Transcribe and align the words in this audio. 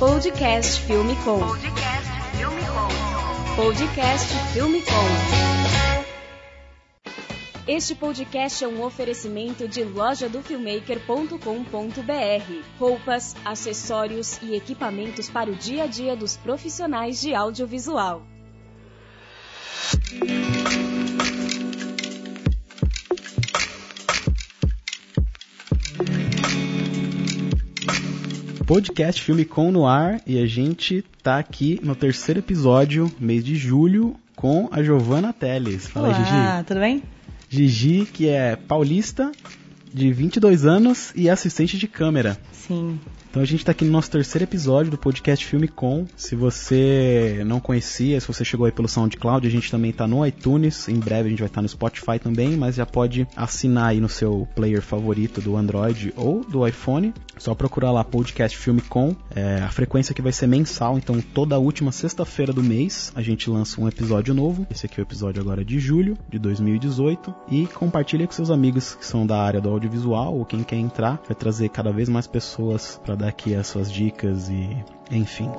Podcast 0.00 0.80
Filme 0.86 1.14
Com. 1.16 1.40
Podcast 1.40 2.08
Filme 2.34 2.62
Com. 2.62 2.88
Podcast 3.62 4.34
Filme 4.54 4.80
Com. 4.80 4.92
Este 7.68 7.94
podcast 7.94 8.64
é 8.64 8.66
um 8.66 8.82
oferecimento 8.82 9.68
de 9.68 9.84
lojadofilmmaker.com.br. 9.84 12.78
Roupas, 12.78 13.36
acessórios 13.44 14.40
e 14.40 14.56
equipamentos 14.56 15.28
para 15.28 15.50
o 15.50 15.54
dia 15.54 15.84
a 15.84 15.86
dia 15.86 16.16
dos 16.16 16.34
profissionais 16.34 17.20
de 17.20 17.34
audiovisual. 17.34 18.22
Podcast 28.70 29.20
Filme 29.20 29.44
Com 29.44 29.72
no 29.72 29.84
ar 29.84 30.20
e 30.24 30.40
a 30.40 30.46
gente 30.46 31.04
tá 31.24 31.40
aqui 31.40 31.80
no 31.82 31.96
terceiro 31.96 32.38
episódio, 32.38 33.10
mês 33.18 33.44
de 33.44 33.56
julho, 33.56 34.14
com 34.36 34.68
a 34.70 34.80
Giovana 34.80 35.32
Teles. 35.32 35.88
Fala 35.88 36.06
aí, 36.06 36.14
Olá, 36.14 36.54
Gigi. 36.54 36.66
tudo 36.68 36.78
bem? 36.78 37.02
Gigi, 37.48 38.06
que 38.06 38.28
é 38.28 38.54
paulista, 38.54 39.32
de 39.92 40.12
22 40.12 40.64
anos 40.64 41.12
e 41.16 41.28
assistente 41.28 41.76
de 41.76 41.88
câmera. 41.88 42.38
Sim. 42.52 43.00
Então 43.30 43.40
a 43.40 43.46
gente 43.46 43.60
está 43.60 43.70
aqui 43.70 43.84
no 43.84 43.92
nosso 43.92 44.10
terceiro 44.10 44.42
episódio 44.42 44.90
do 44.90 44.98
podcast 44.98 45.46
Filme 45.46 45.68
Com. 45.68 46.04
Se 46.16 46.34
você 46.34 47.44
não 47.46 47.60
conhecia, 47.60 48.20
se 48.20 48.26
você 48.26 48.44
chegou 48.44 48.66
aí 48.66 48.72
pelo 48.72 48.88
SoundCloud, 48.88 49.46
a 49.46 49.50
gente 49.50 49.70
também 49.70 49.92
está 49.92 50.04
no 50.04 50.26
iTunes. 50.26 50.88
Em 50.88 50.98
breve 50.98 51.28
a 51.28 51.30
gente 51.30 51.38
vai 51.38 51.46
estar 51.46 51.62
no 51.62 51.68
Spotify 51.68 52.18
também, 52.18 52.56
mas 52.56 52.74
já 52.74 52.84
pode 52.84 53.28
assinar 53.36 53.90
aí 53.90 54.00
no 54.00 54.08
seu 54.08 54.48
player 54.56 54.82
favorito 54.82 55.40
do 55.40 55.56
Android 55.56 56.12
ou 56.16 56.44
do 56.44 56.66
iPhone. 56.66 57.14
Só 57.38 57.54
procurar 57.54 57.92
lá 57.92 58.02
podcast 58.02 58.58
Filme 58.58 58.80
Com. 58.80 59.14
É, 59.32 59.60
a 59.62 59.70
frequência 59.70 60.12
aqui 60.12 60.20
vai 60.20 60.32
ser 60.32 60.48
mensal, 60.48 60.98
então 60.98 61.20
toda 61.20 61.56
última 61.56 61.92
sexta-feira 61.92 62.52
do 62.52 62.64
mês 62.64 63.12
a 63.14 63.22
gente 63.22 63.48
lança 63.48 63.80
um 63.80 63.86
episódio 63.86 64.34
novo. 64.34 64.66
Esse 64.68 64.86
aqui 64.86 65.00
é 65.00 65.02
o 65.02 65.06
episódio 65.06 65.40
agora 65.40 65.64
de 65.64 65.78
julho 65.78 66.18
de 66.28 66.38
2018 66.40 67.32
e 67.48 67.68
compartilha 67.68 68.26
com 68.26 68.32
seus 68.32 68.50
amigos 68.50 68.96
que 68.96 69.06
são 69.06 69.24
da 69.24 69.40
área 69.40 69.60
do 69.60 69.70
audiovisual 69.70 70.36
ou 70.36 70.44
quem 70.44 70.64
quer 70.64 70.78
entrar. 70.78 71.22
Vai 71.28 71.36
trazer 71.36 71.68
cada 71.68 71.92
vez 71.92 72.08
mais 72.08 72.26
pessoas 72.26 73.00
para 73.04 73.19
dar 73.20 73.28
aqui 73.28 73.54
as 73.54 73.66
suas 73.66 73.90
dicas 73.92 74.48
e 74.48 74.76
enfim. 75.10 75.50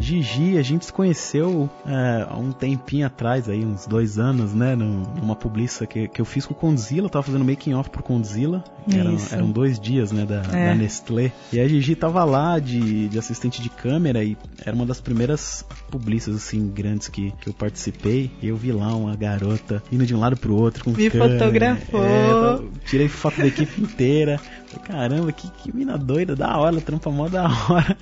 Gigi, 0.00 0.58
a 0.58 0.62
gente 0.62 0.84
se 0.86 0.92
conheceu 0.92 1.70
é, 1.86 2.26
há 2.28 2.36
um 2.36 2.50
tempinho 2.50 3.06
atrás, 3.06 3.48
aí, 3.48 3.64
uns 3.64 3.86
dois 3.86 4.18
anos, 4.18 4.52
né? 4.52 4.74
Numa 4.74 5.36
publiça 5.36 5.86
que, 5.86 6.08
que 6.08 6.20
eu 6.20 6.24
fiz 6.24 6.44
com 6.44 6.52
o 6.52 6.56
Condzilla, 6.56 7.06
eu 7.06 7.10
tava 7.10 7.22
fazendo 7.22 7.44
making 7.44 7.72
off 7.74 7.88
pro 7.88 8.02
Condzilla. 8.02 8.64
Eram, 8.92 9.14
Isso. 9.14 9.32
eram 9.32 9.52
dois 9.52 9.78
dias, 9.78 10.10
né, 10.10 10.24
da, 10.26 10.42
É. 10.52 10.70
da 10.70 10.74
Nestlé. 10.74 11.30
E 11.52 11.60
a 11.60 11.68
Gigi 11.68 11.94
tava 11.94 12.24
lá 12.24 12.58
de, 12.58 13.06
de 13.08 13.16
assistente 13.16 13.62
de 13.62 13.68
câmera 13.70 14.24
e 14.24 14.36
era 14.66 14.74
uma 14.74 14.84
das 14.84 15.00
primeiras 15.00 15.64
publiças, 15.88 16.34
assim, 16.34 16.66
grandes 16.68 17.06
que, 17.06 17.32
que 17.40 17.48
eu 17.48 17.52
participei. 17.54 18.28
E 18.42 18.48
eu 18.48 18.56
vi 18.56 18.72
lá 18.72 18.92
uma 18.96 19.14
garota 19.14 19.80
indo 19.92 20.04
de 20.04 20.16
um 20.16 20.18
lado 20.18 20.36
pro 20.36 20.56
outro 20.56 20.82
com 20.82 20.90
Me 20.90 21.08
câmera. 21.10 21.38
fotografou. 21.38 22.02
É, 22.04 22.60
tirei 22.86 23.06
foto 23.06 23.38
da 23.38 23.46
equipe 23.46 23.80
inteira. 23.80 24.40
Caramba, 24.80 25.32
que, 25.32 25.48
que 25.50 25.74
mina 25.74 25.96
doida, 25.98 26.34
da 26.34 26.56
hora, 26.58 26.80
trampa 26.80 27.10
mó 27.10 27.28
da 27.28 27.44
hora. 27.68 27.96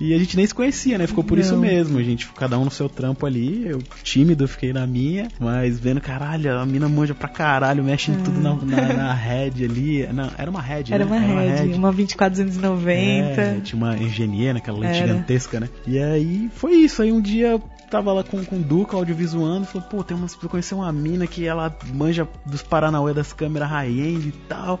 E 0.00 0.12
a 0.14 0.18
gente 0.18 0.36
nem 0.36 0.44
se 0.44 0.52
conhecia, 0.54 0.98
né? 0.98 1.06
Ficou 1.06 1.22
por 1.22 1.38
isso 1.38 1.52
Não. 1.52 1.60
mesmo. 1.60 1.98
A 1.98 2.02
gente, 2.02 2.28
cada 2.30 2.58
um 2.58 2.64
no 2.64 2.70
seu 2.70 2.88
trampo 2.88 3.24
ali. 3.24 3.68
Eu, 3.68 3.80
tímido, 4.02 4.48
fiquei 4.48 4.72
na 4.72 4.84
minha. 4.84 5.28
Mas 5.38 5.78
vendo, 5.78 6.00
caralho, 6.00 6.58
a 6.58 6.66
mina 6.66 6.88
manja 6.88 7.14
pra 7.14 7.28
caralho, 7.28 7.84
mexe 7.84 8.10
em 8.10 8.16
tudo 8.16 8.40
na, 8.40 8.54
na, 8.56 8.92
na 8.94 9.14
head 9.14 9.64
ali. 9.64 10.06
Não, 10.12 10.28
era 10.36 10.50
uma 10.50 10.60
head, 10.60 10.92
Era 10.92 11.04
né? 11.04 11.10
uma 11.10 11.40
Red, 11.40 11.74
uma 11.74 11.92
2490. 11.92 13.40
É, 13.40 13.60
tinha 13.62 13.76
uma 13.80 13.96
engenheira, 13.96 14.58
aquela 14.58 14.78
lente 14.78 14.98
Era. 14.98 15.06
gigantesca, 15.06 15.60
né? 15.60 15.68
E 15.86 15.98
aí 15.98 16.50
foi 16.52 16.72
isso. 16.74 17.00
Aí 17.02 17.12
um 17.12 17.20
dia 17.20 17.60
tava 17.88 18.12
lá 18.12 18.24
com, 18.24 18.42
com 18.44 18.56
o 18.56 18.62
Duca, 18.62 18.96
audiovisuando, 18.96 19.66
falou, 19.66 19.86
pô, 19.86 20.02
tem 20.02 20.16
uma, 20.16 20.26
eu 20.42 20.48
conheci 20.48 20.74
uma 20.74 20.90
mina 20.92 21.26
que 21.26 21.46
ela 21.46 21.76
manja 21.94 22.26
dos 22.46 22.62
Paranauê 22.62 23.12
das 23.12 23.32
câmeras 23.32 23.68
high-end 23.68 24.28
e 24.28 24.32
tal. 24.48 24.80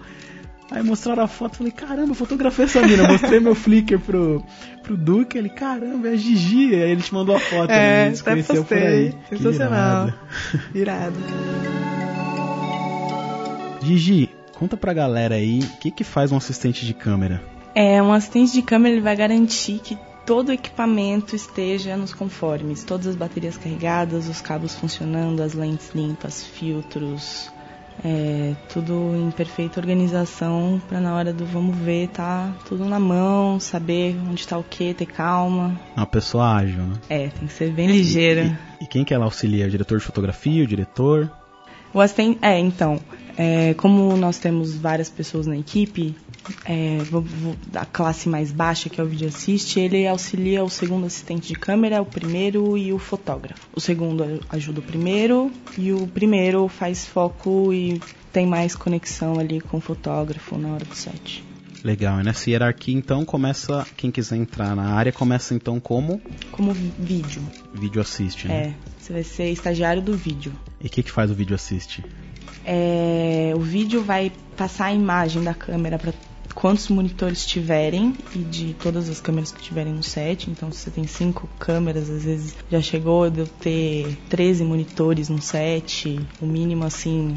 Aí 0.72 0.82
mostraram 0.82 1.22
a 1.22 1.28
foto, 1.28 1.58
falei, 1.58 1.70
caramba, 1.70 2.12
eu 2.12 2.14
fotografei 2.14 2.64
essa 2.64 2.80
mina. 2.80 3.06
Mostrei 3.06 3.38
meu 3.40 3.54
Flickr 3.54 3.98
pro, 3.98 4.42
pro 4.82 4.96
Duca, 4.96 5.36
ele, 5.36 5.50
caramba, 5.50 6.08
é 6.08 6.12
a 6.12 6.16
Gigi. 6.16 6.74
Aí 6.74 6.90
ele 6.92 7.02
te 7.02 7.12
mandou 7.12 7.36
a 7.36 7.40
foto? 7.40 7.70
É, 7.70 8.08
até 8.08 8.22
conheceu 8.22 8.64
por 8.64 8.76
postei. 8.76 9.14
Sensacional. 9.28 10.08
irado. 10.08 10.14
Irado. 10.74 11.16
Gigi, 13.82 14.30
conta 14.54 14.76
pra 14.76 14.94
galera 14.94 15.34
aí, 15.34 15.58
o 15.58 15.78
que 15.78 15.90
que 15.90 16.04
faz 16.04 16.32
um 16.32 16.36
assistente 16.38 16.86
de 16.86 16.94
câmera? 16.94 17.42
É, 17.74 18.02
um 18.02 18.12
assistente 18.12 18.52
de 18.52 18.62
câmera 18.62 18.94
ele 18.94 19.02
vai 19.02 19.16
garantir 19.16 19.78
que 19.78 19.98
todo 20.24 20.48
o 20.48 20.52
equipamento 20.52 21.36
esteja 21.36 21.96
nos 21.96 22.14
conformes, 22.14 22.84
todas 22.84 23.08
as 23.08 23.16
baterias 23.16 23.58
carregadas, 23.58 24.28
os 24.28 24.40
cabos 24.40 24.74
funcionando, 24.74 25.42
as 25.42 25.52
lentes 25.52 25.90
limpas, 25.94 26.44
filtros, 26.44 27.51
é, 28.04 28.54
tudo 28.68 29.14
em 29.14 29.30
perfeita 29.30 29.80
organização 29.80 30.80
para 30.88 31.00
na 31.00 31.14
hora 31.14 31.32
do 31.32 31.44
vamos 31.44 31.76
ver 31.76 32.08
tá 32.08 32.52
tudo 32.66 32.84
na 32.84 32.98
mão, 32.98 33.60
saber 33.60 34.16
onde 34.28 34.46
tá 34.46 34.58
o 34.58 34.64
que, 34.64 34.94
ter 34.94 35.06
calma. 35.06 35.78
Uma 35.96 36.06
pessoa 36.06 36.56
ágil, 36.56 36.82
né? 36.82 36.94
É, 37.08 37.28
tem 37.28 37.46
que 37.46 37.52
ser 37.52 37.72
bem 37.72 37.86
ligeira. 37.86 38.58
E, 38.80 38.84
e 38.84 38.86
quem 38.86 39.04
que 39.04 39.14
ela 39.14 39.24
auxilia? 39.24 39.66
O 39.66 39.70
diretor 39.70 39.98
de 39.98 40.04
fotografia, 40.04 40.64
o 40.64 40.66
diretor? 40.66 41.30
O 41.94 42.00
assistente, 42.00 42.38
é, 42.40 42.58
então, 42.58 42.98
é, 43.36 43.74
como 43.74 44.16
nós 44.16 44.38
temos 44.38 44.74
várias 44.74 45.08
pessoas 45.08 45.46
na 45.46 45.56
equipe, 45.56 46.14
é, 46.64 46.98
da 47.70 47.84
classe 47.84 48.28
mais 48.28 48.50
baixa, 48.50 48.88
que 48.88 49.00
é 49.00 49.04
o 49.04 49.06
vídeo 49.06 49.28
assist, 49.28 49.78
ele 49.78 50.06
auxilia 50.06 50.64
o 50.64 50.68
segundo 50.68 51.06
assistente 51.06 51.48
de 51.48 51.54
câmera, 51.54 52.02
o 52.02 52.06
primeiro 52.06 52.76
e 52.76 52.92
o 52.92 52.98
fotógrafo. 52.98 53.66
O 53.74 53.80
segundo 53.80 54.40
ajuda 54.48 54.80
o 54.80 54.82
primeiro 54.82 55.50
e 55.78 55.92
o 55.92 56.06
primeiro 56.06 56.66
faz 56.68 57.06
foco 57.06 57.72
e 57.72 58.00
tem 58.32 58.46
mais 58.46 58.74
conexão 58.74 59.38
ali 59.38 59.60
com 59.60 59.76
o 59.76 59.80
fotógrafo 59.80 60.56
na 60.58 60.70
hora 60.70 60.84
do 60.84 60.94
set. 60.94 61.44
Legal, 61.84 62.20
e 62.20 62.22
nessa 62.22 62.48
hierarquia 62.48 62.94
então 62.94 63.24
começa, 63.24 63.84
quem 63.96 64.10
quiser 64.10 64.36
entrar 64.36 64.76
na 64.76 64.84
área 64.94 65.12
começa 65.12 65.52
então 65.52 65.80
como 65.80 66.20
Como 66.52 66.72
vídeo, 66.72 67.42
vídeo 67.74 68.00
assiste, 68.00 68.46
né? 68.46 68.68
é, 68.68 68.74
você 68.98 69.12
vai 69.12 69.24
ser 69.24 69.50
estagiário 69.50 70.00
do 70.00 70.16
vídeo. 70.16 70.52
E 70.80 70.86
o 70.86 70.90
que 70.90 71.02
que 71.02 71.10
faz 71.10 71.30
o 71.30 71.34
vídeo 71.34 71.56
assiste? 71.56 72.04
É, 72.64 73.52
o 73.54 73.60
vídeo 73.60 74.02
vai 74.02 74.32
passar 74.56 74.86
a 74.86 74.92
imagem 74.92 75.42
da 75.42 75.54
câmera 75.54 75.98
para 75.98 76.12
quantos 76.54 76.88
monitores 76.88 77.46
tiverem 77.46 78.14
e 78.34 78.38
de 78.38 78.74
todas 78.74 79.08
as 79.08 79.20
câmeras 79.20 79.50
que 79.52 79.62
tiverem 79.62 79.92
no 79.92 80.02
set. 80.02 80.50
Então, 80.50 80.70
se 80.70 80.78
você 80.78 80.90
tem 80.90 81.06
cinco 81.06 81.48
câmeras, 81.58 82.10
às 82.10 82.24
vezes 82.24 82.54
já 82.70 82.80
chegou 82.80 83.28
de 83.30 83.40
eu 83.40 83.46
ter 83.46 84.16
13 84.28 84.64
monitores 84.64 85.28
no 85.28 85.40
set. 85.40 86.20
O 86.40 86.46
mínimo, 86.46 86.84
assim, 86.84 87.36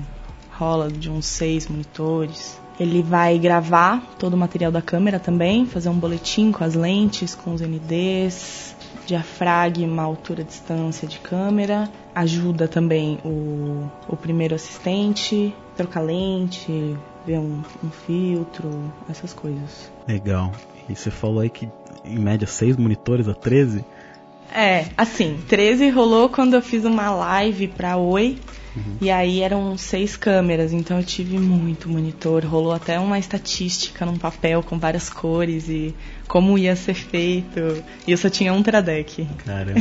rola 0.52 0.90
de 0.90 1.10
uns 1.10 1.26
seis 1.26 1.68
monitores. 1.68 2.60
Ele 2.78 3.02
vai 3.02 3.40
gravar 3.40 4.02
todo 4.20 4.34
o 4.34 4.38
material 4.38 4.72
da 4.72 4.82
câmera 4.82 5.18
também, 5.18 5.66
fazer 5.66 5.88
um 5.88 5.98
boletim 5.98 6.52
com 6.52 6.64
as 6.64 6.76
lentes, 6.76 7.34
com 7.34 7.54
os 7.54 7.62
NDs, 7.62 8.75
diafragma, 9.06 10.04
altura, 10.04 10.44
distância 10.44 11.08
de 11.08 11.20
câmera. 11.20 11.90
Ajuda 12.14 12.68
também 12.68 13.20
o, 13.24 13.90
o 14.08 14.16
primeiro 14.16 14.56
assistente, 14.56 15.54
trocar 15.76 16.02
lente, 16.02 16.96
ver 17.26 17.40
um, 17.40 17.62
um 17.84 17.90
filtro, 17.90 18.94
essas 19.10 19.34
coisas. 19.34 19.92
Legal. 20.08 20.52
E 20.88 20.96
você 20.96 21.10
falou 21.10 21.40
aí 21.40 21.50
que 21.50 21.70
em 22.04 22.20
média 22.20 22.48
6 22.48 22.78
monitores 22.78 23.28
a 23.28 23.34
13? 23.34 23.84
É, 24.54 24.86
assim, 24.96 25.38
13 25.48 25.90
rolou 25.90 26.30
quando 26.30 26.54
eu 26.54 26.62
fiz 26.62 26.86
uma 26.86 27.10
live 27.10 27.68
pra 27.68 27.98
Oi. 27.98 28.38
E 29.02 29.10
aí 29.10 29.42
eram 29.42 29.78
seis 29.78 30.16
câmeras, 30.16 30.74
então 30.74 30.98
eu 30.98 31.04
tive 31.04 31.38
muito 31.38 31.90
monitor. 31.90 32.44
Rolou 32.46 32.72
até 32.74 33.00
uma 33.00 33.18
estatística 33.20 34.06
num 34.06 34.18
papel 34.18 34.62
com 34.64 34.78
várias 34.80 35.10
cores 35.10 35.70
e 35.70 35.94
como 36.28 36.58
ia 36.58 36.76
ser 36.76 36.94
feito. 36.96 37.60
E 38.08 38.12
eu 38.12 38.18
só 38.18 38.30
tinha 38.30 38.54
um 38.54 38.64
Tradec. 38.64 39.28
Caramba, 39.46 39.80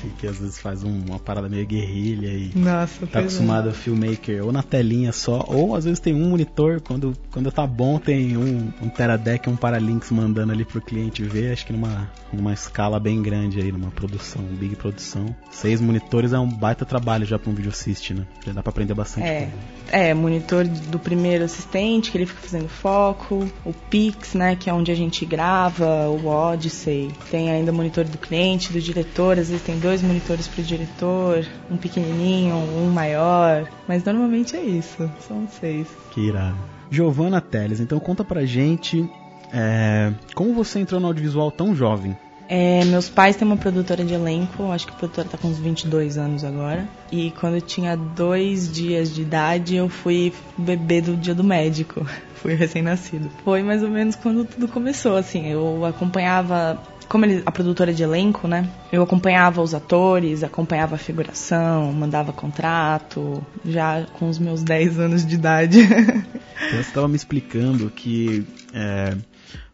que, 0.00 0.08
que 0.18 0.26
às 0.26 0.38
vezes 0.38 0.58
faz 0.58 0.82
um- 0.82 1.04
uma 1.08 1.18
parada 1.18 1.48
meio 1.48 1.66
guerrilha 1.66 2.28
e 2.28 2.50
Nossa, 2.58 3.06
tá 3.06 3.20
acostumado 3.20 3.68
a 3.68 3.72
filmmaker 3.72 4.44
ou 4.44 4.52
na 4.52 4.62
telinha 4.62 5.12
só, 5.12 5.44
ou 5.48 5.74
às 5.76 5.84
vezes 5.84 6.00
tem 6.00 6.14
um 6.14 6.30
monitor, 6.30 6.80
quando, 6.80 7.16
quando 7.30 7.50
tá 7.52 7.66
bom 7.66 7.98
tem 7.98 8.36
um, 8.36 8.72
um 8.82 8.88
Teradec, 8.88 9.48
um 9.48 9.56
Paralinx 9.56 10.10
mandando 10.10 10.52
ali 10.52 10.64
pro 10.64 10.80
cliente 10.80 11.22
ver, 11.22 11.52
acho 11.52 11.66
que 11.66 11.72
numa, 11.72 12.10
numa 12.32 12.52
escala 12.52 12.98
bem 12.98 13.22
grande 13.22 13.60
aí, 13.60 13.70
numa 13.70 13.90
produção, 13.90 14.42
big 14.42 14.74
produção. 14.76 15.34
Seis 15.50 15.80
monitores 15.80 16.32
é 16.32 16.38
um 16.38 16.48
baita 16.48 16.84
trabalho 16.84 17.24
já 17.24 17.38
pra 17.38 17.50
um 17.50 17.54
vídeo 17.54 17.70
assist, 17.70 18.12
né? 18.14 18.26
Já 18.44 18.52
dá 18.52 18.62
pra 18.62 18.70
aprender 18.70 18.92
bastante 18.92 19.26
É, 19.26 19.48
é, 19.90 20.14
monitor 20.14 20.66
do 20.66 20.98
primeiro 20.98 21.44
assistente, 21.44 22.10
que 22.10 22.18
ele 22.18 22.26
fica 22.26 22.40
fazendo 22.42 22.68
foco, 22.68 23.48
o 23.64 23.72
Pix, 23.72 24.34
né, 24.34 24.54
que 24.54 24.68
é 24.68 24.72
onde 24.72 24.92
a 24.92 24.94
gente 24.94 25.24
grava, 25.24 26.08
o 26.08 26.26
Odyssey. 26.26 27.10
Tem 27.30 27.50
ainda 27.50 27.72
o 27.72 27.74
monitor 27.74 28.04
do 28.04 28.18
cliente, 28.18 28.72
do 28.72 28.80
diretor, 28.80 29.38
às 29.38 29.48
vezes 29.48 29.62
tem 29.62 29.78
dois 29.78 30.02
monitores 30.02 30.46
pro 30.46 30.62
diretor, 30.62 31.46
um 31.70 31.76
pequenininho, 31.76 32.54
um 32.54 32.90
maior, 32.90 33.66
mas 33.88 34.04
normalmente 34.04 34.56
é 34.56 34.62
isso, 34.62 35.10
são 35.26 35.48
seis. 35.48 35.88
Que 36.10 36.28
irado. 36.28 36.58
Giovana 36.90 37.40
Teles, 37.40 37.80
então 37.80 37.98
conta 37.98 38.22
pra 38.24 38.44
gente 38.44 39.08
É, 39.56 40.12
como 40.34 40.52
você 40.52 40.80
entrou 40.80 41.00
no 41.00 41.06
audiovisual 41.06 41.48
tão 41.50 41.76
jovem? 41.76 42.16
É, 42.48 42.84
meus 42.84 43.08
pais 43.08 43.36
têm 43.36 43.46
uma 43.46 43.56
produtora 43.56 44.04
de 44.04 44.14
elenco, 44.14 44.70
acho 44.70 44.86
que 44.86 44.92
a 44.92 44.96
produtora 44.96 45.28
tá 45.28 45.38
com 45.38 45.48
uns 45.48 45.58
22 45.58 46.18
anos 46.18 46.44
agora. 46.44 46.86
E 47.10 47.30
quando 47.32 47.54
eu 47.54 47.62
tinha 47.62 47.96
dois 47.96 48.70
dias 48.70 49.14
de 49.14 49.22
idade, 49.22 49.76
eu 49.76 49.88
fui 49.88 50.32
bebê 50.56 51.00
do 51.00 51.16
dia 51.16 51.34
do 51.34 51.44
médico. 51.44 52.06
fui 52.36 52.54
recém-nascido. 52.54 53.30
Foi 53.42 53.62
mais 53.62 53.82
ou 53.82 53.88
menos 53.88 54.16
quando 54.16 54.44
tudo 54.44 54.68
começou, 54.68 55.16
assim. 55.16 55.48
Eu 55.48 55.84
acompanhava 55.86 56.78
como 57.08 57.24
ele, 57.24 57.42
a 57.46 57.52
produtora 57.52 57.92
de 57.92 58.02
elenco, 58.02 58.46
né? 58.46 58.68
Eu 58.92 59.02
acompanhava 59.02 59.62
os 59.62 59.74
atores, 59.74 60.42
acompanhava 60.42 60.94
a 60.94 60.98
figuração, 60.98 61.92
mandava 61.92 62.32
contrato, 62.32 63.44
já 63.64 64.04
com 64.18 64.28
os 64.28 64.38
meus 64.38 64.62
10 64.62 64.98
anos 64.98 65.26
de 65.26 65.34
idade. 65.34 65.86
Você 66.70 66.80
estava 66.80 67.08
me 67.08 67.16
explicando 67.16 67.90
que 67.90 68.46
é, 68.72 69.16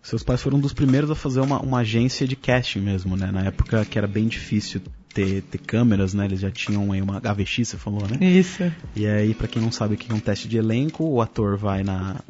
seus 0.02 0.22
pais 0.22 0.42
foram 0.42 0.58
um 0.58 0.60
dos 0.60 0.72
primeiros 0.72 1.10
a 1.10 1.14
fazer 1.14 1.40
uma, 1.40 1.60
uma 1.60 1.78
agência 1.78 2.26
de 2.26 2.36
casting 2.36 2.80
mesmo, 2.80 3.16
né? 3.16 3.30
Na 3.30 3.42
época 3.42 3.84
que 3.84 3.98
era 3.98 4.06
bem 4.06 4.26
difícil 4.26 4.80
ter, 5.12 5.42
ter 5.42 5.58
câmeras, 5.58 6.14
né? 6.14 6.24
Eles 6.24 6.40
já 6.40 6.50
tinham 6.50 6.90
aí 6.92 7.02
uma 7.02 7.18
AVX, 7.18 7.68
você 7.68 7.76
falou, 7.76 8.06
né? 8.08 8.16
Isso. 8.20 8.72
E 8.96 9.06
aí, 9.06 9.34
para 9.34 9.48
quem 9.48 9.60
não 9.60 9.70
sabe 9.70 9.94
o 9.94 9.96
que 9.98 10.10
é 10.10 10.14
um 10.14 10.20
teste 10.20 10.48
de 10.48 10.56
elenco, 10.56 11.04
o 11.04 11.20
ator 11.20 11.56
vai 11.56 11.82
na 11.82 12.20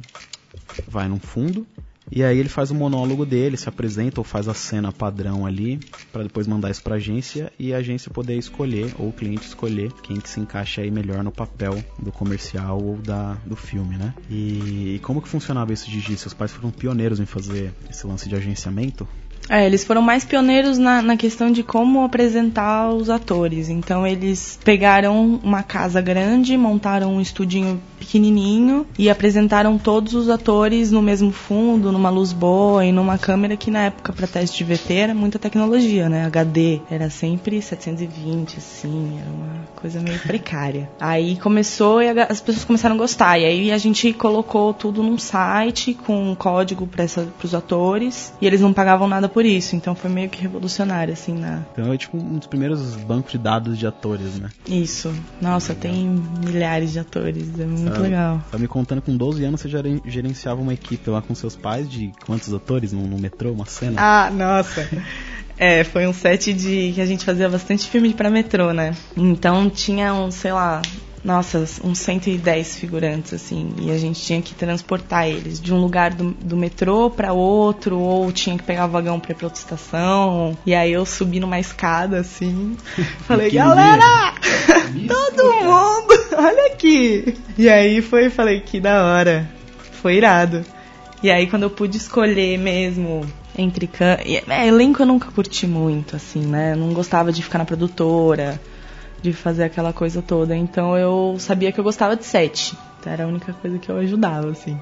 vai 0.89 1.09
num 1.09 1.21
fundo 1.21 1.67
e 2.11 2.25
aí 2.25 2.39
ele 2.39 2.49
faz 2.49 2.71
o 2.71 2.75
monólogo 2.75 3.25
dele, 3.25 3.57
se 3.57 3.69
apresenta 3.69 4.21
ou 4.21 4.25
faz 4.25 4.49
a 4.49 4.55
cena 4.55 4.93
padrão 4.93 5.47
ali, 5.47 5.79
para 6.13 6.23
depois 6.25 6.47
mandar 6.47 6.71
isso 6.71 6.83
pra 6.83 6.97
agência 6.97 7.53
e 7.59 7.73
a 7.73 7.79
agência 7.79 8.11
poder 8.11 8.37
escolher, 8.37 8.93
ou 8.99 9.09
o 9.09 9.13
cliente 9.13 9.47
escolher, 9.47 9.93
quem 10.03 10.21
que 10.21 10.29
se 10.29 10.41
encaixa 10.41 10.83
aí 10.83 10.91
melhor 10.91 11.23
no 11.23 11.31
papel 11.31 11.85
do 11.99 12.11
comercial 12.11 12.83
ou 12.83 12.97
da, 12.97 13.35
do 13.47 13.57
filme, 13.57 13.97
né? 13.97 14.15
E, 14.29 14.97
e 14.97 15.01
como 15.03 15.23
que 15.23 15.29
funcionava 15.29 15.73
isso, 15.73 15.91
Gigi? 15.91 16.17
Seus 16.17 16.35
pais 16.35 16.51
foram 16.51 16.71
pioneiros 16.71 17.21
em 17.21 17.27
fazer 17.27 17.73
esse 17.89 18.07
lance 18.07 18.29
de 18.29 18.35
agenciamento? 18.35 19.07
É, 19.49 19.67
eles 19.67 19.83
foram 19.83 20.01
mais 20.01 20.25
pioneiros 20.25 20.79
na, 20.79 21.03
na 21.03 21.17
questão 21.17 21.51
de 21.51 21.63
como 21.63 22.05
apresentar 22.05 22.89
os 22.91 23.11
atores. 23.11 23.69
Então 23.69 24.07
eles 24.07 24.59
pegaram 24.65 25.41
uma 25.43 25.63
casa 25.63 26.01
grande, 26.01 26.57
montaram 26.57 27.15
um 27.15 27.21
estudinho 27.21 27.81
pequenininho 27.99 28.87
e 28.99 29.11
apresentaram 29.11 29.77
todos 29.77 30.15
os 30.15 30.29
atores 30.29 30.91
no 30.91 31.03
mesmo 31.03 31.31
fundo, 31.31 31.93
numa 31.93 32.11
luz 32.11 32.33
boa 32.33 32.85
e 32.85 32.93
numa 32.93 33.19
câmera 33.19 33.57
que 33.57 33.71
na 33.71 33.87
época 33.87 34.13
para 34.13 34.27
teste 34.27 34.65
de 34.65 34.75
VT 34.75 34.95
era 34.95 35.15
muita 35.15 35.39
tecnologia, 35.39 36.09
né? 36.09 36.25
HD 36.25 36.81
era 36.91 37.11
sempre 37.11 37.61
720, 37.61 38.59
assim, 38.59 39.19
era 39.21 39.31
uma 39.31 39.67
coisa 39.77 40.01
meio 40.01 40.19
precária. 40.27 40.89
Aí 40.99 41.37
começou 41.37 42.03
e 42.03 42.09
as 42.09 42.41
pessoas 42.41 42.65
começaram 42.65 42.95
a 42.95 42.99
gostar. 42.99 43.39
E 43.39 43.45
aí 43.45 43.73
a 43.73 43.79
gente 43.79 44.13
colocou 44.13 44.73
tudo 44.73 45.03
num 45.03 45.19
site 45.19 45.95
com 45.95 46.31
um 46.31 46.35
código 46.35 46.87
para 46.87 47.05
os 47.45 47.55
atores 47.55 48.33
e 48.41 48.47
eles 48.47 48.61
não 48.61 48.73
pagavam 48.73 49.07
nada 49.07 49.29
por 49.29 49.40
isso. 49.45 49.77
Então 49.77 49.95
foi 49.95 50.11
meio 50.11 50.29
que 50.29 50.41
revolucionário, 50.41 51.13
assim, 51.13 51.35
na. 51.35 51.63
Então 51.73 51.93
é 51.93 51.97
tipo 51.97 52.17
um 52.17 52.39
dos 52.39 52.47
primeiros 52.47 52.97
bancos 52.97 53.33
de 53.33 53.39
dados 53.39 53.79
de 53.79 53.87
atores, 53.87 54.39
né? 54.39 54.51
Isso. 54.67 55.13
Nossa, 55.41 55.73
Legal. 55.73 55.83
tem 55.83 56.23
milhares 56.45 56.93
de 56.93 56.99
atores. 56.99 57.49
É 57.59 57.65
muito 57.65 57.93
tá, 57.93 58.01
legal. 58.01 58.43
Tá 58.51 58.59
me 58.59 58.69
contando 58.69 59.03
com 59.03 59.17
12 59.17 59.45
anos 59.45 59.61
você 59.61 59.69
já 59.69 59.81
gerenciava 60.05 60.61
uma 60.61 60.75
equipe 60.75 61.09
lá 61.11 61.21
com 61.21 61.35
seus 61.35 61.57
pais 61.57 61.89
de 61.89 62.13
quantos 62.25 62.53
atores 62.53 62.93
no, 62.93 63.07
no 63.07 63.19
metrô, 63.19 63.53
uma 63.53 63.67
cena? 63.67 64.01
Ah, 64.01 64.31
nossa. 64.31 64.89
É, 65.63 65.85
foi 65.85 66.07
um 66.07 66.13
set 66.15 66.55
de 66.55 66.93
que 66.95 67.03
a 67.03 67.05
gente 67.05 67.23
fazia 67.23 67.47
bastante 67.47 67.87
filme 67.87 68.15
para 68.15 68.31
metrô, 68.31 68.73
né? 68.73 68.97
Então 69.15 69.69
tinha 69.69 70.15
um, 70.15 70.31
sei 70.31 70.55
lá, 70.55 70.81
nossa, 71.23 71.59
uns 71.85 71.99
110 71.99 72.77
figurantes, 72.77 73.35
assim, 73.35 73.75
e 73.79 73.91
a 73.91 73.99
gente 73.99 74.21
tinha 74.21 74.41
que 74.41 74.55
transportar 74.55 75.29
eles 75.29 75.61
de 75.61 75.73
um 75.73 75.79
lugar 75.79 76.15
do, 76.15 76.31
do 76.31 76.57
metrô 76.57 77.11
para 77.11 77.33
outro, 77.33 77.99
ou 77.99 78.33
tinha 78.33 78.57
que 78.57 78.63
pegar 78.63 78.87
o 78.87 78.89
vagão 78.89 79.21
pra 79.21 79.33
ir 79.33 79.35
pra 79.35 79.47
outra 79.47 79.61
estação. 79.61 80.57
E 80.65 80.75
aí 80.75 80.93
eu 80.93 81.05
subi 81.05 81.39
numa 81.39 81.61
escada, 81.61 82.21
assim, 82.21 82.77
falei, 83.29 83.51
galera! 83.51 84.35
todo 85.07 85.45
mundo, 85.63 86.21
olha 86.39 86.67
aqui! 86.73 87.37
E 87.59 87.69
aí 87.69 88.01
foi, 88.01 88.31
falei, 88.31 88.61
que 88.61 88.81
da 88.81 89.05
hora. 89.05 89.49
Foi 90.01 90.17
irado. 90.17 90.65
E 91.23 91.31
aí 91.31 91.47
quando 91.47 91.65
eu 91.65 91.71
pude 91.71 91.99
escolher 91.99 92.59
mesmo 92.59 93.27
entre 93.59 93.87
can... 93.87 94.17
é, 94.49 94.67
elenco 94.67 95.03
eu 95.03 95.07
nunca 95.07 95.31
curti 95.31 95.67
muito, 95.67 96.17
assim, 96.17 96.41
né? 96.41 96.73
Eu 96.73 96.77
não 96.77 96.95
gostava 96.95 97.31
de 97.31 97.43
ficar 97.43 97.59
na 97.59 97.67
produtora 97.67 98.59
de 99.23 99.33
fazer 99.33 99.65
aquela 99.65 99.93
coisa 99.93 100.23
toda. 100.23 100.57
Então 100.57 100.97
eu 100.97 101.37
sabia 101.39 101.73
que 101.73 101.79
eu 101.79 101.85
gostava 101.85 102.17
de 102.17 102.25
set. 102.25 102.77
Então 102.99 103.13
era 103.13 103.25
a 103.25 103.27
única 103.27 103.53
coisa 103.53 103.79
que 103.79 103.89
eu 103.89 103.97
ajudava, 103.97 104.51
assim. 104.51 104.79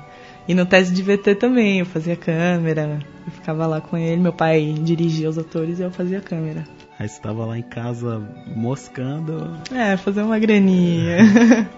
E 0.46 0.54
no 0.54 0.64
teste 0.64 0.94
de 0.94 1.02
VT 1.02 1.34
também, 1.34 1.80
eu 1.80 1.86
fazia 1.86 2.16
câmera, 2.16 3.00
eu 3.26 3.32
ficava 3.32 3.66
lá 3.66 3.82
com 3.82 3.98
ele, 3.98 4.20
meu 4.20 4.32
pai 4.32 4.74
dirigia 4.80 5.28
os 5.28 5.36
atores 5.36 5.78
e 5.78 5.82
eu 5.82 5.90
fazia 5.90 6.20
câmera. 6.20 6.64
Aí 6.98 7.06
você 7.06 7.16
estava 7.16 7.44
lá 7.44 7.58
em 7.58 7.62
casa 7.62 8.20
moscando. 8.56 9.56
É, 9.70 9.96
fazer 9.96 10.22
uma 10.22 10.38
graninha. 10.38 11.18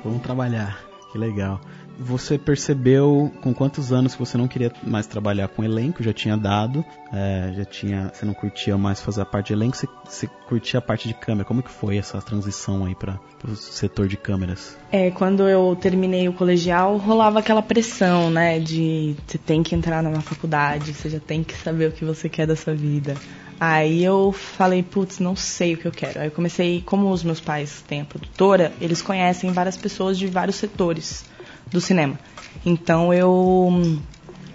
Vamos 0.04 0.22
trabalhar. 0.22 0.78
Que 1.12 1.18
legal 1.18 1.60
você 2.00 2.38
percebeu 2.38 3.30
com 3.42 3.52
quantos 3.52 3.92
anos 3.92 4.14
que 4.14 4.18
você 4.18 4.38
não 4.38 4.48
queria 4.48 4.72
mais 4.82 5.06
trabalhar 5.06 5.48
com 5.48 5.62
elenco, 5.62 6.02
já 6.02 6.14
tinha 6.14 6.34
dado, 6.34 6.82
é, 7.12 7.52
já 7.54 7.64
tinha, 7.66 8.10
você 8.12 8.24
não 8.24 8.32
curtia 8.32 8.78
mais 8.78 9.02
fazer 9.02 9.20
a 9.20 9.24
parte 9.26 9.48
de 9.48 9.52
elenco, 9.52 9.76
você, 9.76 9.86
você 10.04 10.26
curtia 10.48 10.78
a 10.78 10.82
parte 10.82 11.06
de 11.06 11.14
câmera. 11.14 11.44
Como 11.44 11.62
que 11.62 11.70
foi 11.70 11.98
essa 11.98 12.20
transição 12.22 12.86
aí 12.86 12.94
para 12.94 13.20
o 13.46 13.54
setor 13.54 14.08
de 14.08 14.16
câmeras? 14.16 14.78
É, 14.90 15.10
quando 15.10 15.46
eu 15.46 15.76
terminei 15.78 16.26
o 16.26 16.32
colegial, 16.32 16.96
rolava 16.96 17.40
aquela 17.40 17.60
pressão, 17.60 18.30
né, 18.30 18.58
de 18.58 19.14
você 19.26 19.36
tem 19.36 19.62
que 19.62 19.74
entrar 19.74 20.02
numa 20.02 20.22
faculdade, 20.22 20.94
você 20.94 21.10
já 21.10 21.20
tem 21.20 21.44
que 21.44 21.54
saber 21.54 21.90
o 21.90 21.92
que 21.92 22.04
você 22.04 22.30
quer 22.30 22.46
da 22.46 22.56
sua 22.56 22.74
vida. 22.74 23.14
Aí 23.60 24.02
eu 24.02 24.32
falei, 24.32 24.82
putz, 24.82 25.18
não 25.18 25.36
sei 25.36 25.74
o 25.74 25.76
que 25.76 25.84
eu 25.84 25.92
quero. 25.92 26.18
Aí 26.20 26.28
eu 26.28 26.30
comecei, 26.30 26.80
como 26.80 27.10
os 27.10 27.22
meus 27.22 27.40
pais 27.40 27.84
têm 27.86 28.00
a 28.00 28.04
produtora, 28.06 28.72
eles 28.80 29.02
conhecem 29.02 29.52
várias 29.52 29.76
pessoas 29.76 30.18
de 30.18 30.26
vários 30.26 30.56
setores 30.56 31.28
do 31.70 31.80
cinema. 31.80 32.18
Então 32.64 33.12
eu 33.12 33.98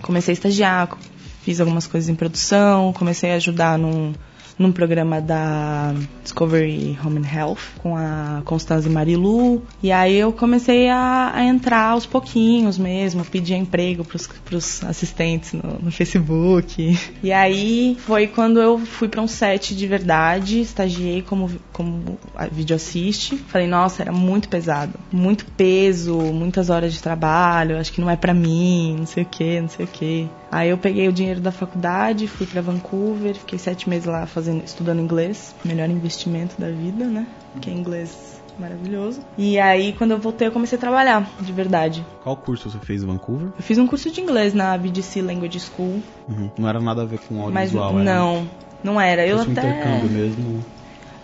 comecei 0.02 0.32
a 0.32 0.38
estagiar, 0.38 0.90
fiz 1.42 1.60
algumas 1.60 1.88
coisas 1.88 2.10
em 2.10 2.16
produção, 2.16 2.94
comecei 2.94 3.32
a 3.32 3.36
ajudar 3.36 3.78
num 3.78 4.14
num 4.58 4.72
programa 4.72 5.22
da 5.22 5.94
Discovery 6.24 6.98
Home 7.04 7.20
and 7.20 7.28
Health 7.28 7.60
com 7.80 7.96
a 7.96 8.42
Constanza 8.46 8.88
e 8.88 8.92
Marilu. 8.92 9.62
E 9.82 9.92
aí 9.92 10.16
eu 10.16 10.32
comecei 10.32 10.90
a, 10.90 11.32
a 11.34 11.44
entrar 11.44 11.90
aos 11.90 12.06
pouquinhos 12.06 12.78
mesmo, 12.78 13.24
pedir 13.26 13.56
emprego 13.56 14.04
pros, 14.04 14.28
pros 14.28 14.84
assistentes 14.84 15.54
no, 15.54 15.80
no 15.82 15.92
Facebook. 15.92 16.98
E 17.22 17.32
aí 17.32 17.98
foi 18.00 18.28
quando 18.28 18.60
eu 18.60 18.80
fui 18.80 19.08
para 19.08 19.22
um 19.22 19.28
set 19.28 19.76
de 19.76 19.88
verdade, 19.88 20.62
estagiei 20.62 21.22
como, 21.22 21.52
como 21.72 22.18
vídeo 22.52 22.76
assiste. 22.76 23.36
Falei, 23.36 23.68
nossa, 23.68 24.04
era 24.04 24.12
muito 24.12 24.48
pesado. 24.50 24.94
Muito 25.12 25.46
peso, 25.58 26.16
muitas 26.18 26.70
horas 26.70 26.94
de 26.94 27.02
trabalho, 27.02 27.78
acho 27.78 27.92
que 27.92 28.02
não 28.02 28.10
é 28.10 28.16
para 28.16 28.34
mim, 28.34 28.96
não 29.00 29.06
sei 29.06 29.24
o 29.24 29.26
que, 29.26 29.62
não 29.62 29.70
sei 29.70 29.86
o 29.86 29.88
que. 29.88 30.30
Aí 30.56 30.70
eu 30.70 30.78
peguei 30.78 31.10
o 31.10 31.12
dinheiro 31.12 31.42
da 31.42 31.52
faculdade, 31.52 32.30
fui 32.30 32.48
para 32.48 32.62
Vancouver, 32.62 33.36
fiquei 33.36 33.60
sete 33.60 33.90
meses 33.90 34.06
lá 34.06 34.26
fazendo, 34.26 34.64
estudando 34.64 35.02
inglês, 35.02 35.54
melhor 35.66 35.90
investimento 35.90 36.56
da 36.58 36.72
vida, 36.72 37.04
né? 37.04 37.28
Que 37.60 37.70
é 37.70 37.74
inglês 37.74 38.42
maravilhoso. 38.58 39.20
E 39.38 39.60
aí, 39.60 39.92
quando 39.92 40.12
eu 40.12 40.18
voltei, 40.18 40.48
eu 40.48 40.54
comecei 40.54 40.78
a 40.78 40.80
trabalhar, 40.80 41.30
de 41.42 41.52
verdade. 41.52 42.06
Qual 42.24 42.38
curso 42.38 42.72
você 42.72 42.80
fez 42.80 43.04
em 43.04 43.06
Vancouver? 43.06 43.48
Eu 43.48 43.64
fiz 43.64 43.78
um 43.78 43.86
curso 43.86 44.10
de 44.10 44.22
inglês 44.22 44.54
na 44.54 44.78
BDC 44.78 45.22
Language 45.22 45.60
School. 45.60 46.02
Uhum. 46.30 46.50
Não 46.58 46.70
era 46.70 46.80
nada 46.80 47.02
a 47.02 47.06
ver 47.06 47.20
com 47.20 47.42
audiovisual, 47.42 47.92
Mas, 47.92 48.08
era? 48.08 48.16
Não, 48.16 48.50
não 48.82 49.02
era. 49.02 49.28
Eu 49.28 49.42
até... 49.42 49.52
Intercâmbio 49.52 50.10
mesmo. 50.10 50.66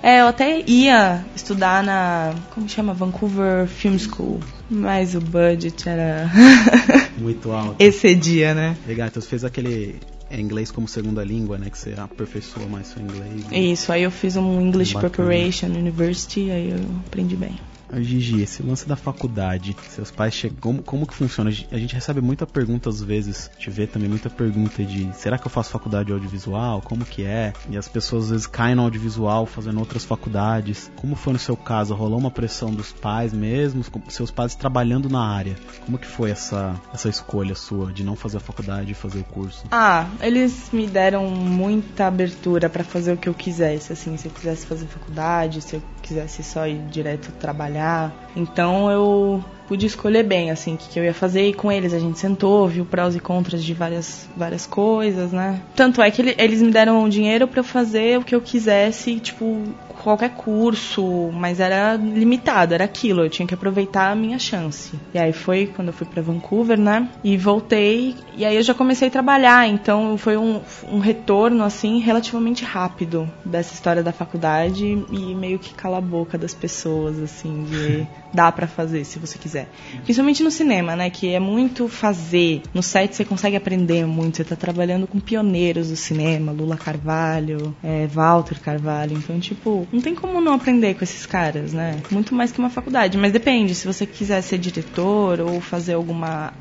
É, 0.04 0.22
eu 0.22 0.28
até 0.28 0.64
ia 0.66 1.24
estudar 1.36 1.84
na. 1.84 2.34
Como 2.54 2.68
chama? 2.68 2.94
Vancouver 2.94 3.68
Film 3.68 3.98
School. 3.98 4.40
Mas 4.70 5.16
o 5.16 5.22
budget 5.22 5.88
era. 5.88 6.30
Muito 7.18 7.52
alto. 7.52 7.76
Excedia, 7.78 8.54
né? 8.54 8.76
Legal, 8.88 9.08
então 9.08 9.22
você 9.22 9.28
fez 9.28 9.44
aquele 9.44 10.00
é 10.32 10.40
inglês 10.40 10.72
como 10.72 10.88
segunda 10.88 11.24
língua, 11.24 11.58
né? 11.58 11.70
Que 11.70 11.78
você 11.78 11.94
aperfeiçoa 11.98 12.66
mais 12.66 12.88
seu 12.88 13.02
inglês. 13.02 13.46
Né? 13.50 13.60
Isso, 13.60 13.92
aí 13.92 14.04
eu 14.04 14.12
fiz 14.12 14.38
um 14.38 14.62
English 14.62 14.94
Bacana. 14.94 15.10
Preparation 15.10 15.68
University, 15.68 16.50
aí 16.50 16.72
eu 16.72 16.80
aprendi 17.06 17.36
bem. 17.36 17.60
Gigi, 18.00 18.42
esse 18.42 18.64
lance 18.64 18.88
da 18.88 18.96
faculdade, 18.96 19.76
seus 19.90 20.12
pais 20.12 20.34
chegam. 20.34 20.58
Como, 20.60 20.84
como 20.84 21.08
que 21.08 21.14
funciona? 21.14 21.50
A 21.50 21.78
gente 21.78 21.96
recebe 21.96 22.22
muita 22.22 22.46
pergunta 22.46 22.90
às 22.90 23.02
vezes, 23.02 23.50
te 23.58 23.70
vê 23.70 23.88
também 23.88 24.10
muita 24.10 24.30
pergunta 24.30 24.84
de 24.84 25.10
será 25.14 25.38
que 25.38 25.48
eu 25.48 25.52
faço 25.52 25.72
faculdade 25.72 26.08
de 26.08 26.14
audiovisual? 26.14 26.82
Como 26.82 27.06
que 27.06 27.24
é? 27.24 27.54
E 27.70 27.78
as 27.78 27.88
pessoas 27.88 28.26
às 28.26 28.30
vezes 28.32 28.48
caem 28.48 28.76
no 28.76 28.84
audiovisual 28.84 29.46
fazendo 29.46 29.80
outras 29.80 30.06
faculdades. 30.06 30.92
Como 30.96 31.16
foi 31.16 31.34
no 31.34 31.40
seu 31.40 31.58
caso? 31.58 31.94
Rolou 31.94 32.20
uma 32.20 32.32
pressão 32.32 32.72
dos 32.72 32.92
pais 32.92 33.34
mesmo? 33.34 33.84
Seus 34.10 34.32
pais 34.32 34.56
trabalhando 34.56 35.10
na 35.10 35.26
área? 35.26 35.56
Como 35.86 35.98
que 35.98 36.08
foi 36.08 36.32
essa, 36.32 36.80
essa 36.94 37.10
escolha 37.10 37.56
sua 37.56 37.92
de 37.92 38.04
não 38.04 38.16
fazer 38.16 38.38
a 38.38 38.42
faculdade 38.42 38.92
e 38.92 38.96
fazer 38.96 39.20
o 39.20 39.24
curso? 39.24 39.66
Ah, 39.72 40.08
eles 40.22 40.70
me 40.72 40.88
deram 40.88 41.30
muita 41.30 42.08
abertura 42.08 42.70
para 42.70 42.84
fazer 42.84 43.14
o 43.14 43.18
que 43.18 43.30
eu 43.30 43.34
quisesse. 43.34 43.94
Assim, 43.94 44.16
se 44.18 44.28
eu 44.28 44.32
quisesse 44.32 44.66
fazer 44.66 44.86
faculdade, 44.88 45.62
se 45.62 45.76
eu 45.76 45.84
quisesse 46.12 46.44
só 46.44 46.68
ir 46.68 46.80
direto 46.88 47.32
trabalhar. 47.34 48.14
Então 48.36 48.92
eu 48.92 49.44
pude 49.72 49.86
escolher 49.86 50.24
bem, 50.24 50.52
assim, 50.52 50.74
o 50.74 50.78
que, 50.78 50.90
que 50.90 51.00
eu 51.00 51.04
ia 51.06 51.14
fazer. 51.14 51.48
E 51.48 51.54
com 51.54 51.72
eles 51.72 51.94
a 51.94 52.00
gente 52.00 52.20
sentou, 52.20 52.68
viu 52.68 52.84
prós 52.84 53.16
e 53.16 53.22
contras 53.22 53.64
de 53.64 53.74
várias, 53.74 54.28
várias 54.36 54.68
coisas, 54.68 55.32
né? 55.32 55.62
Tanto 55.74 56.02
é 56.02 56.12
que 56.12 56.22
ele, 56.22 56.36
eles 56.38 56.62
me 56.62 56.72
deram 56.72 57.08
dinheiro 57.08 57.48
para 57.48 57.62
eu 57.62 57.64
fazer 57.64 58.20
o 58.20 58.22
que 58.22 58.36
eu 58.36 58.42
quisesse, 58.42 59.18
tipo, 59.22 59.64
qualquer 60.04 60.32
curso, 60.32 61.32
mas 61.32 61.60
era 61.60 61.96
limitado, 61.96 62.74
era 62.74 62.84
aquilo, 62.84 63.24
eu 63.24 63.30
tinha 63.30 63.48
que 63.48 63.54
aproveitar 63.54 64.12
a 64.12 64.16
minha 64.16 64.40
chance. 64.40 65.00
E 65.14 65.18
aí 65.18 65.32
foi 65.32 65.68
quando 65.68 65.90
eu 65.90 65.94
fui 65.94 66.08
para 66.08 66.22
Vancouver, 66.22 66.78
né? 66.78 67.08
E 67.24 67.38
voltei, 67.38 68.16
e 68.36 68.44
aí 68.44 68.56
eu 68.56 68.64
já 68.64 68.74
comecei 68.74 69.08
a 69.08 69.12
trabalhar, 69.12 69.68
então 69.68 70.18
foi 70.18 70.38
um, 70.38 70.60
um 70.92 71.00
retorno, 71.00 71.64
assim, 71.64 72.00
relativamente 72.00 72.66
rápido 72.66 73.30
dessa 73.46 73.74
história 73.74 74.04
da 74.04 74.12
faculdade 74.12 74.86
e 75.12 75.36
meio 75.36 75.60
que 75.60 75.74
cala 75.74 76.00
a 76.00 76.02
boca 76.02 76.38
das 76.38 76.54
pessoas, 76.54 77.20
assim, 77.20 77.64
de 77.64 78.08
dá 78.34 78.52
para 78.52 78.68
fazer 78.68 79.04
se 79.06 79.20
você 79.20 79.38
quiser. 79.38 79.61
Principalmente 80.04 80.44
no 80.44 80.52
cinema, 80.52 80.96
né? 80.96 81.10
Que 81.10 81.34
é 81.34 81.40
muito 81.40 81.88
fazer. 81.88 82.62
No 82.74 82.82
set 82.82 83.16
você 83.16 83.26
consegue 83.26 83.56
aprender 83.56 84.06
muito. 84.06 84.38
Você 84.38 84.44
tá 84.44 84.56
trabalhando 84.56 85.08
com 85.08 85.20
pioneiros 85.20 85.90
do 85.90 85.96
cinema, 85.96 86.52
Lula 86.52 86.78
Carvalho, 86.78 87.76
é, 87.84 88.08
Walter 88.08 88.60
Carvalho. 88.60 89.18
Então, 89.18 89.40
tipo, 89.40 89.88
não 89.92 90.02
tem 90.02 90.16
como 90.16 90.42
não 90.42 90.54
aprender 90.54 90.96
com 90.96 91.04
esses 91.04 91.26
caras, 91.26 91.74
né? 91.74 92.00
Muito 92.12 92.34
mais 92.34 92.52
que 92.52 92.60
uma 92.60 92.70
faculdade. 92.70 93.18
Mas 93.18 93.32
depende, 93.32 93.76
se 93.76 93.86
você 93.86 94.06
quiser 94.06 94.42
ser 94.42 94.58
diretor 94.58 95.40
ou 95.42 95.60
fazer 95.62 95.94
alguma 95.94 96.54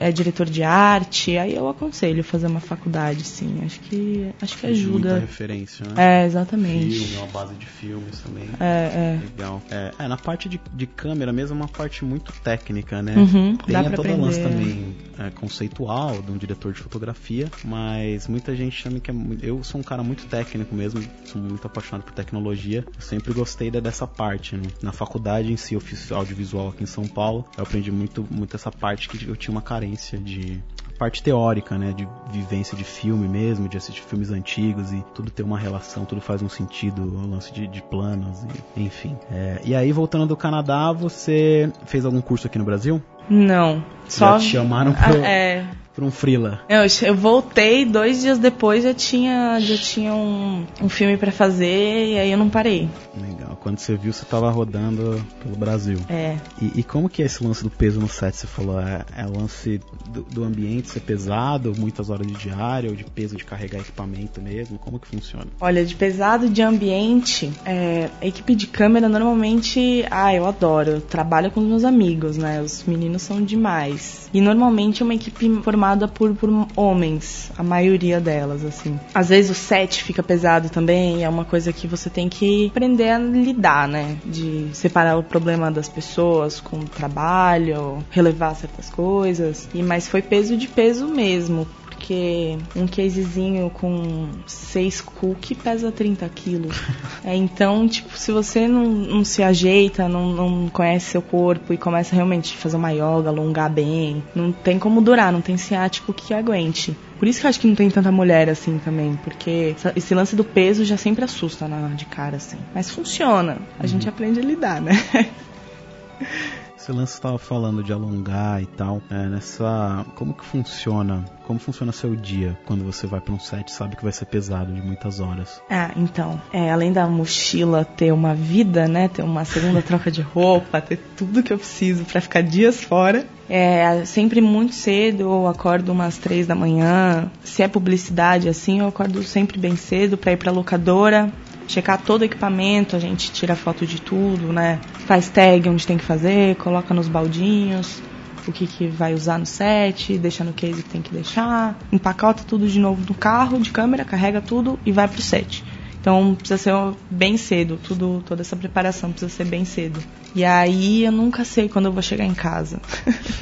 é 0.00 0.10
diretor 0.12 0.46
de 0.46 0.62
arte, 0.62 1.36
aí 1.36 1.54
eu 1.54 1.68
aconselho 1.68 2.22
fazer 2.22 2.46
uma 2.46 2.60
faculdade, 2.60 3.24
sim. 3.24 3.60
Acho 3.64 3.80
que 3.80 4.30
acho 4.40 4.56
que 4.58 4.66
ajuda. 4.66 5.10
Muita 5.10 5.18
referência, 5.18 5.86
né? 5.86 6.22
É, 6.22 6.26
exatamente. 6.26 6.98
Filme, 6.98 7.16
uma 7.16 7.26
base 7.26 7.54
de 7.54 7.66
filmes 7.66 8.20
também. 8.20 8.48
É, 8.60 8.64
é. 8.64 9.20
Legal. 9.22 9.62
É, 9.70 9.92
é, 9.98 10.08
na 10.08 10.16
parte 10.16 10.48
de, 10.48 10.60
de 10.74 10.86
câmera 10.86 11.32
mesmo 11.32 11.56
é 11.56 11.60
uma 11.62 11.68
parte 11.68 12.04
muito 12.04 12.32
técnica, 12.42 13.02
né? 13.02 13.14
Uhum, 13.16 13.56
Tem 13.56 13.72
dá 13.72 13.82
pra 13.84 13.96
toda 13.96 14.08
aprender. 14.08 14.22
lance 14.22 14.40
também 14.42 14.96
é, 15.18 15.30
conceitual 15.30 16.20
de 16.22 16.30
um 16.30 16.36
diretor 16.36 16.72
de 16.72 16.80
fotografia, 16.80 17.50
mas 17.64 18.28
muita 18.28 18.54
gente 18.54 18.82
também 18.82 19.00
que 19.00 19.10
é 19.10 19.14
eu 19.42 19.62
sou 19.62 19.80
um 19.80 19.84
cara 19.84 20.02
muito 20.02 20.26
técnico 20.26 20.74
mesmo, 20.74 21.02
sou 21.24 21.40
muito 21.40 21.66
apaixonado 21.66 22.04
por 22.04 22.12
tecnologia. 22.12 22.84
Eu 22.94 23.00
sempre 23.00 23.32
gostei 23.32 23.70
dessa 23.70 24.06
parte, 24.06 24.56
né? 24.56 24.68
Na 24.82 24.92
faculdade 24.92 25.52
em 25.52 25.56
si, 25.56 25.74
eu 25.74 25.80
fiz 25.80 26.10
audiovisual 26.10 26.68
aqui 26.68 26.82
em 26.82 26.86
São 26.86 27.06
Paulo, 27.06 27.44
eu 27.56 27.62
aprendi 27.62 27.90
muito 27.90 28.26
muito 28.30 28.56
essa 28.56 28.70
parte 28.70 29.08
que 29.08 29.26
eu 29.28 29.36
tinha 29.36 29.52
uma 29.52 29.62
carência 29.62 29.85
de 30.18 30.62
parte 30.98 31.22
teórica, 31.22 31.76
né, 31.76 31.92
de 31.92 32.08
vivência 32.30 32.76
de 32.76 32.84
filme 32.84 33.28
mesmo, 33.28 33.68
de 33.68 33.76
assistir 33.76 34.02
filmes 34.02 34.30
antigos 34.30 34.92
e 34.92 35.04
tudo 35.14 35.30
ter 35.30 35.42
uma 35.42 35.58
relação, 35.58 36.04
tudo 36.04 36.20
faz 36.20 36.42
um 36.42 36.48
sentido, 36.48 37.02
o 37.02 37.28
lance 37.28 37.52
de, 37.52 37.66
de 37.66 37.82
planos, 37.82 38.44
e, 38.76 38.82
enfim. 38.82 39.16
É, 39.30 39.60
e 39.64 39.74
aí, 39.74 39.92
voltando 39.92 40.26
do 40.26 40.36
Canadá, 40.36 40.92
você 40.92 41.70
fez 41.84 42.04
algum 42.04 42.20
curso 42.20 42.46
aqui 42.46 42.58
no 42.58 42.64
Brasil? 42.64 43.02
Não. 43.28 43.84
Só. 44.08 44.32
Já 44.32 44.38
te 44.38 44.44
chamaram 44.44 44.94
Ah, 44.98 45.08
pro, 45.08 45.24
é. 45.24 45.66
Pra 45.96 46.04
um 46.04 46.10
freela. 46.10 46.60
Eu, 46.68 46.82
eu 47.02 47.14
voltei, 47.14 47.86
dois 47.86 48.20
dias 48.20 48.38
depois 48.38 48.84
já 48.84 48.92
tinha, 48.92 49.58
já 49.58 49.76
tinha 49.78 50.14
um, 50.14 50.66
um 50.82 50.88
filme 50.90 51.16
pra 51.16 51.32
fazer 51.32 52.12
e 52.12 52.18
aí 52.18 52.30
eu 52.30 52.36
não 52.36 52.50
parei. 52.50 52.88
Legal. 53.18 53.58
Quando 53.62 53.78
você 53.78 53.96
viu, 53.96 54.12
você 54.12 54.24
tava 54.26 54.50
rodando 54.50 55.24
pelo 55.42 55.56
Brasil. 55.56 55.98
É. 56.08 56.36
E, 56.60 56.80
e 56.80 56.82
como 56.82 57.08
que 57.08 57.22
é 57.22 57.26
esse 57.26 57.42
lance 57.42 57.64
do 57.64 57.70
peso 57.70 57.98
no 57.98 58.08
set? 58.08 58.36
Você 58.36 58.46
falou, 58.46 58.78
é, 58.78 59.04
é 59.16 59.24
o 59.24 59.40
lance 59.40 59.80
do, 60.10 60.22
do 60.22 60.44
ambiente 60.44 60.90
ser 60.90 61.00
pesado, 61.00 61.72
muitas 61.76 62.10
horas 62.10 62.26
de 62.26 62.34
diária, 62.34 62.90
ou 62.90 62.94
de 62.94 63.04
peso 63.04 63.34
de 63.34 63.44
carregar 63.44 63.80
equipamento 63.80 64.40
mesmo? 64.40 64.78
Como 64.78 65.00
que 65.00 65.08
funciona? 65.08 65.46
Olha, 65.58 65.84
de 65.84 65.96
pesado 65.96 66.50
de 66.50 66.60
ambiente, 66.60 67.50
é, 67.64 68.10
a 68.20 68.26
equipe 68.26 68.54
de 68.54 68.66
câmera 68.66 69.08
normalmente, 69.08 70.04
ah, 70.10 70.34
eu 70.34 70.46
adoro, 70.46 70.90
eu 70.90 71.00
trabalho 71.00 71.50
com 71.50 71.60
os 71.60 71.66
meus 71.66 71.84
amigos, 71.84 72.36
né? 72.36 72.60
Os 72.60 72.84
meninos 72.84 73.22
são 73.22 73.42
demais. 73.42 74.28
E 74.34 74.40
normalmente 74.42 75.02
é 75.02 75.04
uma 75.04 75.14
equipe 75.14 75.48
formada 75.62 75.85
por, 76.08 76.34
por 76.34 76.48
homens, 76.74 77.50
a 77.56 77.62
maioria 77.62 78.20
delas, 78.20 78.64
assim. 78.64 78.98
Às 79.14 79.28
vezes 79.28 79.50
o 79.50 79.54
set 79.54 80.02
fica 80.02 80.22
pesado 80.22 80.70
também, 80.70 81.22
é 81.22 81.28
uma 81.28 81.44
coisa 81.44 81.72
que 81.72 81.86
você 81.86 82.08
tem 82.08 82.28
que 82.28 82.68
aprender 82.68 83.10
a 83.10 83.18
lidar, 83.18 83.86
né? 83.86 84.16
De 84.24 84.68
separar 84.72 85.18
o 85.18 85.22
problema 85.22 85.70
das 85.70 85.88
pessoas 85.88 86.60
com 86.60 86.78
o 86.78 86.84
trabalho, 86.84 88.04
relevar 88.10 88.54
certas 88.54 88.88
coisas. 88.88 89.68
E 89.74 89.82
mas 89.82 90.08
foi 90.08 90.22
peso 90.22 90.56
de 90.56 90.66
peso 90.66 91.06
mesmo, 91.06 91.66
porque 92.06 92.56
um 92.76 92.86
casezinho 92.86 93.68
com 93.68 94.28
6 94.46 95.00
cookie 95.00 95.56
pesa 95.56 95.90
30 95.90 96.28
quilos. 96.28 96.76
É, 97.24 97.34
então, 97.34 97.88
tipo, 97.88 98.16
se 98.16 98.30
você 98.30 98.68
não, 98.68 98.84
não 98.84 99.24
se 99.24 99.42
ajeita, 99.42 100.08
não, 100.08 100.32
não 100.32 100.68
conhece 100.68 101.06
seu 101.06 101.20
corpo 101.20 101.72
e 101.72 101.76
começa 101.76 102.14
realmente 102.14 102.54
a 102.54 102.56
fazer 102.56 102.76
uma 102.76 102.92
yoga, 102.92 103.30
alongar 103.30 103.68
bem, 103.68 104.22
não 104.32 104.52
tem 104.52 104.78
como 104.78 105.00
durar, 105.00 105.32
não 105.32 105.40
tem 105.40 105.56
ciático 105.56 106.12
que 106.12 106.32
aguente. 106.32 106.96
Por 107.18 107.26
isso 107.26 107.40
que 107.40 107.46
eu 107.46 107.48
acho 107.48 107.58
que 107.58 107.66
não 107.66 107.74
tem 107.74 107.90
tanta 107.90 108.12
mulher 108.12 108.48
assim 108.48 108.78
também, 108.78 109.18
porque 109.24 109.74
esse 109.96 110.14
lance 110.14 110.36
do 110.36 110.44
peso 110.44 110.84
já 110.84 110.96
sempre 110.96 111.24
assusta 111.24 111.66
na, 111.66 111.88
de 111.88 112.04
cara, 112.04 112.36
assim. 112.36 112.58
Mas 112.72 112.88
funciona, 112.88 113.58
a 113.76 113.86
gente 113.88 114.08
aprende 114.08 114.38
a 114.38 114.42
lidar, 114.44 114.80
né? 114.80 114.92
Esse 116.76 116.92
lance 116.92 117.12
que 117.12 117.16
você 117.16 117.22
tava 117.22 117.38
falando 117.38 117.82
de 117.82 117.92
alongar 117.92 118.62
e 118.62 118.66
tal, 118.66 119.00
é, 119.10 119.26
nessa. 119.26 120.04
Como 120.14 120.34
que 120.34 120.44
funciona? 120.44 121.24
Como 121.46 121.58
funciona 121.58 121.90
seu 121.90 122.14
dia 122.14 122.56
quando 122.66 122.84
você 122.84 123.06
vai 123.06 123.20
pra 123.20 123.32
um 123.32 123.40
set 123.40 123.68
e 123.68 123.72
sabe 123.72 123.96
que 123.96 124.02
vai 124.02 124.12
ser 124.12 124.26
pesado 124.26 124.72
de 124.72 124.82
muitas 124.82 125.20
horas? 125.20 125.62
Ah, 125.70 125.92
então, 125.96 126.40
é, 126.52 126.70
além 126.70 126.92
da 126.92 127.06
mochila 127.06 127.84
ter 127.84 128.12
uma 128.12 128.34
vida, 128.34 128.86
né, 128.86 129.08
ter 129.08 129.22
uma 129.22 129.44
segunda 129.44 129.80
troca 129.82 130.10
de 130.10 130.20
roupa, 130.20 130.80
ter 130.80 130.98
tudo 131.16 131.42
que 131.42 131.52
eu 131.52 131.58
preciso 131.58 132.04
pra 132.04 132.20
ficar 132.20 132.42
dias 132.42 132.82
fora, 132.82 133.26
é 133.48 134.04
sempre 134.04 134.40
muito 134.40 134.74
cedo, 134.74 135.22
eu 135.22 135.46
acordo 135.46 135.92
umas 135.92 136.18
três 136.18 136.46
da 136.46 136.54
manhã. 136.54 137.30
Se 137.44 137.62
é 137.62 137.68
publicidade 137.68 138.48
assim, 138.48 138.80
eu 138.80 138.88
acordo 138.88 139.22
sempre 139.22 139.58
bem 139.58 139.76
cedo 139.76 140.18
pra 140.18 140.32
ir 140.32 140.36
pra 140.36 140.50
locadora, 140.50 141.32
checar 141.68 142.00
todo 142.02 142.22
o 142.22 142.24
equipamento, 142.24 142.96
a 142.96 142.98
gente 142.98 143.30
tira 143.32 143.56
foto 143.56 143.86
de 143.86 144.00
tudo, 144.00 144.52
né? 144.52 144.80
Faz 145.06 145.28
tag 145.28 145.68
onde 145.68 145.86
tem 145.86 145.96
que 145.96 146.04
fazer, 146.04 146.56
coloca 146.56 146.92
nos 146.94 147.08
baldinhos 147.08 148.00
o 148.48 148.52
que, 148.52 148.66
que 148.66 148.86
vai 148.86 149.12
usar 149.12 149.38
no 149.38 149.46
set, 149.46 150.16
deixa 150.18 150.44
no 150.44 150.52
case 150.52 150.82
que 150.82 150.88
tem 150.88 151.02
que 151.02 151.12
deixar, 151.12 151.76
empacota 151.92 152.44
tudo 152.44 152.68
de 152.68 152.78
novo 152.78 153.02
no 153.08 153.14
carro, 153.14 153.58
de 153.58 153.70
câmera, 153.70 154.04
carrega 154.04 154.40
tudo 154.40 154.78
e 154.86 154.92
vai 154.92 155.08
pro 155.08 155.20
set. 155.20 155.64
Então 156.06 156.36
precisa 156.36 156.56
ser 156.56 156.72
bem 157.10 157.36
cedo, 157.36 157.80
tudo, 157.82 158.22
toda 158.24 158.40
essa 158.40 158.54
preparação 158.54 159.10
precisa 159.10 159.28
ser 159.28 159.42
bem 159.44 159.64
cedo. 159.64 160.00
E 160.36 160.44
aí 160.44 161.02
eu 161.02 161.10
nunca 161.10 161.44
sei 161.44 161.68
quando 161.68 161.86
eu 161.86 161.92
vou 161.92 162.00
chegar 162.00 162.24
em 162.24 162.32
casa. 162.32 162.80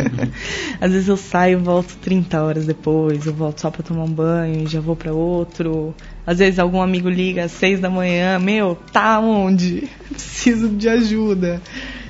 Às 0.80 0.90
vezes 0.92 1.09
eu 1.09 1.16
saio 1.18 1.59
e 1.59 1.62
volto 1.62 1.94
30 1.99 2.42
horas 2.42 2.64
depois, 2.64 3.26
eu 3.26 3.35
volto 3.35 3.61
só 3.61 3.71
pra 3.71 3.83
tomar 3.83 4.04
um 4.04 4.11
banho 4.11 4.62
e 4.62 4.66
já 4.66 4.80
vou 4.80 4.97
pra 4.97 5.12
outro. 5.12 5.94
Às 6.26 6.38
vezes 6.38 6.59
algum 6.59 6.80
amigo 6.80 7.11
liga 7.11 7.44
às 7.44 7.52
6 7.52 7.80
da 7.80 7.90
manhã, 7.90 8.38
meu, 8.38 8.75
tá 8.90 9.21
onde? 9.21 9.87
Preciso 10.09 10.71
de 10.71 10.88
ajuda. 10.88 11.61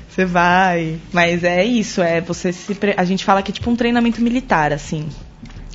Você 0.08 0.24
vai. 0.24 1.00
Mas 1.12 1.42
é 1.42 1.64
isso, 1.64 2.00
é 2.00 2.20
você 2.20 2.52
se. 2.52 2.76
pre- 2.76 2.94
A 2.96 3.04
gente 3.04 3.24
fala 3.24 3.42
que 3.42 3.50
é 3.50 3.54
tipo 3.54 3.68
um 3.72 3.74
treinamento 3.74 4.22
militar, 4.22 4.72
assim. 4.72 5.08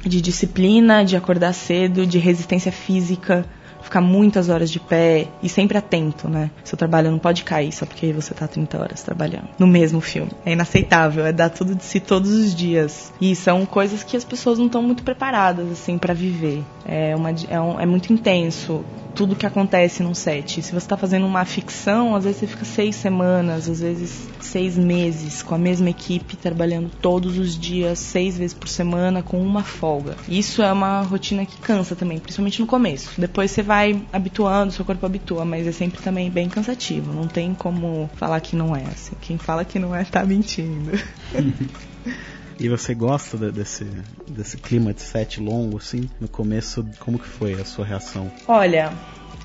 De 0.06 0.22
disciplina, 0.22 1.04
de 1.04 1.18
acordar 1.18 1.52
cedo, 1.52 2.08
de 2.08 2.18
resistência 2.18 2.72
física, 2.72 3.46
ficar 3.90 4.02
muitas 4.02 4.50
horas 4.50 4.70
de 4.70 4.80
pé 4.80 5.28
e 5.42 5.50
sempre 5.50 5.78
atento, 5.78 6.30
né? 6.30 6.52
Seu 6.64 6.78
trabalho 6.78 7.10
não 7.12 7.20
pode 7.20 7.44
cair 7.44 7.72
só 7.72 7.86
porque 7.86 8.14
você 8.14 8.34
tá 8.34 8.48
30 8.48 8.80
horas 8.80 9.02
trabalhando 9.02 9.50
no 9.58 9.66
mesmo 9.68 10.00
filme. 10.00 10.32
É 10.46 10.54
inaceitável, 10.54 11.26
é 11.26 11.32
dar 11.34 11.50
tudo 11.50 11.74
de 11.76 11.84
si 11.84 12.00
todos 12.00 12.30
os 12.32 12.54
dias. 12.56 13.12
E 13.20 13.36
são 13.36 13.66
coisas 13.66 14.04
que 14.04 14.16
as 14.16 14.24
pessoas 14.24 14.60
não 14.60 14.68
estão 14.68 14.82
muito 14.84 15.04
preparadas, 15.04 15.70
assim, 15.72 15.98
pra 15.98 16.14
viver. 16.14 16.64
É, 16.86 17.16
uma, 17.16 17.32
é, 17.50 17.60
um- 17.60 17.80
é 17.80 17.86
muito 17.86 18.14
intenso 18.14 18.84
tudo 19.16 19.36
que 19.36 19.46
acontece 19.46 20.02
num 20.04 20.14
set. 20.14 20.62
Se 20.62 20.72
você 20.72 20.78
está 20.78 20.96
fazendo 20.96 21.26
uma 21.26 21.44
ficção, 21.44 22.16
às 22.16 22.24
vezes 22.24 22.40
você 22.40 22.48
fica 22.48 22.64
seis 22.66 22.96
semanas, 22.96 23.68
às 23.68 23.82
vezes 23.82 24.30
seis 24.40 24.78
meses 24.78 25.44
com 25.44 25.54
a 25.54 25.58
mesma 25.58 25.90
equipe, 25.90 26.36
trabalhando 26.38 26.90
todos 27.02 27.38
os 27.38 27.58
dias, 27.58 28.00
seis 28.00 28.38
vezes 28.38 28.54
por 28.54 28.68
semana, 28.70 29.22
com 29.22 29.42
uma 29.42 29.64
folga. 29.64 30.16
Isso 30.28 30.62
é 30.64 30.72
uma 30.72 31.02
rotina 31.02 31.46
que 31.46 31.58
cansa 31.58 31.96
também, 31.96 32.20
principalmente 32.20 32.62
no 32.62 32.68
começo. 32.68 33.10
Depois 33.18 33.52
você 33.52 33.62
vai 33.62 33.79
habituando, 34.12 34.72
seu 34.72 34.84
corpo 34.86 35.06
habitua, 35.06 35.46
mas 35.46 35.66
é 35.68 35.72
sempre 35.72 36.02
também 36.02 36.30
bem 36.30 36.50
cansativo. 36.50 37.12
Não 37.14 37.28
tem 37.28 37.54
como 37.54 38.10
falar 38.16 38.40
que 38.42 38.56
não 38.56 38.76
é. 38.76 38.84
Assim. 38.86 39.16
Quem 39.22 39.38
fala 39.38 39.64
que 39.66 39.80
não 39.80 39.96
é, 39.96 40.04
tá 40.04 40.24
mentindo. 40.26 40.92
E 42.62 42.68
você 42.68 42.94
gosta 42.94 43.38
de- 43.38 43.52
desse, 43.54 43.88
desse 44.28 44.58
clima 44.58 44.94
de 44.94 45.02
set 45.02 45.40
longo, 45.40 45.78
assim? 45.78 46.10
No 46.20 46.28
começo, 46.28 46.86
como 47.00 47.18
que 47.18 47.26
foi 47.26 47.54
a 47.54 47.64
sua 47.64 47.86
reação? 47.86 48.30
Olha, 48.46 48.92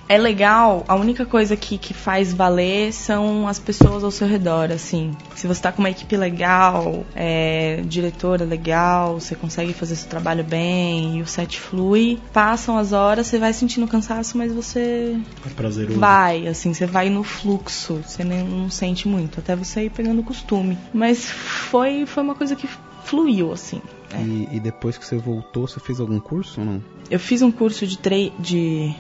é 0.09 0.19
legal, 0.19 0.85
a 0.87 0.95
única 0.95 1.25
coisa 1.25 1.57
que, 1.57 1.79
que 1.79 1.95
faz 1.95 2.33
valer 2.33 2.93
são 2.93 3.49
as 3.49 3.59
pessoas 3.59 4.05
ao 4.05 4.11
seu 4.11 4.27
redor, 4.27 4.71
assim. 4.71 5.13
Se 5.35 5.47
você 5.47 5.61
tá 5.63 5.73
com 5.73 5.81
uma 5.83 5.91
equipe 5.91 6.17
legal, 6.17 7.05
é, 7.15 7.83
diretora 7.87 8.45
legal, 8.45 9.19
você 9.21 9.35
consegue 9.35 9.73
fazer 9.73 9.97
seu 9.97 10.09
trabalho 10.09 10.45
bem 10.45 11.19
e 11.19 11.23
o 11.23 11.27
set 11.27 11.59
flui, 11.59 12.19
passam 12.33 12.77
as 12.77 12.93
horas, 12.93 13.27
você 13.27 13.39
vai 13.39 13.53
sentindo 13.53 13.87
cansaço, 13.89 14.37
mas 14.37 14.53
você 14.53 15.17
É 15.47 15.49
prazeroso. 15.51 15.99
vai, 15.99 16.47
assim, 16.49 16.75
você 16.75 16.87
vai 16.87 17.09
no 17.09 17.23
fluxo, 17.23 18.03
você 18.07 18.23
nem, 18.25 18.45
não 18.45 18.71
sente 18.71 19.09
muito, 19.09 19.41
até 19.41 19.57
você 19.57 19.85
ir 19.85 19.91
pegando 19.91 20.23
costume. 20.23 20.77
Mas 20.93 21.31
foi, 21.31 22.05
foi 22.07 22.23
uma 22.23 22.35
coisa 22.35 22.55
que 22.55 22.69
fluiu, 23.05 23.53
assim. 23.53 23.81
É. 24.13 24.21
E, 24.21 24.49
e 24.57 24.61
depois 24.61 24.97
que 24.99 25.05
você 25.07 25.17
voltou, 25.17 25.67
você 25.67 25.81
fez 25.81 26.01
algum 26.01 26.21
curso 26.21 26.61
ou 26.61 26.67
não? 26.67 26.83
Eu 27.11 27.19
fiz 27.19 27.43
um 27.43 27.51
curso 27.51 27.87
de, 27.87 27.99
tre 27.99 28.33
de, 28.39 28.95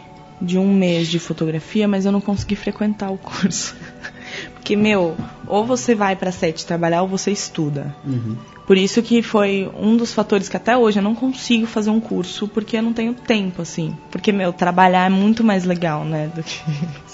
de 0.44 0.58
um 0.58 0.72
mês 0.72 1.08
de 1.08 1.18
fotografia, 1.18 1.88
mas 1.88 2.04
eu 2.04 2.12
não 2.12 2.20
consegui 2.20 2.56
frequentar 2.56 3.10
o 3.10 3.18
curso. 3.18 3.74
Porque, 4.54 4.76
meu, 4.76 5.16
ou 5.46 5.64
você 5.64 5.94
vai 5.94 6.16
pra 6.16 6.32
sete 6.32 6.66
trabalhar 6.66 7.02
ou 7.02 7.08
você 7.08 7.30
estuda. 7.30 7.94
Uhum. 8.04 8.36
Por 8.66 8.78
isso 8.78 9.02
que 9.02 9.22
foi 9.22 9.70
um 9.78 9.96
dos 9.96 10.14
fatores 10.14 10.48
que 10.48 10.56
até 10.56 10.76
hoje 10.76 10.98
eu 10.98 11.02
não 11.02 11.14
consigo 11.14 11.66
fazer 11.66 11.90
um 11.90 12.00
curso, 12.00 12.48
porque 12.48 12.78
eu 12.78 12.82
não 12.82 12.92
tenho 12.92 13.12
tempo, 13.12 13.60
assim. 13.60 13.94
Porque, 14.10 14.32
meu, 14.32 14.52
trabalhar 14.52 15.06
é 15.06 15.10
muito 15.10 15.44
mais 15.44 15.64
legal, 15.64 16.04
né? 16.04 16.30
Do 16.34 16.42
que... 16.42 16.60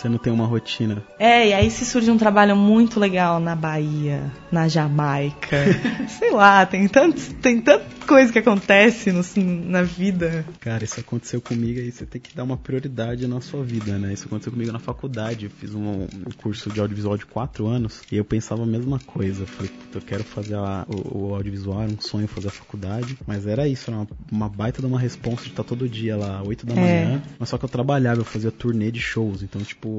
Você 0.00 0.08
não 0.08 0.16
tem 0.16 0.32
uma 0.32 0.46
rotina. 0.46 1.02
É, 1.18 1.48
e 1.48 1.52
aí 1.52 1.70
se 1.70 1.84
surge 1.84 2.10
um 2.10 2.16
trabalho 2.16 2.56
muito 2.56 2.98
legal 2.98 3.38
na 3.38 3.54
Bahia, 3.54 4.32
na 4.50 4.66
Jamaica. 4.66 5.58
sei 6.08 6.30
lá, 6.30 6.64
tem, 6.64 6.88
tantos, 6.88 7.28
tem 7.42 7.60
tanta 7.60 7.84
coisa 8.06 8.32
que 8.32 8.38
acontece 8.38 9.12
no, 9.12 9.22
na 9.70 9.82
vida. 9.82 10.44
Cara, 10.58 10.82
isso 10.84 10.98
aconteceu 10.98 11.38
comigo 11.40 11.78
aí 11.80 11.92
você 11.92 12.06
tem 12.06 12.18
que 12.20 12.34
dar 12.34 12.44
uma 12.44 12.56
prioridade 12.56 13.26
na 13.26 13.42
sua 13.42 13.62
vida, 13.62 13.98
né? 13.98 14.14
Isso 14.14 14.26
aconteceu 14.26 14.50
comigo 14.50 14.72
na 14.72 14.78
faculdade. 14.78 15.44
Eu 15.44 15.50
fiz 15.50 15.74
um, 15.74 16.04
um 16.04 16.32
curso 16.42 16.70
de 16.70 16.80
audiovisual 16.80 17.18
de 17.18 17.26
quatro 17.26 17.66
anos 17.66 18.02
e 18.10 18.16
eu 18.16 18.24
pensava 18.24 18.62
a 18.62 18.66
mesma 18.66 18.98
coisa. 19.00 19.42
Eu 19.42 19.46
falei, 19.46 19.70
eu 19.94 20.00
quero 20.00 20.24
fazer 20.24 20.54
a- 20.54 20.86
o, 20.88 21.28
o 21.28 21.34
audiovisual, 21.34 21.82
era 21.82 21.90
um 21.92 22.00
sonho 22.00 22.26
fazer 22.26 22.48
a 22.48 22.52
faculdade. 22.52 23.18
Mas 23.26 23.46
era 23.46 23.68
isso, 23.68 23.90
era 23.90 23.98
uma, 23.98 24.08
uma 24.32 24.48
baita 24.48 24.80
de 24.80 24.86
uma 24.88 24.98
responsa 24.98 25.42
de 25.44 25.50
estar 25.50 25.62
todo 25.62 25.86
dia 25.86 26.16
lá, 26.16 26.42
8 26.42 26.64
da 26.64 26.72
É. 26.74 26.76
manhã. 26.80 27.22
Mas 27.38 27.50
só 27.50 27.58
que 27.58 27.64
eu 27.66 27.68
trabalhava, 27.68 28.22
eu 28.22 28.24
fazia 28.24 28.50
turnê 28.50 28.90
de 28.90 29.00
shows. 29.00 29.42
Então, 29.42 29.60
tipo, 29.62 29.89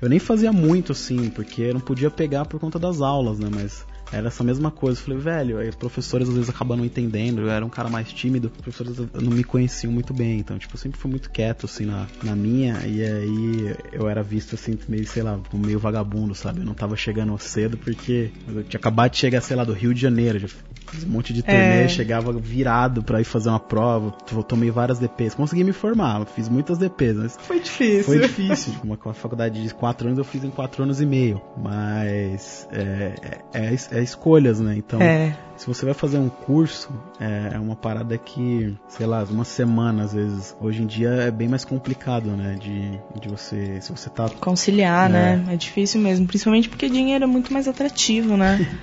eu 0.00 0.08
nem 0.08 0.18
fazia 0.18 0.52
muito 0.52 0.92
assim, 0.92 1.30
porque 1.30 1.62
eu 1.62 1.74
não 1.74 1.80
podia 1.80 2.10
pegar 2.10 2.44
por 2.44 2.60
conta 2.60 2.78
das 2.78 3.00
aulas, 3.00 3.38
né? 3.38 3.48
Mas 3.52 3.86
era 4.12 4.28
essa 4.28 4.42
mesma 4.44 4.70
coisa. 4.70 4.98
Eu 5.00 5.04
falei, 5.04 5.18
velho, 5.20 5.58
aí 5.58 5.68
os 5.68 5.74
professores 5.76 6.28
às 6.28 6.34
vezes 6.34 6.50
acabam 6.50 6.76
não 6.78 6.84
entendendo. 6.84 7.42
Eu 7.42 7.50
era 7.50 7.64
um 7.64 7.68
cara 7.68 7.88
mais 7.88 8.12
tímido, 8.12 8.48
os 8.48 8.62
professores 8.62 8.98
não 8.98 9.30
me 9.32 9.44
conheciam 9.44 9.92
muito 9.92 10.12
bem. 10.14 10.38
Então, 10.38 10.58
tipo, 10.58 10.74
eu 10.74 10.78
sempre 10.78 10.98
fui 10.98 11.10
muito 11.10 11.30
quieto, 11.30 11.66
assim, 11.66 11.84
na, 11.84 12.06
na 12.22 12.34
minha. 12.34 12.74
E 12.86 13.02
aí 13.04 13.76
eu 13.92 14.08
era 14.08 14.22
visto, 14.22 14.54
assim, 14.54 14.78
meio, 14.88 15.06
sei 15.06 15.22
lá, 15.22 15.38
como 15.50 15.64
meio 15.66 15.78
vagabundo, 15.78 16.34
sabe? 16.34 16.60
Eu 16.60 16.64
não 16.66 16.74
tava 16.74 16.96
chegando 16.96 17.36
cedo 17.38 17.76
porque 17.76 18.30
eu 18.48 18.64
tinha 18.64 18.78
acabado 18.78 19.12
de 19.12 19.18
chegar, 19.18 19.40
sei 19.40 19.56
lá, 19.56 19.64
do 19.64 19.72
Rio 19.72 19.92
de 19.94 20.00
Janeiro. 20.00 20.38
Já 20.38 20.48
fiz 20.48 21.04
um 21.04 21.08
monte 21.08 21.32
de 21.32 21.42
turnê, 21.42 21.84
É. 21.84 21.88
chegava 21.88 22.32
virado 22.32 23.02
pra 23.02 23.20
ir 23.20 23.24
fazer 23.24 23.50
uma 23.50 23.60
prova. 23.60 24.10
Tomei 24.46 24.70
várias 24.70 24.98
DPs. 24.98 25.34
Consegui 25.34 25.64
me 25.64 25.72
formar, 25.72 26.24
fiz 26.26 26.48
muitas 26.48 26.78
DPs, 26.78 27.16
mas 27.16 27.36
Foi 27.40 27.60
difícil. 27.60 28.04
foi 28.04 28.20
difícil. 28.20 28.72
Uma, 28.82 28.96
faculdade 29.14 29.62
de 29.62 29.74
quatro 29.74 30.06
anos 30.06 30.18
eu 30.18 30.24
fiz 30.24 30.44
em 30.44 30.50
quatro 30.50 30.82
anos 30.82 31.00
e 31.00 31.06
meio. 31.06 31.40
Mas 31.56 32.66
é, 32.72 33.40
é, 33.52 33.74
é 33.74 33.97
é 33.98 34.02
escolhas, 34.02 34.60
né? 34.60 34.74
Então, 34.76 35.00
É. 35.00 35.36
se 35.56 35.66
você 35.66 35.84
vai 35.84 35.94
fazer 35.94 36.18
um 36.18 36.28
curso, 36.28 36.88
é, 37.20 37.52
é 37.54 37.58
uma 37.58 37.76
parada 37.76 38.16
que, 38.16 38.74
sei 38.88 39.06
lá, 39.06 39.24
uma 39.30 39.44
semana 39.44 40.04
às 40.04 40.12
vezes. 40.12 40.56
Hoje 40.60 40.82
em 40.82 40.86
dia 40.86 41.08
é 41.10 41.30
bem 41.30 41.48
mais 41.48 41.64
complicado, 41.64 42.30
né? 42.30 42.56
De, 42.60 42.98
de 43.20 43.28
você. 43.28 43.80
Se 43.80 43.90
você 43.90 44.08
tá. 44.10 44.28
Conciliar, 44.40 45.08
É. 45.10 45.36
né? 45.36 45.44
É 45.52 45.56
difícil 45.56 46.00
mesmo. 46.00 46.26
Principalmente 46.26 46.68
porque 46.68 46.88
dinheiro 46.88 47.24
é 47.24 47.26
muito 47.26 47.52
mais 47.52 47.66
atrativo, 47.68 48.36
né? 48.36 48.66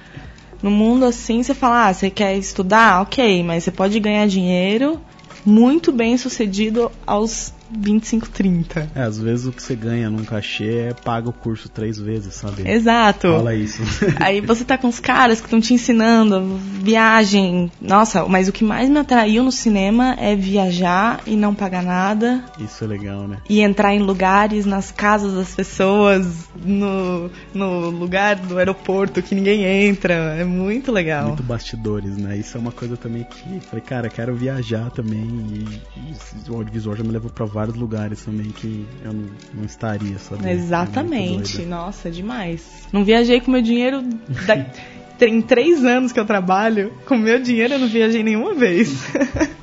No 0.63 0.71
mundo 0.71 1.05
assim, 1.05 1.43
você 1.43 1.53
fala, 1.53 1.89
ah, 1.89 1.93
você 1.93 2.09
quer 2.09 2.35
estudar? 2.37 3.01
Ok, 3.01 3.43
mas 3.43 3.63
você 3.63 3.71
pode 3.71 3.99
ganhar 3.99 4.25
dinheiro 4.25 4.99
muito 5.45 5.91
bem 5.91 6.17
sucedido 6.17 6.91
aos 7.05 7.53
25, 7.71 8.29
30. 8.29 8.89
É, 8.95 9.01
às 9.01 9.19
vezes 9.19 9.45
o 9.45 9.51
que 9.51 9.61
você 9.61 9.75
ganha 9.75 10.09
num 10.09 10.23
cachê 10.23 10.89
é 10.89 10.93
paga 10.93 11.29
o 11.29 11.33
curso 11.33 11.69
três 11.69 11.97
vezes, 11.97 12.35
sabe? 12.35 12.69
Exato. 12.69 13.31
Fala 13.31 13.55
isso. 13.55 13.81
Aí 14.19 14.41
você 14.41 14.63
tá 14.63 14.77
com 14.77 14.87
os 14.87 14.99
caras 14.99 15.39
que 15.39 15.47
estão 15.47 15.59
te 15.59 15.73
ensinando 15.73 16.57
viagem. 16.81 17.71
Nossa, 17.81 18.25
mas 18.25 18.47
o 18.47 18.51
que 18.51 18.63
mais 18.63 18.89
me 18.89 18.99
atraiu 18.99 19.43
no 19.43 19.51
cinema 19.51 20.15
é 20.19 20.35
viajar 20.35 21.21
e 21.25 21.35
não 21.35 21.53
pagar 21.53 21.83
nada. 21.83 22.43
isso 22.59 22.83
é 22.83 22.87
legal, 22.87 23.27
né? 23.27 23.37
E 23.49 23.61
entrar 23.61 23.93
em 23.93 23.99
lugares, 23.99 24.65
nas 24.65 24.91
casas 24.91 25.33
das 25.33 25.55
pessoas, 25.55 26.47
no, 26.63 27.29
no 27.53 27.89
lugar 27.89 28.35
do 28.35 28.57
aeroporto 28.57 29.21
que 29.21 29.35
ninguém 29.35 29.63
entra. 29.63 30.13
É 30.13 30.43
muito 30.43 30.91
legal. 30.91 31.27
Muito 31.27 31.43
bastidores, 31.43 32.17
né? 32.17 32.37
Isso 32.37 32.57
é 32.57 32.59
uma 32.59 32.71
coisa 32.71 32.97
também 32.97 33.23
que 33.23 33.59
falei, 33.61 33.83
cara, 33.83 34.09
quero 34.09 34.35
viajar 34.35 34.89
também 34.91 35.21
e, 35.21 35.81
e 35.97 36.51
o 36.51 36.55
audiovisual 36.55 36.95
já 36.95 37.03
me 37.03 37.11
levou 37.11 37.31
pra 37.31 37.45
vários 37.55 37.77
lugares 37.77 38.21
também 38.21 38.51
que 38.51 38.85
eu 39.01 39.13
não, 39.13 39.25
não 39.53 39.63
estaria, 39.63 40.19
sabe? 40.19 40.43
É 40.43 40.47
muito 40.47 40.63
Exatamente. 40.65 41.57
doido. 41.57 41.69
Nossa, 41.69 42.11
demais. 42.11 42.61
Não 42.91 43.05
viajei 43.05 43.39
com 43.39 43.49
meu 43.49 43.61
dinheiro. 43.61 44.03
Da... 44.45 44.65
Tem 45.17 45.41
três 45.41 45.85
anos 45.85 46.11
que 46.11 46.19
eu 46.19 46.25
trabalho. 46.25 46.91
Com 47.07 47.17
meu 47.17 47.41
dinheiro 47.41 47.75
eu 47.75 47.79
não 47.79 47.87
viajei 47.87 48.21
nenhuma 48.21 48.53
vez. 48.53 48.93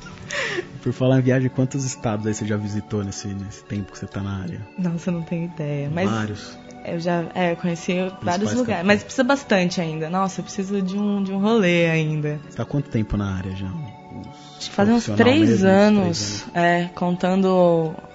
Por 0.81 0.91
falar 0.91 1.19
em 1.19 1.21
viagem, 1.21 1.49
quantos 1.49 1.85
estados 1.85 2.25
aí 2.25 2.33
você 2.33 2.45
já 2.45 2.57
visitou 2.57 3.03
nesse, 3.03 3.27
nesse 3.27 3.63
tempo 3.63 3.91
que 3.91 3.99
você 3.99 4.07
tá 4.07 4.21
na 4.21 4.41
área? 4.41 4.67
Nossa, 4.77 5.11
eu 5.11 5.13
não 5.13 5.21
tenho 5.21 5.45
ideia. 5.45 5.89
Mas 5.93 6.09
Vários. 6.09 6.57
eu 6.83 6.99
já 6.99 7.23
é, 7.35 7.51
eu 7.51 7.55
conheci 7.55 7.93
vários 7.93 8.23
quais 8.23 8.39
lugares. 8.41 8.57
capitais? 8.57 8.85
Mas 8.85 9.03
precisa 9.03 9.23
bastante 9.23 9.79
ainda. 9.79 10.09
Nossa, 10.09 10.41
eu 10.41 10.43
preciso 10.43 10.81
de 10.81 10.97
um, 10.97 11.23
de 11.23 11.31
um 11.31 11.37
rolê 11.37 11.85
ainda. 11.85 12.39
Você 12.49 12.57
tá 12.57 12.63
há 12.63 12.65
quanto 12.65 12.89
tempo 12.89 13.15
na 13.15 13.35
área 13.35 13.55
já? 13.55 13.67
Uns 13.67 14.52
Fazem 14.67 14.93
uns 14.93 15.05
três 15.05 15.49
mesmo, 15.49 15.67
anos, 15.67 16.17
três 16.17 16.41
anos. 16.43 16.55
é, 16.55 16.89
contando 16.95 17.47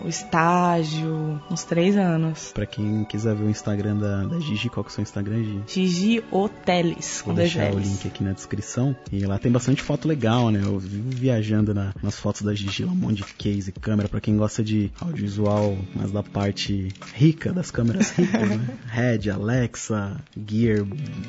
o 0.00 0.08
estágio, 0.08 1.40
uns 1.50 1.64
três 1.64 1.96
anos. 1.96 2.52
Pra 2.52 2.66
quem 2.66 3.04
quiser 3.04 3.34
ver 3.34 3.44
o 3.44 3.50
Instagram 3.50 3.96
da, 3.96 4.24
da 4.24 4.40
Gigi, 4.40 4.68
qual 4.68 4.84
que 4.84 4.90
é 4.90 4.92
o 4.92 4.94
seu 4.94 5.02
Instagram, 5.02 5.42
Gigi? 5.42 5.62
Gigi 5.66 6.24
Hoteles, 6.30 7.22
Vou 7.24 7.34
deixar 7.34 7.72
o 7.74 7.78
link 7.78 8.06
aqui 8.06 8.22
na 8.24 8.32
descrição. 8.32 8.94
E 9.12 9.24
lá 9.24 9.38
tem 9.38 9.50
bastante 9.50 9.82
foto 9.82 10.08
legal, 10.08 10.50
né? 10.50 10.60
Eu 10.64 10.78
vivo 10.78 11.10
viajando 11.10 11.72
na- 11.74 11.92
nas 12.02 12.16
fotos 12.16 12.42
da 12.42 12.54
Gigi, 12.54 12.84
lá 12.84 12.92
um 12.92 12.96
monte 12.96 13.16
de 13.18 13.24
case, 13.34 13.72
câmera, 13.72 14.08
pra 14.08 14.20
quem 14.20 14.36
gosta 14.36 14.62
de 14.62 14.90
audiovisual, 15.00 15.76
mas 15.94 16.10
da 16.12 16.22
parte 16.22 16.88
rica 17.14 17.52
das 17.52 17.70
câmeras 17.70 18.10
ricas, 18.10 18.48
né? 18.48 18.60
Red, 18.86 19.30
Alexa, 19.30 20.16
Gear, 20.48 20.84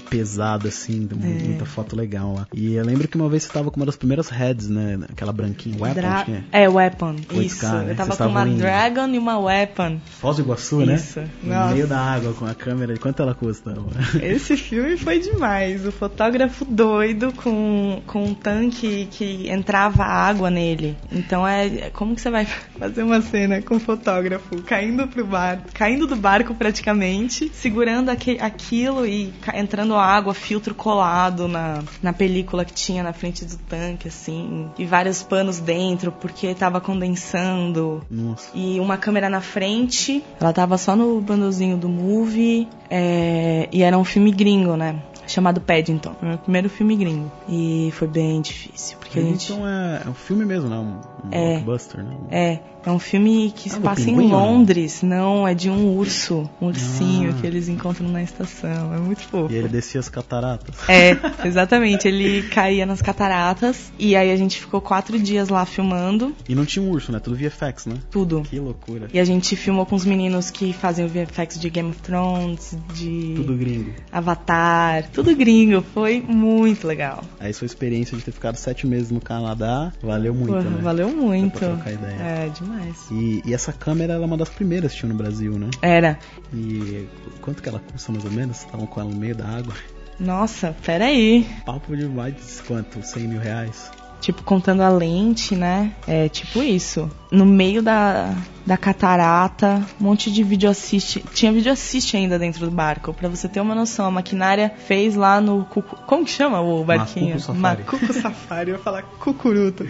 pesado 0.09 0.67
assim, 0.67 1.07
tem 1.07 1.19
É. 1.21 1.43
muita 1.47 1.65
foto 1.65 1.95
legal 1.95 2.33
lá. 2.33 2.47
E 2.53 2.73
eu 2.73 2.85
lembro 2.85 3.07
que 3.07 3.17
uma 3.17 3.29
vez 3.29 3.43
você 3.43 3.53
tava 3.53 3.69
com 3.71 3.77
uma 3.79 3.85
das 3.85 3.95
primeiras 3.95 4.29
heads, 4.29 4.67
né? 4.69 4.97
Aquela 5.11 5.33
branquinha, 5.33 5.75
Weapon, 5.79 5.99
Dra- 6.01 6.23
que 6.23 6.31
é. 6.51 6.63
É, 6.63 6.69
Weapon. 6.69 7.15
Isso. 7.33 7.65
né? 7.65 7.87
Eu 7.91 7.95
tava 7.95 8.15
com 8.15 8.25
uma 8.27 8.47
em- 8.47 8.57
Dragon 8.57 9.07
e 9.07 9.17
uma 9.17 9.39
Weapon. 9.39 9.99
Foz 10.21 10.37
do 10.37 10.43
Iguaçu, 10.43 10.77
né? 10.85 10.95
Isso. 10.95 11.19
No 11.43 11.53
Nossa. 11.53 11.73
meio 11.73 11.87
da 11.87 11.99
água 11.99 12.33
com 12.33 12.45
a 12.45 12.53
câmera. 12.53 12.97
Quanto 12.97 13.21
ela 13.21 13.33
custa? 13.33 13.73
Esse 14.21 14.55
filme 14.55 14.97
foi 14.97 15.19
demais. 15.19 15.85
O 15.85 15.91
fotógrafo 15.91 16.63
doido 16.65 17.33
com, 17.33 18.01
com 18.05 18.23
um 18.25 18.33
tanque 18.33 19.07
que 19.11 19.49
entrava 19.49 20.03
água 20.03 20.49
nele. 20.49 20.95
Então 21.11 21.47
é. 21.47 21.65
é- 21.67 21.89
Como 21.91 22.15
que 22.15 22.21
você 22.21 22.29
vai 22.29 22.45
fazer 22.77 23.03
uma 23.03 23.21
cena 23.21 23.61
com 23.61 23.75
o 23.75 23.79
fotógrafo 23.79 24.61
caindo 24.63 25.07
pro 25.07 25.25
bar, 25.25 25.59
caindo 25.73 26.05
do 26.07 26.15
barco 26.15 26.53
praticamente, 26.53 27.51
segurando 27.53 28.09
aque- 28.09 28.37
aquilo 28.39 29.05
e 29.05 29.33
entrando 29.53 29.95
água, 29.95 30.33
filtro 30.33 30.73
colado 30.75 31.47
na, 31.47 31.83
na 32.01 32.13
película 32.13 32.63
que 32.63 32.73
tinha 32.73 33.03
na 33.03 33.13
frente 33.13 33.43
do 33.45 33.57
tanque, 33.57 34.07
assim. 34.07 34.67
E 34.77 34.85
vários 34.99 35.23
panos 35.23 35.59
dentro, 35.59 36.11
porque 36.11 36.53
tava 36.53 36.81
condensando. 36.81 38.01
Nossa. 38.11 38.49
E 38.53 38.79
uma 38.81 38.97
câmera 38.97 39.29
na 39.29 39.39
frente. 39.39 40.21
Ela 40.39 40.51
tava 40.51 40.77
só 40.77 40.93
no 40.93 41.21
bundlezinho 41.21 41.77
do 41.77 41.87
movie. 41.87 42.67
é, 42.89 43.69
e 43.71 43.81
era 43.81 43.97
um 43.97 44.03
filme 44.03 44.31
gringo, 44.31 44.75
né? 44.75 45.01
Chamado 45.29 45.61
Paddington. 45.61 46.13
Foi 46.19 46.27
meu 46.29 46.37
primeiro 46.37 46.69
filme 46.69 46.95
gringo. 46.95 47.31
E 47.47 47.91
foi 47.93 48.07
bem 48.07 48.41
difícil. 48.41 48.97
Porque 48.99 49.19
a 49.19 49.21
gente. 49.21 49.51
É, 49.53 50.03
é 50.05 50.09
um 50.09 50.13
filme 50.13 50.45
mesmo, 50.45 50.67
né? 50.69 50.77
Um, 50.77 50.99
É. 51.31 51.53
blockbuster, 51.59 52.03
né? 52.03 52.15
É, 52.31 52.59
é 52.85 52.91
um 52.91 52.99
filme 52.99 53.51
que 53.55 53.69
se 53.69 53.77
Ah, 53.77 53.81
passa 53.81 54.01
em 54.01 54.05
pinguim, 54.15 54.29
não? 54.29 54.39
Londres. 54.53 55.01
Não, 55.03 55.47
é 55.47 55.53
de 55.53 55.69
um 55.69 55.95
urso. 55.97 56.49
Um 56.61 56.67
ursinho 56.67 57.31
Ah. 57.31 57.39
que 57.41 57.45
eles 57.47 57.67
encontram 57.67 58.07
na 58.09 58.23
estação. 58.23 58.93
É 58.93 58.97
muito 58.97 59.21
fofo. 59.21 59.53
E 59.53 59.55
ele 59.57 59.67
descia 59.67 59.99
as 59.99 60.09
cataratas. 60.09 60.75
É, 60.89 61.15
exatamente. 61.45 62.07
Ele 62.07 62.43
caía 62.43 62.85
nas 62.85 63.01
cataratas. 63.01 63.91
E 63.99 64.15
aí 64.15 64.31
a 64.31 64.35
gente 64.35 64.59
ficou 64.59 64.81
quatro 64.81 65.19
dias 65.19 65.49
lá 65.49 65.65
filmando 65.65 66.33
E 66.47 66.55
não 66.55 66.65
tinha 66.65 66.83
um 66.83 66.89
urso, 66.89 67.11
né? 67.11 67.19
Tudo 67.19 67.35
VFX, 67.35 67.85
né? 67.85 67.95
tudo. 68.09 68.41
Que 68.41 68.59
loucura. 68.59 69.07
E 69.13 69.19
a 69.19 69.23
gente 69.25 69.55
filmou 69.55 69.85
com 69.85 69.95
os 69.95 70.05
meninos 70.05 70.49
que 70.49 70.73
fazem 70.73 71.05
o 71.05 71.07
VFX 71.07 71.59
de 71.59 71.69
Game 71.69 71.89
of 71.89 71.99
Thrones, 72.01 72.77
de 72.93 73.33
Tudo 73.35 73.55
gringo. 73.55 73.91
Avatar, 74.11 75.09
tudo 75.11 75.18
gringo. 75.23 75.81
Foi 75.93 76.21
muito 76.21 76.87
legal. 76.87 77.23
Aí 77.39 77.53
sua 77.53 77.65
experiência 77.65 78.17
de 78.17 78.23
ter 78.23 78.31
ficado 78.31 78.55
sete 78.55 78.87
meses 78.87 79.11
no 79.11 79.21
Canadá 79.21 79.91
valeu 80.01 80.33
muito, 80.33 80.53
Pô, 80.53 80.61
né? 80.61 80.79
Valeu 80.81 81.09
muito. 81.09 81.59
Pra 81.59 81.91
ideia. 81.91 82.21
É, 82.21 82.49
demais. 82.49 83.07
E, 83.11 83.41
e 83.45 83.53
essa 83.53 83.71
câmera 83.71 84.13
ela 84.13 84.23
é 84.23 84.27
uma 84.27 84.37
das 84.37 84.49
primeiras 84.49 84.93
que 84.93 84.99
tinha 84.99 85.09
no 85.09 85.15
Brasil, 85.15 85.57
né? 85.57 85.69
Era. 85.81 86.17
E 86.53 87.07
quanto 87.41 87.61
que 87.61 87.69
ela 87.69 87.81
custa 87.91 88.11
mais 88.11 88.25
ou 88.25 88.31
menos? 88.31 88.57
Estavam 88.57 88.85
com 88.85 88.99
ela 89.01 89.09
no 89.09 89.15
meio 89.15 89.35
da 89.35 89.47
água. 89.47 89.73
Nossa, 90.19 90.75
peraí. 90.85 91.47
Papo 91.65 91.95
de 91.95 92.05
mais 92.05 92.35
de 92.35 92.63
quanto? 92.63 93.01
100 93.01 93.27
mil 93.27 93.39
reais? 93.39 93.89
Tipo, 94.19 94.43
contando 94.43 94.81
a 94.81 94.89
lente, 94.89 95.55
né? 95.55 95.93
É 96.05 96.27
tipo 96.27 96.61
isso. 96.61 97.09
No 97.31 97.45
meio 97.45 97.81
da, 97.83 98.33
da 98.65 98.75
catarata, 98.75 99.85
um 100.01 100.05
monte 100.05 100.31
de 100.31 100.43
vídeo 100.43 100.67
assiste. 100.69 101.23
Tinha 101.33 101.51
vídeo 101.53 101.71
assiste 101.71 102.17
ainda 102.17 102.39
dentro 102.39 102.65
do 102.65 102.71
barco. 102.71 103.13
Pra 103.13 103.29
você 103.29 103.47
ter 103.47 103.61
uma 103.61 103.75
noção, 103.75 104.07
a 104.07 104.11
maquinária 104.11 104.73
fez 104.87 105.15
lá 105.15 105.39
no. 105.39 105.63
Cucu... 105.65 105.95
Como 106.07 106.25
que 106.25 106.31
chama 106.31 106.59
o 106.59 106.83
barquinho? 106.83 107.35
Macuco 107.37 107.43
Safari. 107.53 107.83
Macuco 107.83 108.13
Safari. 108.19 108.69
Eu 108.71 108.77
ia 108.77 108.81
falar 108.81 109.03
cucuruto. 109.03 109.85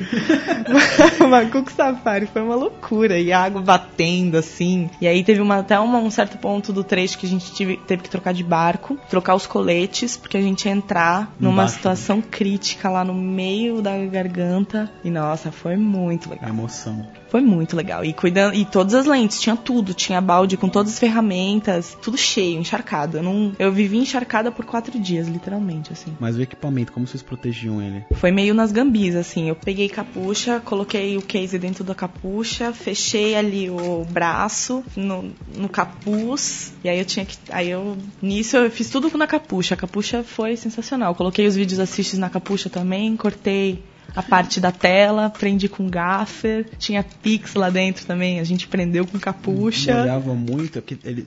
Macuco 1.29 1.71
Safari. 1.71 2.25
Foi 2.27 2.41
uma 2.41 2.55
loucura. 2.55 3.19
E 3.19 3.31
a 3.31 3.41
água 3.41 3.61
batendo 3.61 4.37
assim. 4.37 4.89
E 4.99 5.07
aí 5.07 5.23
teve 5.23 5.41
uma, 5.41 5.59
até 5.59 5.79
uma, 5.79 5.99
um 5.99 6.11
certo 6.11 6.37
ponto 6.37 6.73
do 6.73 6.83
trecho 6.83 7.17
que 7.17 7.25
a 7.25 7.29
gente 7.29 7.51
tive, 7.53 7.77
teve 7.77 8.03
que 8.03 8.09
trocar 8.09 8.33
de 8.33 8.43
barco, 8.43 8.97
trocar 9.09 9.35
os 9.35 9.47
coletes, 9.47 10.17
porque 10.17 10.37
a 10.37 10.41
gente 10.41 10.65
ia 10.65 10.71
entrar 10.71 11.33
numa 11.39 11.53
Embaixo. 11.53 11.75
situação 11.75 12.21
crítica 12.21 12.89
lá 12.89 13.03
no 13.03 13.13
meio 13.13 13.81
da 13.81 13.97
garganta. 14.05 14.91
E 15.03 15.09
nossa, 15.09 15.51
foi 15.51 15.75
muito 15.77 16.29
A 16.29 16.33
legal. 16.33 16.49
emoção. 16.49 17.07
Foi 17.29 17.41
muito 17.41 17.75
legal. 17.75 18.03
E 18.03 18.13
cuidando. 18.13 18.55
E 18.55 18.65
todas 18.65 18.93
as 18.93 19.05
lentes, 19.05 19.39
tinha 19.39 19.55
tudo. 19.55 19.93
Tinha 19.93 20.19
balde 20.19 20.57
com 20.57 20.67
todas 20.67 20.93
as 20.93 20.99
ferramentas, 20.99 21.97
tudo 22.01 22.17
cheio, 22.17 22.59
encharcado. 22.59 23.17
Eu, 23.17 23.23
não, 23.23 23.53
eu 23.59 23.71
vivi 23.71 23.97
encharcada 23.97 24.51
por 24.51 24.65
quatro 24.65 24.99
dias, 24.99 25.27
literalmente, 25.27 25.93
assim. 25.93 26.15
Mas 26.19 26.35
o 26.35 26.41
equipamento, 26.41 26.91
como 26.91 27.05
vocês 27.05 27.21
protegiam 27.21 27.81
ele? 27.81 28.05
Foi 28.15 28.31
meio 28.31 28.53
nas 28.53 28.71
gambis, 28.71 29.15
assim. 29.15 29.47
Eu 29.49 29.55
peguei 29.55 29.87
capucha, 29.89 30.59
coloquei 30.59 31.17
o 31.17 31.21
case 31.21 31.57
dentro 31.59 31.83
da 31.83 31.93
capucha, 31.93 32.73
fechei 32.73 33.35
ali 33.35 33.69
o 33.69 34.05
braço 34.09 34.83
no, 34.95 35.31
no 35.55 35.69
capuz. 35.69 36.73
E 36.83 36.89
aí 36.89 36.99
eu 36.99 37.05
tinha 37.05 37.25
que. 37.25 37.37
Aí 37.51 37.69
eu. 37.69 37.97
Nisso 38.21 38.57
eu 38.57 38.71
fiz 38.71 38.89
tudo 38.89 39.15
na 39.17 39.27
capucha. 39.27 39.75
A 39.75 39.77
capucha 39.77 40.23
foi 40.23 40.55
sensacional. 40.55 41.13
Coloquei 41.15 41.45
os 41.45 41.55
vídeos 41.55 41.79
assistes 41.79 42.17
na 42.17 42.29
capucha 42.29 42.69
também, 42.69 43.15
cortei. 43.15 43.83
A 44.15 44.23
parte 44.23 44.59
da 44.59 44.71
tela, 44.71 45.29
prendi 45.29 45.69
com 45.69 45.89
gaffer, 45.89 46.67
tinha 46.77 47.03
pix 47.03 47.53
lá 47.53 47.69
dentro 47.69 48.05
também, 48.05 48.39
a 48.39 48.43
gente 48.43 48.67
prendeu 48.67 49.05
com 49.05 49.19
capucha. 49.19 49.95
Molhava 49.97 50.33
muito, 50.33 50.77
é 50.79 50.81
porque 50.81 50.97
ele, 51.07 51.25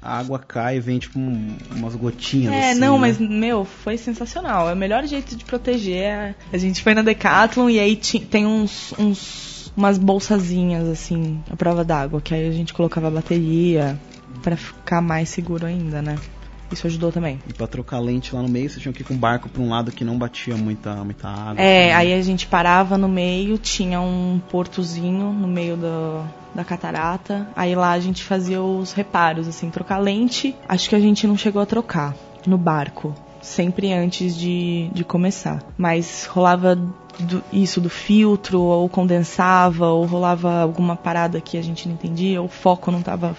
a 0.00 0.18
água 0.18 0.38
cai 0.38 0.76
e 0.76 0.80
vem 0.80 0.98
tipo 0.98 1.18
um- 1.18 1.56
umas 1.74 1.94
gotinhas 1.94 2.52
É, 2.54 2.70
assim, 2.70 2.80
não, 2.80 2.94
né? 2.94 3.00
mas, 3.08 3.18
meu, 3.18 3.64
foi 3.64 3.96
sensacional. 3.96 4.68
É 4.68 4.72
o 4.72 4.76
melhor 4.76 5.04
jeito 5.06 5.36
de 5.36 5.44
proteger. 5.44 6.02
é- 6.04 6.34
A 6.52 6.58
gente 6.58 6.82
foi 6.82 6.94
na 6.94 7.02
Decathlon 7.02 7.68
e 7.70 7.78
aí 7.78 7.96
tem 7.96 8.46
uns, 8.46 8.92
uns- 8.98 9.72
umas 9.76 9.98
bolsazinhas, 9.98 10.88
assim, 10.88 11.40
à 11.50 11.56
prova 11.56 11.84
d'água, 11.84 12.20
que 12.20 12.34
aí 12.34 12.48
a 12.48 12.52
gente 12.52 12.72
colocava 12.74 13.08
a 13.08 13.10
bateria 13.10 13.98
pra 14.42 14.56
ficar 14.56 15.00
mais 15.00 15.28
seguro 15.28 15.66
ainda, 15.66 16.02
né? 16.02 16.16
Isso 16.72 16.86
ajudou 16.86 17.12
também. 17.12 17.38
E 17.48 17.52
pra 17.52 17.66
trocar 17.66 17.98
lente 18.00 18.34
lá 18.34 18.42
no 18.42 18.48
meio, 18.48 18.68
você 18.70 18.80
tinha 18.80 18.92
que 18.92 19.02
ir 19.02 19.04
com 19.04 19.14
o 19.14 19.16
barco 19.18 19.48
pra 19.48 19.62
um 19.62 19.68
lado 19.68 19.92
que 19.92 20.04
não 20.04 20.18
batia 20.18 20.56
muita, 20.56 20.94
muita 21.04 21.28
água. 21.28 21.62
É, 21.62 21.86
assim, 21.92 21.94
aí 21.94 22.14
a 22.14 22.22
gente 22.22 22.46
parava 22.46 22.96
no 22.96 23.08
meio, 23.08 23.58
tinha 23.58 24.00
um 24.00 24.40
portozinho 24.50 25.32
no 25.32 25.46
meio 25.48 25.76
do, 25.76 26.24
da 26.54 26.64
catarata. 26.64 27.46
Aí 27.54 27.74
lá 27.74 27.92
a 27.92 28.00
gente 28.00 28.22
fazia 28.24 28.62
os 28.62 28.92
reparos, 28.92 29.46
assim, 29.48 29.70
trocar 29.70 29.98
lente. 29.98 30.54
Acho 30.68 30.88
que 30.88 30.94
a 30.96 31.00
gente 31.00 31.26
não 31.26 31.36
chegou 31.36 31.60
a 31.60 31.66
trocar 31.66 32.14
no 32.46 32.56
barco. 32.56 33.14
Sempre 33.40 33.92
antes 33.92 34.36
de, 34.36 34.88
de 34.94 35.02
começar. 35.04 35.62
Mas 35.76 36.26
rolava 36.26 36.76
do- 36.76 37.42
isso 37.52 37.80
do 37.80 37.90
filtro, 37.90 38.60
ou 38.60 38.88
condensava, 38.88 39.88
ou 39.88 40.06
rolava 40.06 40.60
alguma 40.62 40.94
parada 40.96 41.40
que 41.40 41.58
a 41.58 41.62
gente 41.62 41.88
não 41.88 41.94
entendia, 41.94 42.40
ou 42.40 42.46
o 42.46 42.50
foco 42.50 42.90
não 42.92 43.02
tava. 43.02 43.36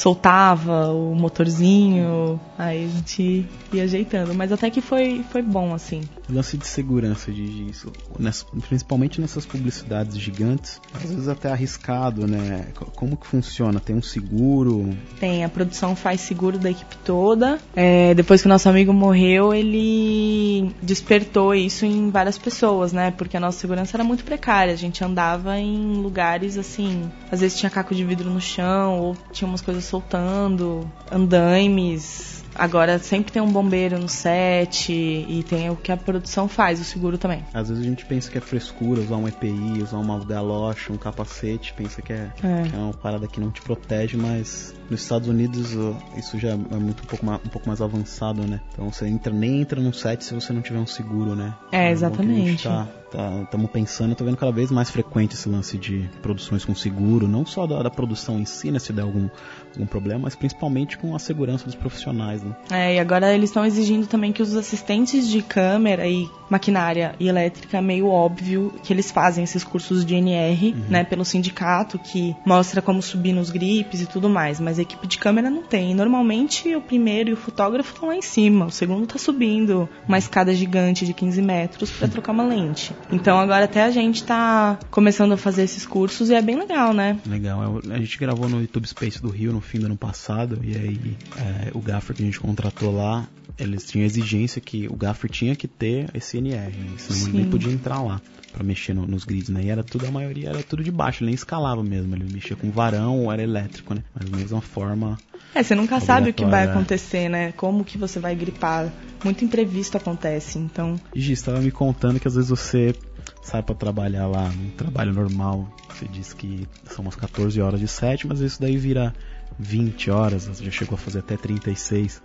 Soltava 0.00 0.88
o 0.92 1.14
motorzinho. 1.14 2.40
Aí 2.58 2.84
a 2.84 2.88
gente 2.88 3.46
ia 3.72 3.82
ajeitando. 3.84 4.34
Mas 4.34 4.52
até 4.52 4.70
que 4.70 4.80
foi, 4.80 5.24
foi 5.30 5.42
bom, 5.42 5.74
assim. 5.74 6.02
O 6.28 6.34
lance 6.34 6.56
de 6.56 6.66
segurança 6.66 7.30
de 7.30 7.46
disso, 7.66 7.92
nessa- 8.18 8.44
principalmente 8.68 9.20
nessas 9.20 9.46
publicidades 9.46 10.18
gigantes, 10.18 10.80
às 10.94 11.02
vezes 11.10 11.28
até 11.28 11.50
arriscado, 11.52 12.26
né? 12.26 12.66
Co- 12.74 12.86
Como 12.96 13.16
que 13.16 13.26
funciona? 13.26 13.78
Tem 13.78 13.94
um 13.94 14.02
seguro? 14.02 14.90
Tem, 15.20 15.44
a 15.44 15.48
produção 15.48 15.94
faz 15.94 16.20
seguro 16.22 16.58
da 16.58 16.70
equipe 16.70 16.96
toda. 17.04 17.58
É, 17.74 18.12
depois 18.14 18.40
que 18.42 18.46
o 18.46 18.48
nosso 18.48 18.68
amigo 18.68 18.92
morreu, 18.92 19.52
ele 19.54 20.74
despertou 20.82 21.54
isso 21.54 21.84
em 21.84 22.10
várias 22.10 22.38
pessoas, 22.38 22.92
né? 22.92 23.10
Porque 23.10 23.36
a 23.36 23.40
nossa 23.40 23.58
segurança 23.58 23.96
era 23.96 24.04
muito 24.04 24.24
precária. 24.24 24.72
A 24.72 24.76
gente 24.76 25.04
andava 25.04 25.58
em 25.58 25.94
lugares 25.96 26.56
assim. 26.58 27.02
Às 27.30 27.40
vezes 27.40 27.58
tinha 27.58 27.70
caco 27.70 27.94
de 27.94 28.04
vidro 28.04 28.28
no 28.30 28.40
chão, 28.40 28.98
ou 29.00 29.16
tinha 29.32 29.46
umas 29.48 29.60
coisas 29.60 29.84
soltando, 29.86 30.90
andaimes. 31.10 32.36
Agora 32.58 32.98
sempre 32.98 33.30
tem 33.32 33.42
um 33.42 33.52
bombeiro 33.52 33.98
no 33.98 34.08
set 34.08 34.90
e 34.90 35.44
tem 35.46 35.68
o 35.68 35.76
que 35.76 35.92
a 35.92 35.96
produção 35.96 36.48
faz, 36.48 36.80
o 36.80 36.84
seguro 36.84 37.18
também. 37.18 37.44
Às 37.52 37.68
vezes 37.68 37.84
a 37.84 37.86
gente 37.86 38.06
pensa 38.06 38.30
que 38.30 38.38
é 38.38 38.40
frescura 38.40 39.02
usar 39.02 39.16
um 39.16 39.28
EPI, 39.28 39.82
usar 39.82 39.98
uma 39.98 40.18
galocha, 40.24 40.90
um 40.90 40.96
capacete, 40.96 41.74
pensa 41.74 42.00
que 42.00 42.14
é, 42.14 42.30
É. 42.42 42.62
que 42.70 42.74
é 42.74 42.78
uma 42.78 42.94
parada 42.94 43.28
que 43.28 43.38
não 43.38 43.50
te 43.50 43.60
protege, 43.60 44.16
mas 44.16 44.74
nos 44.88 45.02
Estados 45.02 45.28
Unidos 45.28 45.76
ó, 45.76 45.94
isso 46.18 46.38
já 46.38 46.52
é 46.52 46.56
muito 46.56 47.02
um 47.02 47.06
pouco, 47.06 47.26
mais, 47.26 47.40
um 47.44 47.48
pouco 47.50 47.68
mais 47.68 47.82
avançado, 47.82 48.40
né? 48.46 48.58
Então 48.72 48.90
você 48.90 49.06
entra, 49.06 49.30
nem 49.34 49.60
entra 49.60 49.78
num 49.78 49.92
set 49.92 50.24
se 50.24 50.32
você 50.32 50.50
não 50.54 50.62
tiver 50.62 50.78
um 50.78 50.86
seguro, 50.86 51.36
né? 51.36 51.52
É, 51.70 51.92
Então, 51.92 52.08
bom 52.08 52.16
que 52.16 52.22
a 52.22 52.24
gente 52.24 52.40
exatamente. 52.40 52.62
tá- 52.64 52.88
tá- 53.12 53.42
Estamos 53.44 53.70
pensando, 53.70 54.10
eu 54.12 54.16
tô 54.16 54.24
vendo 54.24 54.36
cada 54.38 54.50
vez 54.52 54.70
mais 54.70 54.88
frequente 54.90 55.34
esse 55.34 55.48
lance 55.48 55.76
de 55.76 56.08
produções 56.22 56.64
com 56.64 56.74
seguro, 56.74 57.28
não 57.28 57.44
só 57.44 57.66
da, 57.66 57.82
da 57.82 57.90
produção 57.90 58.38
em 58.40 58.44
si, 58.46 58.70
né, 58.70 58.78
se 58.78 58.92
der 58.94 59.02
algum, 59.02 59.28
algum 59.76 59.86
problema, 59.86 60.20
mas 60.24 60.34
principalmente 60.34 60.96
com 60.98 61.14
a 61.14 61.18
segurança 61.18 61.64
dos 61.64 61.74
profissionais, 61.74 62.42
né? 62.42 62.52
É, 62.70 62.94
e 62.96 62.98
agora 62.98 63.32
eles 63.34 63.50
estão 63.50 63.64
exigindo 63.64 64.06
também 64.06 64.32
que 64.32 64.42
os 64.42 64.54
assistentes 64.56 65.28
de 65.28 65.42
câmera 65.42 66.06
e 66.06 66.28
maquinária 66.48 67.14
e 67.18 67.28
elétrica, 67.28 67.78
é 67.78 67.80
meio 67.80 68.06
óbvio 68.08 68.72
que 68.82 68.92
eles 68.92 69.10
fazem 69.10 69.42
esses 69.44 69.64
cursos 69.64 70.04
de 70.04 70.14
NR, 70.14 70.74
né, 70.88 71.02
pelo 71.04 71.24
sindicato, 71.24 71.98
que 71.98 72.36
mostra 72.46 72.80
como 72.80 73.02
subir 73.02 73.32
nos 73.32 73.50
gripes 73.50 74.00
e 74.00 74.06
tudo 74.06 74.28
mais, 74.28 74.60
mas 74.60 74.78
a 74.78 74.82
equipe 74.82 75.06
de 75.06 75.18
câmera 75.18 75.50
não 75.50 75.62
tem. 75.62 75.94
Normalmente 75.94 76.74
o 76.74 76.80
primeiro 76.80 77.30
e 77.30 77.32
o 77.32 77.36
fotógrafo 77.36 77.92
estão 77.92 78.08
lá 78.08 78.16
em 78.16 78.22
cima, 78.22 78.66
o 78.66 78.70
segundo 78.70 79.06
tá 79.06 79.18
subindo 79.18 79.88
uma 80.08 80.18
escada 80.18 80.54
gigante 80.54 81.04
de 81.04 81.12
15 81.12 81.42
metros 81.42 81.90
para 81.90 82.06
trocar 82.08 82.32
uma 82.32 82.44
lente. 82.44 82.94
Então 83.10 83.38
agora 83.38 83.64
até 83.64 83.82
a 83.82 83.90
gente 83.90 84.22
tá 84.24 84.78
começando 84.90 85.32
a 85.32 85.36
fazer 85.36 85.62
esses 85.64 85.84
cursos 85.84 86.30
e 86.30 86.34
é 86.34 86.40
bem 86.42 86.56
legal, 86.56 86.92
né? 86.94 87.18
Legal, 87.26 87.62
eu- 87.84 87.92
a 87.92 87.98
gente 87.98 88.16
gravou 88.18 88.48
no 88.48 88.60
YouTube 88.60 88.86
Space 88.86 89.20
do 89.20 89.28
Rio 89.30 89.52
no 89.52 89.60
fim 89.66 89.78
do 89.80 89.86
ano 89.86 89.96
passado, 89.96 90.58
e 90.62 90.74
aí 90.74 91.18
é, 91.36 91.70
o 91.74 91.80
gaffer 91.80 92.16
que 92.16 92.22
a 92.22 92.26
gente 92.26 92.40
contratou 92.40 92.90
lá, 92.94 93.26
eles 93.58 93.84
tinham 93.84 94.04
exigência 94.04 94.60
que 94.60 94.88
o 94.88 94.94
gaffer 94.96 95.30
tinha 95.30 95.54
que 95.56 95.68
ter 95.68 96.08
esse 96.14 96.38
NR, 96.38 96.72
né? 96.76 96.86
senão 96.98 97.28
ele 97.28 97.36
nem 97.36 97.44
podia 97.50 97.72
entrar 97.72 98.02
lá 98.02 98.20
pra 98.52 98.64
mexer 98.64 98.94
no- 98.94 99.06
nos 99.06 99.24
grids, 99.24 99.50
né? 99.50 99.64
E 99.64 99.68
era 99.68 99.82
tudo, 99.82 100.06
a 100.06 100.10
maioria 100.10 100.48
era 100.48 100.62
tudo 100.62 100.82
de 100.82 100.90
baixo, 100.90 101.22
ele 101.22 101.26
nem 101.26 101.34
escalava 101.34 101.82
mesmo, 101.82 102.14
ele 102.14 102.24
mexia 102.24 102.56
com 102.56 102.70
varão 102.70 103.20
ou 103.24 103.32
era 103.32 103.42
elétrico, 103.42 103.92
né? 103.94 104.02
Mas 104.14 104.30
da 104.30 104.36
mesma 104.36 104.60
forma, 104.62 105.20
É, 105.54 105.62
você 105.62 105.74
nunca 105.74 106.00
sabe 106.00 106.30
o 106.30 106.34
que 106.34 106.44
vai 106.44 106.62
é. 106.62 106.64
acontecer, 106.64 107.28
né? 107.28 107.52
Como 107.52 107.84
que 107.84 107.96
você 107.98 108.18
vai 108.18 108.34
gripar. 108.34 108.92
Muito 109.24 109.44
imprevisto 109.44 109.96
acontece, 109.96 110.58
então 110.58 111.00
E 111.14 111.20
Gi, 111.20 111.32
estava 111.32 111.60
me 111.60 111.70
contando 111.70 112.20
que 112.20 112.28
às 112.28 112.34
vezes 112.34 112.50
você 112.50 112.94
sai 113.42 113.62
pra 113.62 113.74
trabalhar 113.74 114.26
lá, 114.26 114.48
num 114.52 114.70
trabalho 114.70 115.12
normal. 115.12 115.68
Você 115.90 116.06
diz 116.06 116.32
que 116.34 116.66
são 116.84 117.02
umas 117.04 117.16
14 117.16 117.60
horas 117.60 117.80
de 117.80 117.88
set, 117.88 118.26
mas 118.26 118.40
isso 118.40 118.60
daí 118.60 118.76
vira 118.76 119.14
20 119.58 120.10
horas, 120.10 120.50
já 120.60 120.70
chegou 120.70 120.94
a 120.94 120.98
fazer 120.98 121.20
até 121.20 121.36
36. 121.36 122.20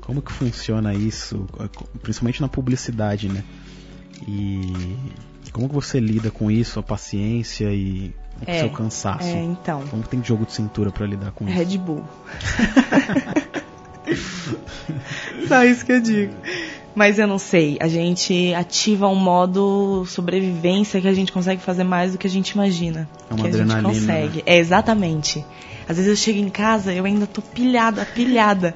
Como 0.00 0.20
que 0.20 0.30
funciona 0.32 0.92
isso, 0.94 1.46
principalmente 2.02 2.40
na 2.40 2.48
publicidade, 2.48 3.28
né? 3.28 3.42
E 4.28 4.72
como 5.52 5.68
que 5.68 5.74
você 5.74 5.98
lida 6.00 6.30
com 6.30 6.50
isso, 6.50 6.78
a 6.78 6.82
paciência 6.82 7.72
e 7.72 8.12
o 8.40 8.50
É, 8.50 8.60
seu 8.60 8.70
cansaço? 8.70 9.26
é, 9.26 9.42
então, 9.42 9.82
Como 9.88 10.02
que 10.02 10.08
tem 10.10 10.22
jogo 10.22 10.44
de 10.44 10.52
cintura 10.52 10.90
pra 10.90 11.06
lidar 11.06 11.30
com 11.32 11.46
isso? 11.48 11.56
Red 11.56 11.78
Bull. 11.78 12.04
Só 15.48 15.64
isso 15.64 15.84
que 15.84 15.92
eu 15.92 16.00
digo. 16.00 16.34
Mas 16.94 17.18
eu 17.18 17.26
não 17.26 17.38
sei, 17.38 17.76
a 17.80 17.88
gente 17.88 18.54
ativa 18.54 19.08
um 19.08 19.16
modo 19.16 20.04
sobrevivência 20.06 21.00
que 21.00 21.08
a 21.08 21.12
gente 21.12 21.32
consegue 21.32 21.60
fazer 21.60 21.82
mais 21.82 22.12
do 22.12 22.18
que 22.18 22.26
a 22.26 22.30
gente 22.30 22.50
imagina. 22.50 23.08
É 23.28 23.34
uma 23.34 23.40
que 23.42 23.46
a 23.46 23.50
adrenalina, 23.50 23.88
gente 23.92 24.00
consegue. 24.00 24.42
É, 24.46 24.58
exatamente. 24.58 25.44
Às 25.88 25.96
vezes 25.96 26.10
eu 26.10 26.16
chego 26.16 26.38
em 26.38 26.50
casa, 26.50 26.92
eu 26.92 27.04
ainda 27.04 27.26
tô 27.26 27.42
pilhada, 27.42 28.04
pilhada. 28.04 28.74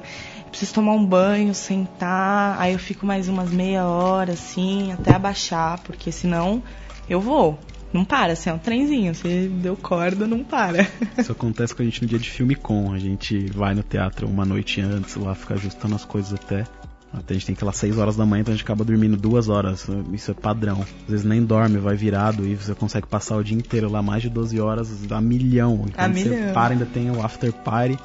Preciso 0.49 0.73
tomar 0.73 0.93
um 0.93 1.05
banho, 1.05 1.53
sentar, 1.53 2.59
aí 2.59 2.73
eu 2.73 2.79
fico 2.79 3.05
mais 3.05 3.27
umas 3.27 3.51
meia 3.51 3.85
hora, 3.85 4.33
assim, 4.33 4.91
até 4.91 5.13
abaixar, 5.13 5.79
porque 5.79 6.11
senão 6.11 6.63
eu 7.07 7.21
vou. 7.21 7.59
Não 7.91 8.05
para, 8.05 8.33
assim, 8.33 8.49
é 8.49 8.53
um 8.53 8.59
trenzinho. 8.59 9.13
Se 9.15 9.47
deu 9.47 9.75
corda, 9.75 10.27
não 10.27 10.43
para. 10.43 10.87
Isso 11.17 11.31
acontece 11.31 11.73
com 11.73 11.81
a 11.81 11.85
gente 11.85 12.01
no 12.01 12.07
dia 12.07 12.19
de 12.19 12.29
filme 12.29 12.55
com. 12.55 12.91
A 12.93 12.99
gente 12.99 13.47
vai 13.47 13.73
no 13.73 13.81
teatro 13.81 14.27
uma 14.27 14.45
noite 14.45 14.79
antes, 14.81 15.15
lá 15.15 15.33
fica 15.33 15.55
ajustando 15.55 15.95
as 15.95 16.05
coisas 16.05 16.33
até 16.33 16.67
Até 17.11 17.33
a 17.33 17.37
gente 17.37 17.45
tem 17.47 17.53
aquelas 17.55 17.75
6 17.77 17.97
horas 17.97 18.15
da 18.15 18.25
manhã, 18.25 18.41
então 18.41 18.53
a 18.53 18.55
gente 18.55 18.63
acaba 18.63 18.83
dormindo 18.83 19.17
duas 19.17 19.49
horas. 19.49 19.87
Isso 20.13 20.29
é 20.29 20.33
padrão. 20.35 20.81
Às 21.05 21.09
vezes 21.09 21.25
nem 21.25 21.43
dorme, 21.43 21.79
vai 21.79 21.95
virado 21.95 22.45
e 22.45 22.55
você 22.55 22.75
consegue 22.75 23.07
passar 23.07 23.35
o 23.37 23.43
dia 23.43 23.57
inteiro 23.57 23.89
lá, 23.89 24.01
mais 24.01 24.21
de 24.21 24.29
12 24.29 24.59
horas, 24.59 24.89
a 25.11 25.19
milhão. 25.19 25.85
E 25.87 25.91
A 25.91 26.05
quando 26.05 26.13
você 26.17 26.29
milhão. 26.29 26.53
para, 26.53 26.73
ainda 26.73 26.85
tem 26.85 27.09
o 27.09 27.23
after 27.25 27.51
party. 27.51 27.97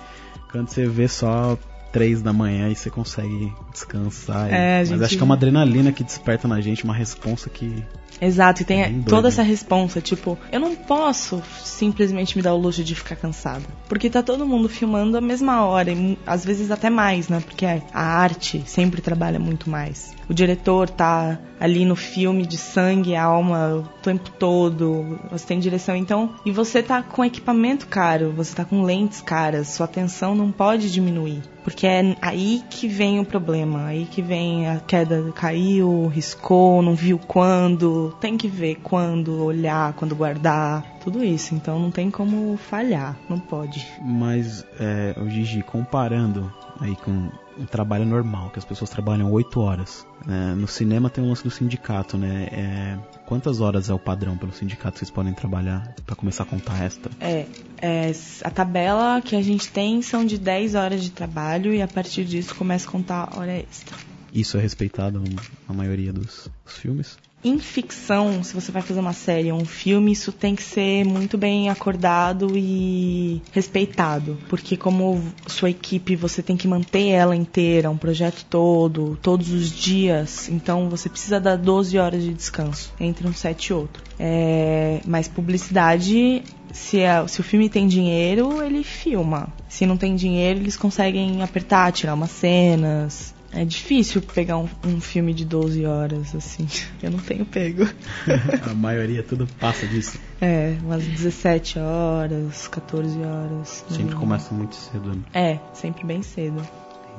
Quando 0.50 0.68
você 0.68 0.86
vê 0.86 1.06
só 1.06 1.58
3 1.92 2.22
da 2.22 2.32
manhã 2.32 2.68
e 2.70 2.74
você 2.74 2.88
consegue 2.90 3.52
descansar. 3.72 4.48
e- 4.50 4.54
É, 4.54 4.78
Mas 4.78 4.88
gente- 4.88 5.04
acho 5.04 5.16
que 5.16 5.22
é 5.22 5.24
uma 5.24 5.34
adrenalina 5.34 5.92
que 5.92 6.02
desperta 6.02 6.48
na 6.48 6.60
gente, 6.62 6.82
uma 6.84 6.94
responsa 6.94 7.50
que. 7.50 7.84
Exato, 8.20 8.62
e 8.62 8.64
tem 8.64 8.82
É 8.82 8.92
toda 9.06 9.28
essa 9.28 9.42
responsa, 9.42 10.00
tipo, 10.00 10.38
eu 10.50 10.60
não 10.60 10.74
posso 10.74 11.42
simplesmente 11.62 12.36
me 12.36 12.42
dar 12.42 12.54
o 12.54 12.58
luxo 12.58 12.84
de 12.84 12.94
ficar 12.94 13.16
cansada. 13.16 13.64
Porque 13.88 14.08
tá 14.10 14.22
todo 14.22 14.46
mundo 14.46 14.68
filmando 14.68 15.16
a 15.16 15.20
mesma 15.20 15.64
hora, 15.64 15.92
e 15.92 16.18
às 16.26 16.44
vezes 16.44 16.70
até 16.70 16.90
mais, 16.90 17.28
né? 17.28 17.40
Porque 17.40 17.66
a 17.66 18.02
arte 18.02 18.62
sempre 18.66 19.00
trabalha 19.00 19.38
muito 19.38 19.68
mais. 19.68 20.14
O 20.28 20.34
diretor 20.34 20.88
tá 20.88 21.38
ali 21.60 21.84
no 21.84 21.96
filme 21.96 22.46
de 22.46 22.56
sangue 22.56 23.10
e 23.10 23.16
alma 23.16 23.76
o 23.76 24.02
tempo 24.02 24.30
todo, 24.30 25.18
você 25.30 25.46
tem 25.46 25.58
direção, 25.58 25.94
então. 25.94 26.34
E 26.44 26.50
você 26.50 26.82
tá 26.82 27.02
com 27.02 27.24
equipamento 27.24 27.86
caro, 27.86 28.32
você 28.32 28.54
tá 28.54 28.64
com 28.64 28.82
lentes 28.82 29.20
caras, 29.20 29.68
sua 29.68 29.84
atenção 29.84 30.34
não 30.34 30.50
pode 30.50 30.90
diminuir. 30.90 31.42
Porque 31.64 31.86
é 31.86 32.14
aí 32.20 32.62
que 32.68 32.86
vem 32.86 33.18
o 33.18 33.24
problema, 33.24 33.86
aí 33.86 34.04
que 34.04 34.20
vem 34.20 34.68
a 34.68 34.78
queda, 34.78 35.32
caiu, 35.32 36.06
riscou, 36.08 36.82
não 36.82 36.94
viu 36.94 37.18
quando, 37.18 38.14
tem 38.20 38.36
que 38.36 38.46
ver 38.46 38.76
quando, 38.76 39.42
olhar, 39.42 39.94
quando 39.94 40.14
guardar, 40.14 40.84
tudo 41.02 41.24
isso. 41.24 41.54
Então 41.54 41.78
não 41.78 41.90
tem 41.90 42.10
como 42.10 42.56
falhar, 42.58 43.16
não 43.28 43.38
pode. 43.38 43.86
Mas, 44.02 44.64
é, 44.78 45.14
o 45.18 45.28
Gigi, 45.28 45.62
comparando 45.62 46.52
aí 46.80 46.94
com 46.96 47.30
o 47.58 47.66
trabalho 47.66 48.04
normal, 48.04 48.50
que 48.50 48.58
as 48.58 48.64
pessoas 48.64 48.90
trabalham 48.90 49.30
8 49.30 49.60
horas. 49.60 50.06
né? 50.26 50.54
no 50.54 50.66
cinema 50.66 51.10
tem 51.10 51.22
o 51.22 51.28
lance 51.28 51.42
do 51.44 51.50
sindicato, 51.50 52.16
né? 52.16 52.48
É, 52.50 52.98
quantas 53.26 53.60
horas 53.60 53.90
é 53.90 53.94
o 53.94 53.98
padrão 53.98 54.36
pelo 54.36 54.52
sindicato 54.52 54.94
que 54.94 54.98
vocês 55.00 55.10
podem 55.10 55.32
trabalhar 55.32 55.94
pra 56.06 56.16
começar 56.16 56.44
a 56.44 56.46
contar 56.46 56.82
extra? 56.82 57.10
É, 57.20 57.46
é, 57.80 58.12
a 58.42 58.50
tabela 58.50 59.20
que 59.20 59.36
a 59.36 59.42
gente 59.42 59.70
tem 59.70 60.02
são 60.02 60.24
de 60.24 60.38
10 60.38 60.74
horas 60.74 61.02
de 61.02 61.10
trabalho 61.10 61.72
e 61.72 61.82
a 61.82 61.88
partir 61.88 62.24
disso 62.24 62.54
começa 62.54 62.88
a 62.88 62.92
contar 62.92 63.38
hora 63.38 63.52
extra. 63.52 63.96
Isso 64.32 64.58
é 64.58 64.60
respeitado 64.60 65.22
na 65.68 65.74
maioria 65.74 66.12
dos, 66.12 66.50
dos 66.64 66.76
filmes? 66.76 67.16
Em 67.44 67.58
ficção, 67.58 68.42
se 68.42 68.54
você 68.54 68.72
vai 68.72 68.80
fazer 68.80 69.00
uma 69.00 69.12
série 69.12 69.52
ou 69.52 69.58
um 69.60 69.66
filme, 69.66 70.12
isso 70.12 70.32
tem 70.32 70.54
que 70.54 70.62
ser 70.62 71.04
muito 71.04 71.36
bem 71.36 71.68
acordado 71.68 72.56
e 72.56 73.42
respeitado. 73.52 74.38
Porque 74.48 74.76
como 74.76 75.22
sua 75.46 75.68
equipe, 75.68 76.16
você 76.16 76.42
tem 76.42 76.56
que 76.56 76.66
manter 76.66 77.08
ela 77.08 77.36
inteira, 77.36 77.90
um 77.90 77.98
projeto 77.98 78.46
todo, 78.48 79.18
todos 79.20 79.50
os 79.50 79.70
dias. 79.70 80.48
Então 80.48 80.88
você 80.88 81.08
precisa 81.10 81.38
dar 81.38 81.56
12 81.56 81.98
horas 81.98 82.22
de 82.22 82.32
descanso 82.32 82.92
entre 82.98 83.26
um 83.26 83.34
set 83.34 83.66
e 83.66 83.72
outro. 83.74 84.02
É, 84.18 85.00
mas 85.04 85.28
publicidade 85.28 86.42
se, 86.72 87.00
é- 87.00 87.26
se 87.28 87.40
o 87.40 87.44
filme 87.44 87.68
tem 87.68 87.86
dinheiro, 87.86 88.62
ele 88.62 88.82
filma. 88.82 89.48
Se 89.68 89.86
não 89.86 89.96
tem 89.96 90.16
dinheiro, 90.16 90.60
eles 90.60 90.76
conseguem 90.76 91.42
apertar, 91.42 91.92
tirar 91.92 92.14
umas 92.14 92.30
cenas. 92.30 93.34
É 93.54 93.64
difícil 93.64 94.20
pegar 94.20 94.58
um, 94.58 94.68
um 94.84 95.00
filme 95.00 95.32
de 95.32 95.44
12 95.44 95.86
horas, 95.86 96.34
assim. 96.34 96.66
Eu 97.02 97.10
não 97.10 97.20
tenho 97.20 97.46
pego. 97.46 97.84
a 98.68 98.74
maioria 98.74 99.22
tudo 99.22 99.46
passa 99.60 99.86
disso. 99.86 100.18
É, 100.40 100.76
umas 100.82 101.04
17 101.04 101.78
horas, 101.78 102.66
14 102.68 103.18
horas. 103.20 103.84
Sempre 103.88 104.04
mínimo. 104.04 104.20
começa 104.20 104.52
muito 104.52 104.74
cedo. 104.74 105.14
Né? 105.14 105.22
É, 105.32 105.58
sempre 105.72 106.04
bem 106.04 106.22
cedo. 106.22 106.60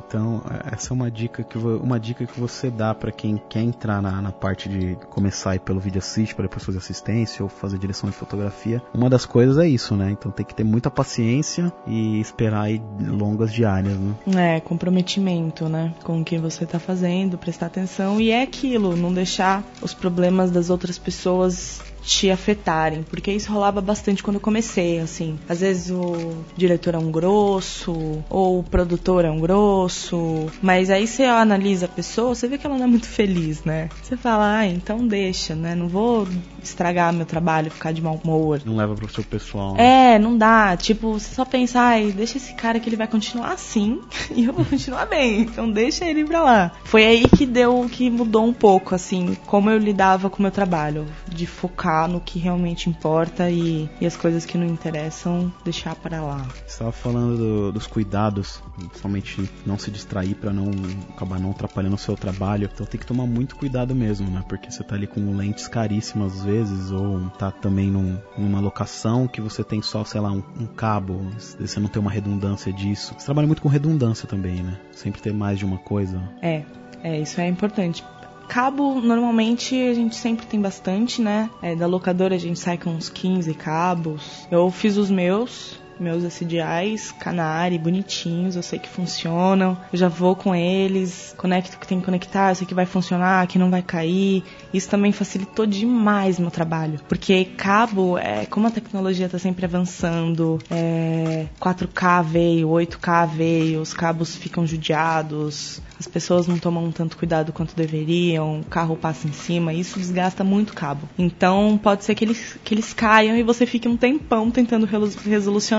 Então, 0.08 0.42
essa 0.72 0.92
é 0.92 0.94
uma 0.94 1.10
dica 1.10 1.44
que, 1.44 1.58
uma 1.58 2.00
dica 2.00 2.26
que 2.26 2.40
você 2.40 2.70
dá 2.70 2.94
pra 2.94 3.12
quem 3.12 3.42
quer 3.50 3.62
entrar 3.62 4.02
na, 4.02 4.22
na 4.22 4.32
parte 4.32 4.70
de 4.70 4.96
começar 5.10 5.60
pelo 5.60 5.80
vídeo 5.80 6.00
assist, 6.00 6.36
para 6.36 6.44
depois 6.44 6.64
fazer 6.64 6.78
assistência 6.78 7.44
ou 7.44 7.50
fazer 7.50 7.78
direção 7.78 8.10
de 8.10 8.16
fotografia. 8.16 8.82
Uma 8.94 9.10
das 9.10 9.26
coisas 9.26 9.58
é 9.58 9.68
isso, 9.68 9.96
né? 9.96 10.12
Então 10.12 10.32
tem 10.32 10.46
que 10.46 10.54
ter 10.54 10.64
muita 10.64 10.92
paciência 10.92 11.72
e 11.88 12.20
esperar 12.20 12.64
aí 12.64 12.82
longas 13.00 13.52
diárias, 13.52 13.98
né? 13.98 14.56
É, 14.56 14.60
comprometimento, 14.60 15.68
né? 15.68 15.94
Com 16.04 16.22
o 16.22 16.24
que 16.24 16.38
você 16.38 16.66
tá 16.66 16.80
fazendo, 16.80 17.38
prestar 17.38 17.68
atenção. 17.68 18.20
E 18.20 18.32
é 18.32 18.42
aquilo, 18.42 18.96
não 18.96 19.14
deixar 19.14 19.64
os 19.82 19.94
problemas 19.94 20.52
das 20.52 20.70
outras 20.70 20.98
pessoas 20.98 21.82
te 22.06 22.30
afetarem, 22.30 23.04
porque 23.04 23.32
isso 23.32 23.52
rolava 23.52 23.82
bastante 23.82 24.22
quando 24.22 24.36
eu 24.36 24.42
comecei, 24.42 25.00
assim. 25.00 25.38
Às 25.50 25.62
vezes 25.62 25.90
o 25.90 26.36
diretor 26.56 26.94
é 26.94 26.98
um 26.98 27.12
grosso, 27.12 28.24
ou 28.30 28.60
o 28.60 28.64
produtor 28.64 29.26
é 29.26 29.32
um 29.32 29.40
grosso, 29.40 30.46
mas 30.62 30.90
aí 30.90 31.08
você 31.08 31.24
analisa 31.24 31.86
a 31.88 31.90
pessoa, 31.90 32.36
você 32.36 32.48
vê 32.48 32.58
que 32.58 32.66
ela 32.66 32.78
não 32.78 32.86
é 32.86 32.88
muito 32.88 33.08
feliz, 33.08 33.64
né? 33.64 33.90
Você 34.04 34.16
fala, 34.16 34.60
ah, 34.60 34.68
então 34.68 35.08
deixa, 35.08 35.56
né? 35.56 35.74
Não 35.74 35.88
vou 35.88 36.28
estragar 36.62 37.12
meu 37.12 37.26
trabalho, 37.26 37.72
ficar 37.72 37.92
de 37.92 38.02
mau 38.02 38.20
humor. 38.24 38.62
Não 38.66 38.76
leva 38.76 38.94
pro 38.94 39.12
seu 39.12 39.24
pessoal. 39.24 39.74
né? 39.74 40.16
É, 40.16 40.20
não 40.20 40.38
dá. 40.38 40.78
Tipo, 40.78 41.14
você 41.14 41.34
só 41.34 41.44
pensa, 41.46 41.80
ai, 41.80 42.12
deixa 42.12 42.38
esse 42.38 42.54
cara 42.54 42.80
que 42.80 42.88
ele 42.88 42.96
vai 42.96 43.08
continuar 43.08 43.54
assim 43.54 44.00
e 44.36 44.46
eu 44.46 44.54
vou 44.54 44.66
continuar 44.66 45.06
bem. 45.08 45.42
Então 45.42 45.72
deixa 45.72 46.06
ele 46.06 46.24
pra 46.24 46.44
lá. 46.44 46.72
Foi 46.84 47.04
aí 47.04 47.28
que 47.28 47.46
deu, 47.46 47.88
que 47.92 48.10
mudou 48.10 48.46
um 48.46 48.54
pouco, 48.54 48.94
assim, 48.94 49.36
como 49.46 49.70
eu 49.70 49.78
lidava 49.78 50.30
com 50.30 50.40
o 50.40 50.42
meu 50.42 50.52
trabalho. 50.52 51.06
De 51.28 51.46
focar 51.46 51.95
no 52.08 52.20
que 52.20 52.38
realmente 52.40 52.90
importa 52.90 53.50
e, 53.50 53.90
e 54.00 54.06
as 54.06 54.16
coisas 54.18 54.46
que 54.46 54.58
não 54.58 54.66
interessam, 54.68 55.52
deixar 55.64 55.96
para 55.96 56.22
lá. 56.22 56.46
Você 56.66 56.74
estava 56.74 56.92
falando 56.92 57.38
do- 57.38 57.72
dos 57.72 57.88
cuidados, 57.88 58.62
principalmente 58.78 59.50
não 59.66 59.78
se 59.78 59.90
distrair 59.90 60.36
pra 60.36 60.52
não 60.54 60.72
acabar 61.16 61.40
não 61.40 61.52
atrapalhando 61.52 61.96
o 61.96 61.98
seu 62.00 62.16
trabalho. 62.16 62.70
Então 62.72 62.86
tem 62.86 63.00
que 63.00 63.06
tomar 63.06 63.26
muito 63.26 63.56
cuidado 63.56 63.96
mesmo, 63.96 64.30
né? 64.30 64.44
Porque 64.48 64.70
você 64.70 64.84
tá 64.84 64.96
ali 64.96 65.08
com 65.08 65.36
lentes 65.36 65.68
caríssimas 65.68 66.34
às 66.40 66.44
vezes, 66.46 66.92
ou 66.92 67.30
tá 67.40 67.52
também 67.52 67.90
num- 67.90 68.18
numa 68.38 68.60
locação 68.60 69.28
que 69.28 69.40
você 69.42 69.64
tem 69.64 69.82
só, 69.82 70.04
sei 70.04 70.20
lá, 70.22 70.32
um, 70.32 70.44
um 70.60 70.68
cabo, 70.68 71.20
você 71.60 71.80
não 71.80 71.88
tem 71.88 72.02
uma 72.02 72.12
redundância 72.12 72.72
disso. 72.74 73.14
Você 73.18 73.26
trabalha 73.26 73.48
muito 73.48 73.62
com 73.62 73.70
redundância 73.70 74.28
também, 74.28 74.62
né? 74.62 74.78
Sempre 74.92 75.22
ter 75.22 75.34
mais 75.34 75.58
de 75.60 75.66
uma 75.66 75.78
coisa. 75.78 76.22
É, 76.42 76.64
é, 77.04 77.20
isso 77.22 77.40
é 77.40 77.48
importante. 77.48 78.04
Cabo, 78.48 79.02
normalmente, 79.02 79.76
a 79.76 79.94
gente 79.94 80.16
sempre 80.16 80.46
tem 80.46 80.62
bastante, 80.62 81.22
né? 81.22 81.50
É, 81.62 81.76
da 81.76 81.88
locadora 81.88 82.36
a 82.36 82.38
gente 82.38 82.60
sai 82.60 82.78
com 82.78 82.92
uns 82.92 83.10
15 83.10 83.54
cabos. 83.54 84.48
Eu 84.50 84.70
fiz 84.72 84.98
os 84.98 85.10
meus, 85.10 85.80
meus 86.00 86.24
SDIs, 86.24 87.12
Canari, 87.12 87.78
bonitinhos, 87.78 88.56
eu 88.56 88.64
sei 88.64 88.80
que 88.80 88.90
funcionam. 88.90 89.78
Eu 89.92 90.00
já 90.00 90.08
vou 90.08 90.36
com 90.36 90.56
eles, 90.56 91.34
conecto 91.38 91.76
o 91.76 91.80
que 91.80 91.88
tem 91.88 92.00
que 92.00 92.06
conectar, 92.06 92.52
eu 92.52 92.56
sei 92.56 92.68
que 92.68 92.74
vai 92.74 92.86
funcionar, 92.86 93.48
que 93.48 93.60
não 93.60 93.70
vai 93.70 93.82
cair. 93.82 94.44
Isso 94.74 94.90
também 94.90 95.12
facilitou 95.12 95.66
demais 95.66 96.40
meu 96.40 96.52
trabalho. 96.52 97.00
Porque 97.08 97.46
cabo, 97.46 98.18
é, 98.18 98.46
como 98.46 98.68
a 98.68 98.72
tecnologia 98.72 99.30
tá 99.30 99.40
sempre 99.40 99.66
avançando, 99.66 100.60
é, 100.70 101.46
4K 101.60 102.24
veio, 102.24 102.70
8K 102.70 103.28
veio, 103.28 103.82
os 103.82 103.94
cabos 103.94 104.36
ficam 104.36 104.66
judiados, 104.66 105.82
as 106.00 106.08
pessoas 106.08 106.48
não 106.48 106.58
tomam 106.58 106.92
tanto 106.92 107.18
cuidado 107.18 107.54
quanto 107.54 107.76
deveriam, 107.76 108.60
o 108.60 108.66
carro 108.66 108.96
passa 108.96 109.28
em 109.28 109.32
cima, 109.32 109.74
isso 109.74 109.98
desgasta 110.00 110.44
muito 110.44 110.74
cabo. 110.74 111.08
Então 111.18 111.80
pode 111.82 112.04
ser 112.04 112.16
que 112.16 112.26
eles, 112.26 112.58
que 112.64 112.74
eles 112.74 112.94
caiam 112.94 113.36
e 113.36 113.44
você 113.44 113.66
fique 113.66 113.88
um 113.88 113.96
tempão 113.98 114.52
tentando 114.52 114.86
relu- 114.86 115.10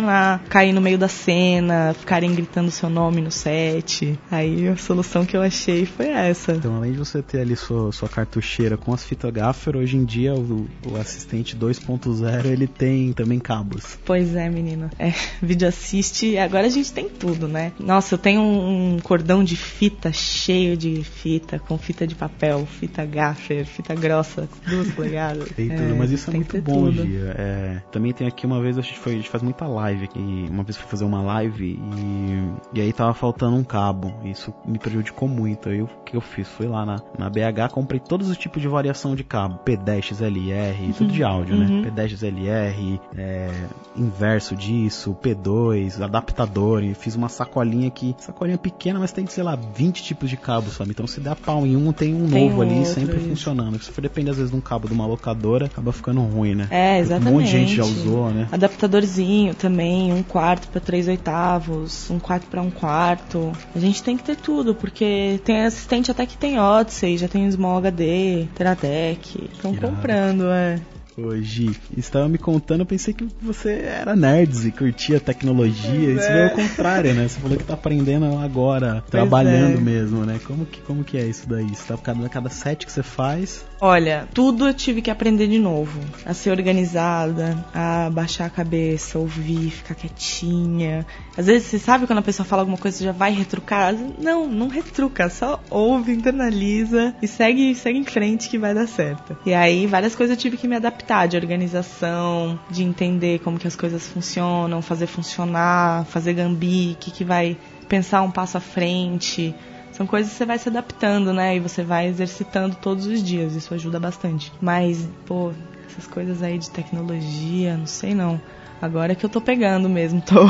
resolucionar, 0.06 0.40
cair 0.48 0.72
no 0.72 0.80
meio 0.80 0.96
da 0.96 1.08
cena, 1.08 1.94
ficarem 1.98 2.34
gritando 2.34 2.70
seu 2.70 2.88
nome 2.88 3.20
no 3.20 3.30
set. 3.30 4.18
Aí 4.30 4.68
a 4.68 4.76
solução 4.76 5.26
que 5.26 5.36
eu 5.36 5.42
achei 5.42 5.84
foi 5.84 6.08
essa. 6.08 6.52
Então, 6.52 6.76
além 6.76 6.92
de 6.92 6.98
você 6.98 7.20
ter 7.20 7.40
ali 7.40 7.56
sua, 7.56 7.92
sua 7.92 8.08
cartucheira 8.08 8.76
com 8.76 8.94
as 8.94 9.04
fitas 9.04 9.30
gaffer, 9.32 9.76
hoje 9.76 9.96
em 9.96 10.04
dia 10.04 10.34
o, 10.34 10.66
o 10.86 10.96
assistente 10.96 11.56
2.0 11.56 12.46
ele 12.46 12.66
tem 12.66 13.12
também 13.12 13.38
cabos. 13.38 13.98
Pois 14.04 14.34
é, 14.34 14.48
menina. 14.48 14.90
É, 14.98 15.12
vídeo 15.42 15.68
assiste. 15.68 16.38
Agora 16.38 16.66
a 16.66 16.70
gente 16.70 16.92
tem 16.92 17.08
tudo, 17.08 17.48
né? 17.48 17.72
Nossa, 17.78 18.14
eu 18.14 18.18
tenho 18.18 18.40
um, 18.40 18.98
cordão 19.02 19.42
de 19.42 19.56
fita 19.56 20.12
cheio 20.12 20.76
de 20.76 21.02
fita, 21.02 21.58
com 21.58 21.76
fita 21.76 22.06
de 22.06 22.14
papel, 22.14 22.64
fita 22.66 23.04
gaffer, 23.04 23.66
fita 23.66 23.94
grossa, 23.94 24.48
duas 24.66 24.90
polegadas. 24.92 25.48
Tem 25.50 25.70
É, 25.70 25.76
tudo, 25.76 25.96
mas 25.96 26.10
isso 26.10 26.30
é 26.30 26.34
muito 26.34 26.60
bom, 26.60 26.86
tudo. 26.86 27.06
Gia. 27.06 27.34
É, 27.36 27.82
também 27.90 28.12
tem 28.12 28.26
aqui 28.26 28.46
uma 28.46 28.60
vez, 28.60 28.78
a 28.78 28.82
gente, 28.82 28.98
foi, 28.98 29.12
a 29.12 29.16
gente 29.16 29.28
faz 29.28 29.42
muita 29.42 29.66
live 29.66 29.95
aqui. 30.04 30.46
Uma 30.50 30.62
vez 30.62 30.76
fui 30.76 30.88
fazer 30.88 31.04
uma 31.04 31.22
live 31.22 31.64
e, 31.64 32.78
e 32.78 32.80
aí 32.80 32.92
tava 32.92 33.14
faltando 33.14 33.56
um 33.56 33.64
cabo. 33.64 34.12
Isso 34.24 34.52
me 34.66 34.78
prejudicou 34.78 35.28
muito. 35.28 35.68
Aí 35.68 35.82
o 35.82 35.88
que 36.04 36.16
eu 36.16 36.20
fiz? 36.20 36.48
Fui 36.48 36.66
lá 36.66 36.84
na, 36.84 37.00
na 37.18 37.28
BH, 37.30 37.72
comprei 37.72 38.00
todos 38.00 38.28
os 38.28 38.36
tipos 38.36 38.60
de 38.62 38.68
variação 38.68 39.14
de 39.14 39.24
cabo. 39.24 39.60
P10 39.64 40.02
XLR, 40.02 40.92
tudo 40.96 41.12
de 41.12 41.22
áudio, 41.22 41.56
uhum. 41.56 41.82
né? 41.82 41.90
P10 41.90 42.08
XLR, 42.08 43.00
é, 43.16 43.50
inverso 43.96 44.54
disso, 44.54 45.16
P2, 45.22 46.00
adaptador. 46.00 46.82
E 46.82 46.94
fiz 46.94 47.14
uma 47.14 47.28
sacolinha 47.28 47.88
aqui, 47.88 48.14
sacolinha 48.18 48.58
pequena, 48.58 48.98
mas 48.98 49.12
tem, 49.12 49.26
sei 49.26 49.42
lá, 49.42 49.56
20 49.56 50.02
tipos 50.02 50.30
de 50.30 50.36
cabos, 50.36 50.74
sabe? 50.74 50.90
Então 50.90 51.06
se 51.06 51.20
der 51.20 51.34
pau 51.36 51.66
em 51.66 51.76
um, 51.76 51.92
tem 51.92 52.14
um 52.14 52.28
Tem 52.28 52.48
novo 52.48 52.62
ali, 52.62 52.78
outro, 52.78 52.92
sempre 52.92 53.16
isso. 53.18 53.28
funcionando. 53.28 53.82
Se 53.82 53.90
for 53.90 54.00
depender 54.00 54.30
às 54.30 54.36
vezes 54.36 54.50
de 54.50 54.56
um 54.56 54.60
cabo 54.60 54.88
de 54.88 54.94
uma 54.94 55.06
locadora, 55.06 55.66
acaba 55.66 55.92
ficando 55.92 56.20
ruim, 56.20 56.54
né? 56.54 56.68
É, 56.70 56.94
Um 56.94 57.00
exatamente. 57.00 57.32
monte 57.32 57.44
de 57.44 57.50
gente 57.50 57.74
já 57.74 57.84
usou, 57.84 58.30
né? 58.30 58.48
Adaptadorzinho 58.50 59.54
também. 59.54 59.85
Tem 59.86 60.12
um 60.12 60.22
quarto 60.24 60.66
para 60.68 60.80
três 60.80 61.06
oitavos, 61.06 62.10
um 62.10 62.18
quarto 62.18 62.48
para 62.48 62.60
um 62.60 62.72
quarto. 62.72 63.52
A 63.72 63.78
gente 63.78 64.02
tem 64.02 64.16
que 64.16 64.24
ter 64.24 64.36
tudo, 64.36 64.74
porque 64.74 65.40
tem 65.44 65.64
assistente 65.64 66.10
até 66.10 66.26
que 66.26 66.36
tem 66.36 66.58
Odyssey, 66.58 67.16
já 67.16 67.28
tem 67.28 67.48
Small 67.48 67.78
HD, 67.78 68.48
Teradec. 68.52 69.48
Estão 69.52 69.72
comprando, 69.76 70.46
é. 70.50 70.80
Hoje, 71.18 71.70
estava 71.96 72.28
me 72.28 72.36
contando, 72.36 72.80
eu 72.80 72.86
pensei 72.86 73.14
que 73.14 73.26
você 73.40 73.70
era 73.70 74.14
nerds 74.14 74.66
e 74.66 74.70
curtia 74.70 75.18
tecnologia. 75.18 76.12
Pois 76.12 76.18
Isso 76.18 76.30
é. 76.30 76.42
é 76.42 76.46
o 76.46 76.50
contrário, 76.50 77.14
né? 77.14 77.26
Você 77.26 77.40
falou 77.40 77.56
que 77.56 77.64
tá 77.64 77.72
aprendendo 77.72 78.26
agora, 78.38 78.96
pois 79.00 79.10
trabalhando 79.10 79.78
é. 79.78 79.80
mesmo, 79.80 80.26
né? 80.26 80.38
Como 80.44 80.66
que, 80.66 80.80
como 80.82 81.02
que 81.02 81.16
é 81.16 81.24
isso 81.24 81.48
daí? 81.48 81.68
Você 81.68 81.84
tá, 81.86 81.96
cada, 81.96 82.28
cada 82.28 82.50
set 82.50 82.84
que 82.84 82.92
você 82.92 83.02
faz, 83.02 83.64
Olha, 83.80 84.26
tudo 84.32 84.66
eu 84.66 84.74
tive 84.74 85.02
que 85.02 85.10
aprender 85.10 85.46
de 85.48 85.58
novo. 85.58 86.00
A 86.24 86.32
ser 86.32 86.50
organizada, 86.50 87.62
a 87.74 88.08
baixar 88.10 88.46
a 88.46 88.50
cabeça, 88.50 89.18
ouvir, 89.18 89.70
ficar 89.70 89.94
quietinha. 89.94 91.06
Às 91.36 91.46
vezes 91.46 91.68
você 91.68 91.78
sabe 91.78 92.06
quando 92.06 92.20
a 92.20 92.22
pessoa 92.22 92.46
fala 92.46 92.62
alguma 92.62 92.78
coisa, 92.78 92.96
você 92.96 93.04
já 93.04 93.12
vai 93.12 93.32
retrucar. 93.32 93.94
Não, 94.18 94.48
não 94.48 94.68
retruca, 94.68 95.28
só 95.28 95.62
ouve, 95.68 96.12
internaliza 96.12 97.14
e 97.20 97.28
segue, 97.28 97.74
segue 97.74 97.98
em 97.98 98.04
frente 98.04 98.48
que 98.48 98.58
vai 98.58 98.74
dar 98.74 98.88
certo. 98.88 99.36
E 99.44 99.52
aí 99.52 99.86
várias 99.86 100.14
coisas 100.14 100.34
eu 100.34 100.40
tive 100.40 100.56
que 100.56 100.66
me 100.66 100.76
adaptar, 100.76 101.05
de 101.28 101.36
organização, 101.36 102.58
de 102.70 102.82
entender 102.82 103.38
como 103.40 103.58
que 103.58 103.66
as 103.66 103.76
coisas 103.76 104.06
funcionam, 104.08 104.82
fazer 104.82 105.06
funcionar, 105.06 106.04
fazer 106.06 106.34
gambi, 106.34 106.92
o 106.92 106.96
que, 106.96 107.24
vai 107.24 107.56
pensar 107.88 108.22
um 108.22 108.30
passo 108.30 108.56
à 108.56 108.60
frente 108.60 109.54
são 109.96 110.06
coisas 110.06 110.30
que 110.30 110.36
você 110.36 110.44
vai 110.44 110.58
se 110.58 110.68
adaptando, 110.68 111.32
né? 111.32 111.56
E 111.56 111.60
você 111.60 111.82
vai 111.82 112.06
exercitando 112.06 112.76
todos 112.76 113.06
os 113.06 113.22
dias. 113.22 113.54
Isso 113.54 113.72
ajuda 113.72 113.98
bastante. 113.98 114.52
Mas, 114.60 115.08
pô, 115.24 115.52
essas 115.88 116.06
coisas 116.06 116.42
aí 116.42 116.58
de 116.58 116.68
tecnologia, 116.68 117.78
não 117.78 117.86
sei 117.86 118.14
não. 118.14 118.38
Agora 118.80 119.12
é 119.12 119.14
que 119.14 119.24
eu 119.24 119.30
tô 119.30 119.40
pegando 119.40 119.88
mesmo, 119.88 120.20
tô. 120.20 120.46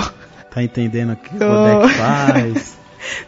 Tá 0.51 0.65
entendendo 0.65 1.13
o 1.13 1.17
que 1.17 1.37
o 1.37 1.39
Codec 1.39 1.95
faz? 1.95 2.76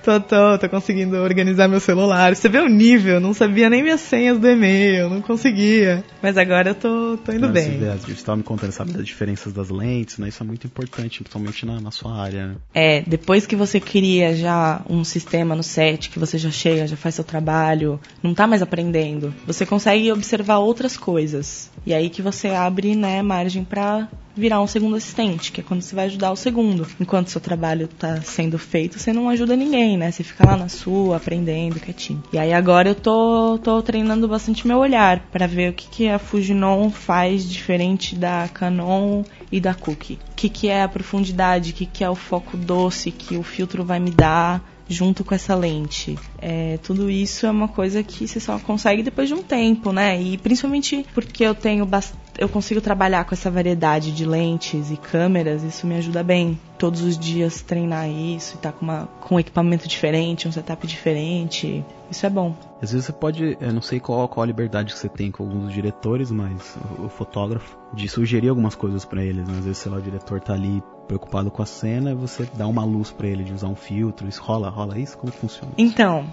tô, 0.02 0.20
tô, 0.20 0.58
tô 0.58 0.68
conseguindo 0.68 1.16
organizar 1.16 1.68
meu 1.68 1.80
celular. 1.80 2.34
Você 2.34 2.48
vê 2.48 2.58
o 2.58 2.68
nível, 2.68 3.20
não 3.20 3.34
sabia 3.34 3.68
nem 3.68 3.82
minhas 3.82 4.00
senhas 4.00 4.38
do 4.38 4.48
e-mail, 4.48 5.08
não 5.08 5.20
conseguia. 5.20 6.04
Mas 6.22 6.36
agora 6.36 6.70
eu 6.70 6.74
tô, 6.74 7.18
tô 7.24 7.32
indo 7.32 7.46
não, 7.46 7.52
bem. 7.52 7.78
Você, 7.78 7.96
você 7.98 8.12
estava 8.12 8.36
me 8.36 8.42
contando, 8.42 8.72
sabe, 8.72 8.92
das 8.92 9.06
diferenças 9.06 9.52
das 9.52 9.70
lentes, 9.70 10.18
né? 10.18 10.28
Isso 10.28 10.42
é 10.42 10.46
muito 10.46 10.66
importante, 10.66 11.22
principalmente 11.22 11.66
na, 11.66 11.80
na 11.80 11.90
sua 11.90 12.14
área, 12.20 12.48
né? 12.48 12.54
É, 12.74 13.02
depois 13.02 13.46
que 13.46 13.56
você 13.56 13.80
cria 13.80 14.34
já 14.34 14.82
um 14.88 15.04
sistema 15.04 15.54
no 15.54 15.62
set, 15.62 16.10
que 16.10 16.18
você 16.18 16.38
já 16.38 16.50
chega, 16.50 16.86
já 16.86 16.96
faz 16.96 17.14
seu 17.14 17.24
trabalho, 17.24 18.00
não 18.22 18.34
tá 18.34 18.46
mais 18.46 18.62
aprendendo. 18.62 19.34
Você 19.46 19.64
consegue 19.66 20.10
observar 20.12 20.58
outras 20.58 20.96
coisas. 20.96 21.70
E 21.86 21.94
aí 21.94 22.10
que 22.10 22.22
você 22.22 22.48
abre, 22.48 22.94
né, 22.94 23.22
margem 23.22 23.64
para 23.64 24.08
virar 24.38 24.60
um 24.60 24.66
segundo 24.66 24.96
assistente, 24.96 25.52
que 25.52 25.60
é 25.60 25.64
quando 25.64 25.82
você 25.82 25.94
vai 25.94 26.06
ajudar 26.06 26.30
o 26.30 26.36
segundo. 26.36 26.86
Enquanto 27.00 27.28
seu 27.28 27.40
trabalho 27.40 27.86
está 27.86 28.20
sendo 28.22 28.58
feito, 28.58 28.98
você 28.98 29.12
não 29.12 29.28
ajuda 29.28 29.56
ninguém, 29.56 29.96
né? 29.96 30.10
Você 30.10 30.22
fica 30.22 30.46
lá 30.46 30.56
na 30.56 30.68
sua, 30.68 31.16
aprendendo, 31.16 31.80
quietinho. 31.80 32.22
E 32.32 32.38
aí 32.38 32.52
agora 32.52 32.90
eu 32.90 32.94
tô, 32.94 33.58
tô 33.62 33.82
treinando 33.82 34.28
bastante 34.28 34.66
meu 34.66 34.78
olhar 34.78 35.20
para 35.32 35.46
ver 35.46 35.70
o 35.70 35.74
que, 35.74 35.88
que 35.88 36.08
a 36.08 36.18
Fujinon 36.18 36.90
faz 36.90 37.48
diferente 37.48 38.14
da 38.14 38.48
Canon 38.48 39.24
e 39.50 39.60
da 39.60 39.74
Cookie. 39.74 40.18
O 40.32 40.34
que, 40.36 40.48
que 40.48 40.68
é 40.68 40.82
a 40.82 40.88
profundidade, 40.88 41.72
o 41.72 41.74
que, 41.74 41.86
que 41.86 42.04
é 42.04 42.08
o 42.08 42.14
foco 42.14 42.56
doce 42.56 43.10
que 43.10 43.36
o 43.36 43.42
filtro 43.42 43.84
vai 43.84 43.98
me 43.98 44.10
dar 44.10 44.62
junto 44.88 45.24
com 45.24 45.34
essa 45.34 45.54
lente. 45.54 46.18
É, 46.40 46.78
tudo 46.82 47.10
isso 47.10 47.46
é 47.46 47.50
uma 47.50 47.68
coisa 47.68 48.02
que 48.02 48.26
você 48.26 48.40
só 48.40 48.58
consegue 48.58 49.02
depois 49.02 49.28
de 49.28 49.34
um 49.34 49.42
tempo, 49.42 49.92
né? 49.92 50.20
E 50.20 50.38
principalmente 50.38 51.04
porque 51.14 51.44
eu 51.44 51.54
tenho 51.54 51.84
bastante 51.84 52.28
eu 52.38 52.48
consigo 52.48 52.80
trabalhar 52.80 53.24
com 53.24 53.34
essa 53.34 53.50
variedade 53.50 54.12
de 54.12 54.24
lentes 54.24 54.92
e 54.92 54.96
câmeras, 54.96 55.64
isso 55.64 55.84
me 55.88 55.96
ajuda 55.96 56.22
bem. 56.22 56.58
Todos 56.78 57.02
os 57.02 57.18
dias 57.18 57.60
treinar 57.62 58.08
isso 58.08 58.54
e 58.54 58.56
estar 58.56 58.70
tá 58.70 58.78
com, 58.78 59.08
com 59.20 59.34
um 59.34 59.40
equipamento 59.40 59.88
diferente, 59.88 60.46
um 60.46 60.52
setup 60.52 60.86
diferente. 60.86 61.84
Isso 62.08 62.24
é 62.24 62.30
bom. 62.30 62.54
Às 62.80 62.92
vezes 62.92 63.06
você 63.06 63.12
pode, 63.12 63.58
eu 63.60 63.72
não 63.72 63.82
sei 63.82 63.98
qual, 63.98 64.28
qual 64.28 64.44
a 64.44 64.46
liberdade 64.46 64.92
que 64.92 64.98
você 64.98 65.08
tem 65.08 65.32
com 65.32 65.42
alguns 65.42 65.72
diretores, 65.72 66.30
mas 66.30 66.78
o, 66.96 67.06
o 67.06 67.08
fotógrafo, 67.08 67.76
de 67.92 68.08
sugerir 68.08 68.48
algumas 68.48 68.76
coisas 68.76 69.04
para 69.04 69.24
eles. 69.24 69.46
Né? 69.46 69.54
Às 69.58 69.64
vezes, 69.64 69.78
sei 69.78 69.90
lá, 69.90 69.98
o 69.98 70.02
diretor 70.02 70.40
tá 70.40 70.54
ali 70.54 70.80
preocupado 71.08 71.50
com 71.50 71.62
a 71.62 71.66
cena 71.66 72.14
você 72.14 72.46
dá 72.54 72.66
uma 72.66 72.84
luz 72.84 73.10
para 73.10 73.26
ele 73.26 73.42
de 73.42 73.52
usar 73.52 73.66
um 73.66 73.74
filtro. 73.74 74.28
Isso 74.28 74.42
rola, 74.42 74.68
rola 74.68 74.98
isso? 74.98 75.16
Como 75.16 75.32
funciona? 75.32 75.72
Então, 75.78 76.26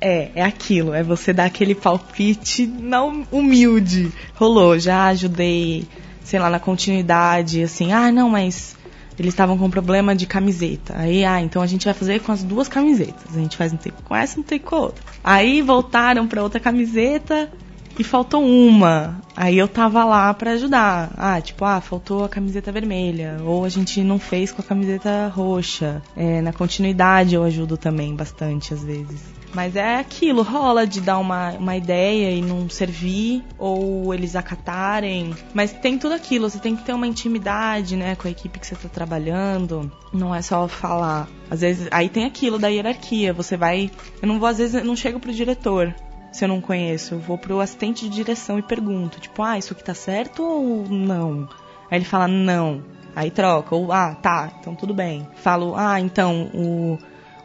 é, 0.00 0.30
é 0.34 0.42
aquilo, 0.42 0.92
é 0.92 1.02
você 1.02 1.32
dar 1.32 1.44
aquele 1.44 1.74
palpite 1.74 2.66
não 2.66 3.24
humilde. 3.30 4.12
Rolou, 4.34 4.78
já 4.78 5.06
ajudei, 5.06 5.86
sei 6.24 6.40
lá, 6.40 6.50
na 6.50 6.58
continuidade, 6.58 7.62
assim, 7.62 7.92
ah, 7.92 8.10
não, 8.10 8.28
mas 8.28 8.76
eles 9.18 9.32
estavam 9.32 9.56
com 9.56 9.70
problema 9.70 10.14
de 10.14 10.26
camiseta. 10.26 10.94
Aí, 10.98 11.24
ah, 11.24 11.40
então 11.40 11.62
a 11.62 11.66
gente 11.66 11.84
vai 11.84 11.94
fazer 11.94 12.20
com 12.20 12.32
as 12.32 12.42
duas 12.42 12.68
camisetas. 12.68 13.34
A 13.34 13.38
gente 13.38 13.56
faz 13.56 13.72
um 13.72 13.76
take 13.76 14.02
com 14.02 14.14
essa 14.14 14.38
um 14.38 14.42
take 14.42 14.64
com 14.64 14.74
a 14.74 14.80
outra. 14.80 15.04
Aí 15.22 15.62
voltaram 15.62 16.26
para 16.26 16.42
outra 16.42 16.60
camiseta 16.60 17.50
e 17.98 18.04
faltou 18.04 18.44
uma. 18.44 19.20
Aí 19.36 19.58
eu 19.58 19.68
tava 19.68 20.04
lá 20.04 20.32
para 20.32 20.52
ajudar. 20.52 21.10
Ah, 21.16 21.40
tipo, 21.40 21.64
ah, 21.64 21.80
faltou 21.80 22.24
a 22.24 22.28
camiseta 22.28 22.72
vermelha. 22.72 23.38
Ou 23.44 23.64
a 23.64 23.68
gente 23.68 24.02
não 24.02 24.18
fez 24.18 24.52
com 24.52 24.62
a 24.62 24.64
camiseta 24.64 25.28
roxa. 25.34 26.02
É, 26.16 26.40
na 26.40 26.52
continuidade 26.52 27.34
eu 27.34 27.44
ajudo 27.44 27.76
também 27.76 28.14
bastante 28.14 28.72
às 28.72 28.82
vezes. 28.82 29.36
Mas 29.56 29.74
é 29.74 29.96
aquilo, 29.96 30.42
rola 30.42 30.86
de 30.86 31.00
dar 31.00 31.18
uma, 31.18 31.52
uma 31.52 31.74
ideia 31.74 32.30
e 32.30 32.42
não 32.42 32.68
servir, 32.68 33.42
ou 33.58 34.12
eles 34.12 34.36
acatarem. 34.36 35.34
Mas 35.54 35.72
tem 35.72 35.98
tudo 35.98 36.12
aquilo, 36.14 36.50
você 36.50 36.58
tem 36.58 36.76
que 36.76 36.84
ter 36.84 36.92
uma 36.92 37.06
intimidade, 37.06 37.96
né, 37.96 38.14
com 38.16 38.28
a 38.28 38.30
equipe 38.30 38.58
que 38.58 38.66
você 38.66 38.74
está 38.74 38.88
trabalhando. 38.88 39.90
Não 40.12 40.34
é 40.34 40.42
só 40.42 40.68
falar. 40.68 41.26
Às 41.50 41.62
vezes, 41.62 41.88
aí 41.90 42.10
tem 42.10 42.26
aquilo 42.26 42.58
da 42.58 42.68
hierarquia, 42.68 43.32
você 43.32 43.56
vai. 43.56 43.90
Eu 44.20 44.28
não 44.28 44.38
vou, 44.38 44.48
às 44.48 44.58
vezes, 44.58 44.84
não 44.84 44.94
chego 44.94 45.18
pro 45.18 45.32
diretor 45.32 45.94
se 46.36 46.44
eu 46.44 46.48
não 46.48 46.60
conheço. 46.60 47.14
Eu 47.14 47.18
vou 47.18 47.38
pro 47.38 47.60
assistente 47.60 48.08
de 48.08 48.14
direção 48.14 48.58
e 48.58 48.62
pergunto, 48.62 49.20
tipo, 49.20 49.42
ah, 49.42 49.58
isso 49.58 49.72
aqui 49.72 49.82
tá 49.82 49.94
certo 49.94 50.42
ou 50.42 50.88
não? 50.88 51.48
Aí 51.90 51.98
ele 51.98 52.04
fala, 52.04 52.28
não. 52.28 52.82
Aí 53.14 53.30
troca, 53.30 53.74
ou 53.74 53.92
ah, 53.92 54.14
tá, 54.14 54.52
então 54.60 54.74
tudo 54.74 54.92
bem. 54.92 55.26
Falo, 55.36 55.74
ah, 55.76 55.98
então 56.00 56.50
o 56.52 56.98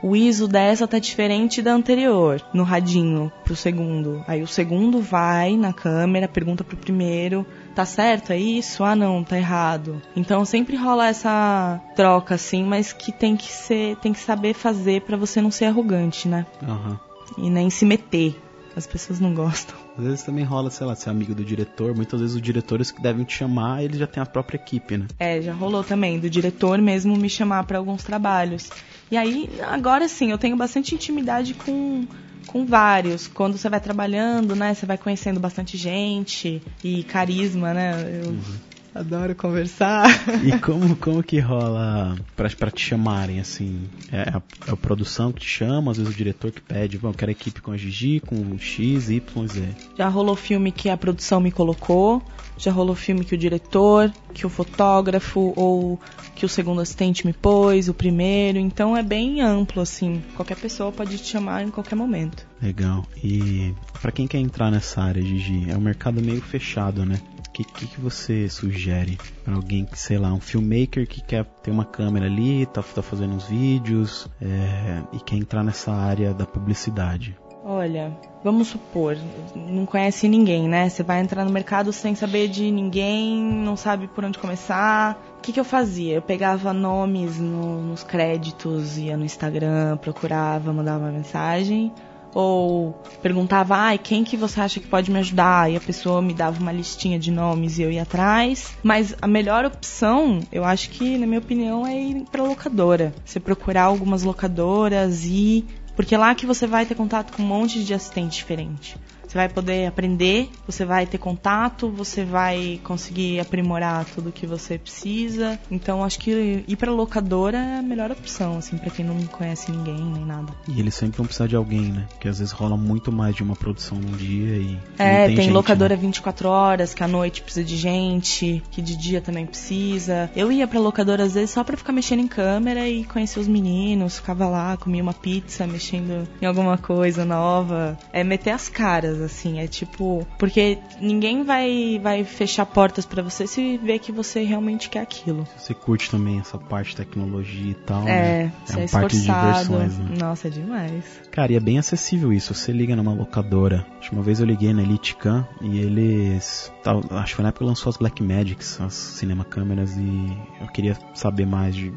o 0.03 0.15
ISO 0.15 0.47
dessa 0.47 0.87
tá 0.87 0.97
diferente 0.97 1.61
da 1.61 1.73
anterior, 1.73 2.41
no 2.53 2.63
radinho, 2.63 3.31
pro 3.43 3.55
segundo. 3.55 4.23
Aí 4.27 4.41
o 4.41 4.47
segundo 4.47 4.99
vai 4.99 5.55
na 5.55 5.71
câmera, 5.71 6.27
pergunta 6.27 6.63
pro 6.63 6.75
primeiro, 6.75 7.45
tá 7.75 7.85
certo? 7.85 8.33
É 8.33 8.37
isso? 8.37 8.83
Ah, 8.83 8.95
não, 8.95 9.23
tá 9.23 9.37
errado. 9.37 10.01
Então 10.15 10.43
sempre 10.43 10.75
rola 10.75 11.07
essa 11.07 11.79
troca 11.95 12.35
assim, 12.35 12.63
mas 12.63 12.91
que 12.91 13.11
tem 13.11 13.37
que 13.37 13.51
ser, 13.51 13.95
tem 13.97 14.11
que 14.11 14.19
saber 14.19 14.55
fazer 14.55 15.01
para 15.01 15.17
você 15.17 15.39
não 15.39 15.51
ser 15.51 15.65
arrogante, 15.65 16.27
né? 16.27 16.47
Uhum. 16.63 16.97
E 17.37 17.49
nem 17.49 17.69
se 17.69 17.85
meter. 17.85 18.35
As 18.75 18.87
pessoas 18.87 19.19
não 19.19 19.33
gostam. 19.33 19.75
Às 19.97 20.03
vezes 20.03 20.23
também 20.23 20.43
rola, 20.43 20.69
sei 20.69 20.87
lá, 20.87 20.95
ser 20.95 21.09
amigo 21.09 21.35
do 21.35 21.43
diretor. 21.43 21.93
Muitas 21.93 22.21
vezes 22.21 22.35
os 22.35 22.41
diretores 22.41 22.91
que 22.91 23.01
devem 23.01 23.25
te 23.25 23.33
chamar, 23.33 23.83
eles 23.83 23.99
já 23.99 24.07
têm 24.07 24.23
a 24.23 24.25
própria 24.25 24.57
equipe, 24.57 24.97
né? 24.97 25.07
É, 25.19 25.41
já 25.41 25.53
rolou 25.53 25.83
também, 25.83 26.19
do 26.19 26.29
diretor 26.29 26.79
mesmo 26.79 27.15
me 27.17 27.29
chamar 27.29 27.65
para 27.65 27.77
alguns 27.77 28.03
trabalhos. 28.03 28.69
E 29.09 29.17
aí, 29.17 29.49
agora 29.67 30.07
sim, 30.07 30.31
eu 30.31 30.37
tenho 30.37 30.55
bastante 30.55 30.95
intimidade 30.95 31.53
com, 31.53 32.07
com 32.47 32.65
vários. 32.65 33.27
Quando 33.27 33.57
você 33.57 33.67
vai 33.67 33.81
trabalhando, 33.81 34.55
né? 34.55 34.73
Você 34.73 34.85
vai 34.85 34.97
conhecendo 34.97 35.39
bastante 35.39 35.75
gente 35.77 36.61
e 36.83 37.03
carisma, 37.03 37.73
né? 37.73 38.21
Eu 38.23 38.29
uhum. 38.29 38.70
Adoro 38.93 39.35
conversar. 39.35 40.07
E 40.43 40.57
como, 40.59 40.95
como 40.95 41.23
que 41.23 41.39
rola 41.39 42.15
pra, 42.35 42.49
pra 42.49 42.71
te 42.71 42.81
chamarem, 42.81 43.39
assim? 43.39 43.89
É 44.11 44.21
a, 44.21 44.41
é 44.67 44.71
a 44.71 44.75
produção 44.75 45.31
que 45.31 45.41
te 45.41 45.47
chama, 45.47 45.91
às 45.91 45.97
vezes 45.97 46.13
o 46.13 46.15
diretor 46.15 46.51
que 46.51 46.61
pede, 46.61 46.97
bom, 46.97 47.09
eu 47.09 47.13
quero 47.13 47.31
equipe 47.31 47.61
com 47.61 47.71
a 47.71 47.77
Gigi, 47.77 48.19
com 48.19 48.57
X, 48.57 49.09
Y, 49.09 49.47
Z. 49.47 49.63
Já 49.97 50.07
rolou 50.07 50.35
filme 50.35 50.71
que 50.71 50.89
a 50.89 50.97
produção 50.97 51.39
me 51.39 51.51
colocou, 51.51 52.21
já 52.57 52.71
rolou 52.71 52.95
filme 52.95 53.25
que 53.25 53.33
o 53.33 53.37
diretor, 53.37 54.11
que 54.33 54.45
o 54.45 54.49
fotógrafo 54.49 55.53
ou 55.55 55.99
que 56.35 56.45
o 56.45 56.49
segundo 56.49 56.81
assistente 56.81 57.25
me 57.25 57.33
pôs, 57.33 57.89
o 57.89 57.93
primeiro. 57.93 58.59
Então 58.59 58.95
é 58.95 59.03
bem 59.03 59.41
amplo, 59.41 59.81
assim. 59.81 60.21
Qualquer 60.35 60.57
pessoa 60.57 60.91
pode 60.91 61.17
te 61.17 61.27
chamar 61.27 61.63
em 61.63 61.69
qualquer 61.69 61.95
momento. 61.95 62.45
Legal. 62.61 63.05
E 63.23 63.73
para 64.01 64.11
quem 64.11 64.27
quer 64.27 64.37
entrar 64.37 64.69
nessa 64.69 65.01
área, 65.01 65.21
Gigi, 65.21 65.69
é 65.69 65.77
um 65.77 65.81
mercado 65.81 66.21
meio 66.21 66.41
fechado, 66.41 67.05
né? 67.05 67.19
Que, 67.63 67.63
que, 67.63 67.87
que, 67.87 68.01
você 68.01 68.49
sugere 68.49 69.17
para 69.43 69.55
alguém 69.55 69.85
que, 69.85 69.97
sei 69.97 70.17
lá, 70.17 70.33
um 70.33 70.39
filmmaker 70.39 71.07
que 71.07 71.21
quer 71.21 71.45
ter 71.61 71.69
uma 71.69 71.85
câmera 71.85 72.25
ali, 72.25 72.65
tá, 72.65 72.81
tá 72.81 73.01
fazendo 73.01 73.35
uns 73.35 73.45
vídeos 73.45 74.27
é, 74.41 75.03
e 75.13 75.19
quer 75.19 75.35
entrar 75.35 75.63
nessa 75.63 75.91
área 75.91 76.33
da 76.33 76.45
publicidade? 76.45 77.37
Olha, 77.63 78.17
vamos 78.43 78.69
supor, 78.69 79.15
não 79.55 79.85
conhece 79.85 80.27
ninguém, 80.27 80.67
né? 80.67 80.89
Você 80.89 81.03
vai 81.03 81.21
entrar 81.21 81.45
no 81.45 81.51
mercado 81.51 81.93
sem 81.93 82.15
saber 82.15 82.47
de 82.47 82.71
ninguém, 82.71 83.39
não 83.39 83.77
sabe 83.77 84.07
por 84.07 84.25
onde 84.25 84.39
começar. 84.39 85.21
O 85.37 85.41
que, 85.41 85.53
que 85.53 85.59
eu 85.59 85.63
fazia? 85.63 86.15
Eu 86.15 86.21
pegava 86.23 86.73
nomes 86.73 87.37
no, 87.37 87.83
nos 87.83 88.03
créditos, 88.03 88.97
ia 88.97 89.15
no 89.15 89.23
Instagram, 89.23 89.97
procurava, 89.97 90.73
mandava 90.73 91.05
uma 91.05 91.11
mensagem. 91.11 91.93
Ou 92.33 92.93
perguntava, 93.21 93.75
ai, 93.75 93.97
quem 93.97 94.23
que 94.23 94.37
você 94.37 94.59
acha 94.61 94.79
que 94.79 94.87
pode 94.87 95.11
me 95.11 95.19
ajudar? 95.19 95.71
E 95.71 95.75
a 95.75 95.81
pessoa 95.81 96.21
me 96.21 96.33
dava 96.33 96.59
uma 96.59 96.71
listinha 96.71 97.19
de 97.19 97.31
nomes 97.31 97.77
e 97.77 97.83
eu 97.83 97.91
ia 97.91 98.03
atrás. 98.03 98.73
Mas 98.81 99.15
a 99.21 99.27
melhor 99.27 99.65
opção, 99.65 100.39
eu 100.51 100.63
acho 100.63 100.89
que, 100.89 101.17
na 101.17 101.27
minha 101.27 101.39
opinião, 101.39 101.85
é 101.85 101.95
ir 101.95 102.25
pra 102.31 102.43
locadora. 102.43 103.13
Você 103.25 103.39
procurar 103.39 103.83
algumas 103.83 104.23
locadoras 104.23 105.25
e 105.25 105.65
porque 105.95 106.15
lá 106.15 106.33
que 106.33 106.45
você 106.45 106.65
vai 106.65 106.85
ter 106.85 106.95
contato 106.95 107.33
com 107.33 107.43
um 107.43 107.45
monte 107.45 107.83
de 107.83 107.93
assistente 107.93 108.37
diferente. 108.37 108.97
Você 109.31 109.37
vai 109.37 109.47
poder 109.47 109.85
aprender, 109.85 110.49
você 110.67 110.83
vai 110.83 111.05
ter 111.05 111.17
contato, 111.17 111.89
você 111.89 112.25
vai 112.25 112.81
conseguir 112.83 113.39
aprimorar 113.39 114.03
tudo 114.03 114.29
que 114.29 114.45
você 114.45 114.77
precisa. 114.77 115.57
Então 115.71 116.03
acho 116.03 116.19
que 116.19 116.65
ir 116.67 116.75
pra 116.75 116.91
locadora 116.91 117.57
é 117.57 117.79
a 117.79 117.81
melhor 117.81 118.11
opção, 118.11 118.57
assim, 118.57 118.77
para 118.77 118.89
quem 118.89 119.05
não 119.05 119.15
conhece 119.27 119.71
ninguém 119.71 119.95
nem 119.95 120.25
nada. 120.25 120.51
E 120.67 120.77
eles 120.81 120.95
sempre 120.95 121.15
vão 121.15 121.25
precisar 121.25 121.47
de 121.47 121.55
alguém, 121.55 121.93
né? 121.93 122.09
Que 122.19 122.27
às 122.27 122.39
vezes 122.39 122.51
rola 122.51 122.75
muito 122.75 123.09
mais 123.09 123.33
de 123.33 123.41
uma 123.41 123.55
produção 123.55 123.97
num 123.97 124.17
dia 124.17 124.57
e. 124.57 124.77
É, 124.99 125.27
tem, 125.27 125.35
tem, 125.37 125.45
gente, 125.45 125.53
locadora 125.53 125.95
né? 125.95 126.01
24 126.01 126.49
horas, 126.49 126.93
que 126.93 127.01
à 127.01 127.07
noite 127.07 127.41
precisa 127.41 127.65
de 127.65 127.77
gente, 127.77 128.61
que 128.69 128.81
de 128.81 128.97
dia 128.97 129.21
também 129.21 129.45
precisa. 129.45 130.29
Eu 130.35 130.51
ia 130.51 130.67
pra 130.67 130.77
locadora 130.77 131.23
às 131.23 131.35
vezes 131.35 131.51
só 131.51 131.63
pra 131.63 131.77
ficar 131.77 131.93
mexendo 131.93 132.19
em 132.19 132.27
câmera 132.27 132.85
e 132.85 133.05
conhecer 133.05 133.39
os 133.39 133.47
meninos, 133.47 134.17
ficava 134.17 134.45
lá, 134.49 134.75
comia 134.75 135.01
uma 135.01 135.13
pizza, 135.13 135.65
mexendo 135.65 136.27
em 136.41 136.45
alguma 136.45 136.77
coisa 136.77 137.23
nova. 137.23 137.97
É 138.11 138.25
meter 138.25 138.51
as 138.51 138.67
caras, 138.67 139.20
assim, 139.23 139.59
é 139.59 139.67
tipo. 139.67 140.25
Porque 140.37 140.77
ninguém 140.99 141.43
vai, 141.43 141.99
vai 142.01 142.23
fechar 142.23 142.65
portas 142.65 143.05
pra 143.05 143.21
você 143.21 143.47
se 143.47 143.77
ver 143.77 143.99
que 143.99 144.11
você 144.11 144.43
realmente 144.43 144.89
quer 144.89 145.01
aquilo. 145.01 145.47
Você 145.57 145.73
curte 145.73 146.09
também 146.09 146.39
essa 146.39 146.57
parte 146.57 146.91
de 146.91 146.97
tecnologia 146.97 147.71
e 147.71 147.75
tal. 147.75 148.07
É, 148.07 148.43
né? 148.43 148.53
você 148.65 148.79
é, 148.79 148.83
um 148.83 148.87
parque 148.87 149.15
de 149.15 149.21
diversões, 149.21 149.97
né? 149.97 150.15
Nossa, 150.17 150.47
é 150.47 150.51
demais. 150.51 151.03
Cara, 151.31 151.51
e 151.51 151.55
é 151.55 151.59
bem 151.59 151.77
acessível 151.77 152.33
isso. 152.33 152.53
Você 152.53 152.71
liga 152.71 152.95
numa 152.95 153.13
locadora. 153.13 153.85
Uma 154.11 154.21
vez 154.21 154.41
eu 154.41 154.45
liguei 154.45 154.73
na 154.73 154.81
Elite 154.81 155.15
Cam 155.15 155.47
e 155.61 155.79
eles. 155.79 156.71
Acho 157.11 157.27
que 157.27 157.35
foi 157.35 157.43
na 157.43 157.49
época 157.49 157.63
que 157.63 157.69
lançou 157.69 157.89
as 157.89 157.97
Black 157.97 158.21
Magics, 158.21 158.79
as 158.81 158.93
cinema 158.93 159.45
câmeras, 159.45 159.95
e 159.97 160.37
eu 160.59 160.67
queria 160.67 160.97
saber 161.13 161.45
mais 161.45 161.75
de 161.75 161.93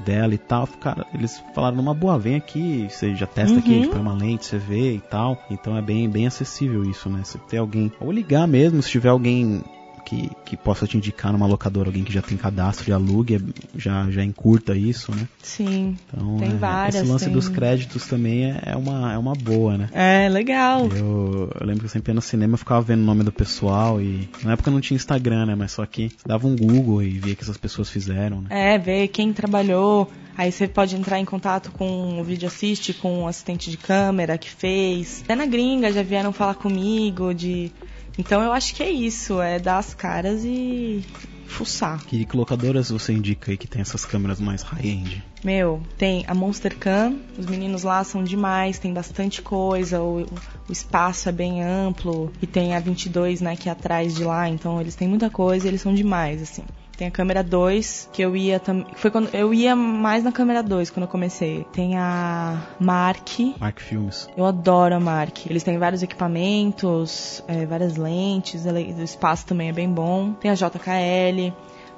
dela 0.00 0.34
e 0.34 0.38
tal. 0.38 0.66
Cara, 0.80 1.06
eles 1.14 1.42
falaram 1.54 1.76
numa 1.76 1.94
boa, 1.94 2.18
vem 2.18 2.36
aqui, 2.36 2.86
você 2.90 3.14
já 3.14 3.26
testa 3.26 3.58
aqui, 3.58 3.72
a 3.72 3.76
gente 3.76 3.86
Uhum. 3.86 3.92
põe 3.92 4.00
uma 4.02 4.14
lente, 4.14 4.46
você 4.46 4.58
vê 4.58 4.94
e 4.94 5.00
tal. 5.00 5.38
Então 5.50 5.76
é 5.76 5.82
bem, 5.82 6.08
bem 6.08 6.26
acessível 6.26 6.82
isso, 6.84 7.08
né? 7.08 7.20
Você 7.24 7.38
ter 7.38 7.58
alguém. 7.58 7.90
Ou 8.00 8.10
ligar 8.12 8.46
mesmo, 8.46 8.82
se 8.82 8.90
tiver 8.90 9.08
alguém. 9.10 9.62
Que, 10.04 10.30
que 10.44 10.56
possa 10.56 10.86
te 10.86 10.96
indicar 10.96 11.32
numa 11.32 11.46
locadora, 11.46 11.88
alguém 11.88 12.04
que 12.04 12.12
já 12.12 12.20
tem 12.20 12.36
cadastro 12.36 12.84
de 12.84 12.92
alugue, 12.92 13.36
é- 13.36 13.40
já, 13.78 14.10
já 14.10 14.22
encurta 14.22 14.76
isso, 14.76 15.10
né? 15.12 15.26
Sim. 15.42 15.96
Então, 16.06 16.36
Tem 16.38 16.50
é, 16.54 16.58
várias, 16.58 16.94
esse 16.96 17.06
lance 17.06 17.24
tem- 17.24 17.32
dos 17.32 17.48
créditos 17.48 18.06
também 18.06 18.44
é, 18.44 18.60
é 18.66 18.76
uma, 18.76 19.12
é 19.14 19.18
uma 19.18 19.32
boa, 19.32 19.78
né? 19.78 19.88
É, 19.92 20.28
legal. 20.28 20.86
Eu, 20.88 21.50
eu 21.58 21.66
lembro 21.66 21.80
que 21.80 21.86
eu 21.86 21.90
sempre 21.90 22.10
ia 22.10 22.14
no 22.14 22.20
cinema 22.20 22.54
eu 22.54 22.58
ficava 22.58 22.82
vendo 22.82 23.00
o 23.00 23.04
nome 23.04 23.22
do 23.24 23.32
pessoal 23.32 24.00
e 24.00 24.28
na 24.42 24.52
época 24.52 24.70
não 24.70 24.80
tinha 24.80 24.96
Instagram, 24.96 25.46
né? 25.46 25.54
Mas 25.54 25.72
só 25.72 25.86
que 25.86 26.10
você 26.10 26.28
dava 26.28 26.46
um 26.46 26.54
Google 26.56 27.02
e 27.02 27.18
via 27.18 27.34
que 27.34 27.42
essas 27.42 27.56
pessoas 27.56 27.88
fizeram, 27.88 28.42
né? 28.42 28.48
É, 28.50 28.78
ver 28.78 29.08
quem 29.08 29.32
trabalhou. 29.32 30.10
Aí 30.36 30.50
você 30.50 30.66
pode 30.66 30.96
entrar 30.96 31.18
em 31.20 31.24
contato 31.24 31.70
com 31.70 32.20
o 32.20 32.24
vídeo 32.24 32.48
assiste, 32.48 32.92
com 32.92 33.22
o 33.22 33.28
assistente 33.28 33.70
de 33.70 33.76
câmera 33.76 34.36
que 34.36 34.50
fez. 34.50 35.22
Até 35.24 35.36
na 35.36 35.46
gringa 35.46 35.92
já 35.92 36.02
vieram 36.02 36.32
falar 36.32 36.54
comigo 36.54 37.32
de. 37.32 37.70
Então 38.18 38.42
eu 38.42 38.52
acho 38.52 38.74
que 38.74 38.82
é 38.82 38.90
isso, 38.90 39.40
é 39.40 39.58
dar 39.58 39.78
as 39.78 39.94
caras 39.94 40.44
e 40.44 41.04
fuçar. 41.46 42.04
Que 42.04 42.26
locadoras 42.32 42.90
você 42.90 43.12
indica 43.12 43.50
aí 43.50 43.56
que 43.56 43.66
tem 43.66 43.82
essas 43.82 44.04
câmeras 44.04 44.40
mais 44.40 44.62
high-end? 44.62 45.22
Meu, 45.44 45.82
tem 45.98 46.24
a 46.26 46.34
Monster 46.34 46.76
Cam, 46.76 47.16
os 47.38 47.46
meninos 47.46 47.82
lá 47.82 48.02
são 48.02 48.24
demais, 48.24 48.78
tem 48.78 48.92
bastante 48.92 49.42
coisa, 49.42 50.00
o, 50.00 50.22
o 50.68 50.72
espaço 50.72 51.28
é 51.28 51.32
bem 51.32 51.62
amplo, 51.62 52.32
e 52.40 52.46
tem 52.46 52.74
a 52.74 52.80
22, 52.80 53.42
né, 53.42 53.54
que 53.54 53.68
é 53.68 53.72
atrás 53.72 54.14
de 54.14 54.24
lá, 54.24 54.48
então 54.48 54.80
eles 54.80 54.94
têm 54.94 55.06
muita 55.06 55.28
coisa 55.28 55.66
e 55.66 55.70
eles 55.70 55.82
são 55.82 55.94
demais, 55.94 56.40
assim. 56.40 56.64
Tem 56.96 57.08
a 57.08 57.10
câmera 57.10 57.42
2, 57.42 58.10
que 58.12 58.22
eu 58.22 58.36
ia 58.36 58.60
também. 58.60 58.86
Foi 58.94 59.10
quando 59.10 59.34
eu 59.34 59.52
ia 59.52 59.74
mais 59.74 60.22
na 60.22 60.30
câmera 60.30 60.62
2 60.62 60.90
quando 60.90 61.04
eu 61.04 61.08
comecei. 61.10 61.66
Tem 61.72 61.96
a 61.96 62.60
Mark. 62.78 63.40
Mark 63.58 63.80
Filmes. 63.80 64.28
Eu 64.36 64.44
adoro 64.44 64.94
a 64.94 65.00
Mark. 65.00 65.46
Eles 65.46 65.62
têm 65.62 65.78
vários 65.78 66.02
equipamentos, 66.02 67.42
é, 67.48 67.66
várias 67.66 67.96
lentes, 67.96 68.64
o 68.64 69.02
espaço 69.02 69.46
também 69.46 69.68
é 69.68 69.72
bem 69.72 69.88
bom. 69.88 70.32
Tem 70.34 70.50
a 70.50 70.54
JKL. 70.54 71.52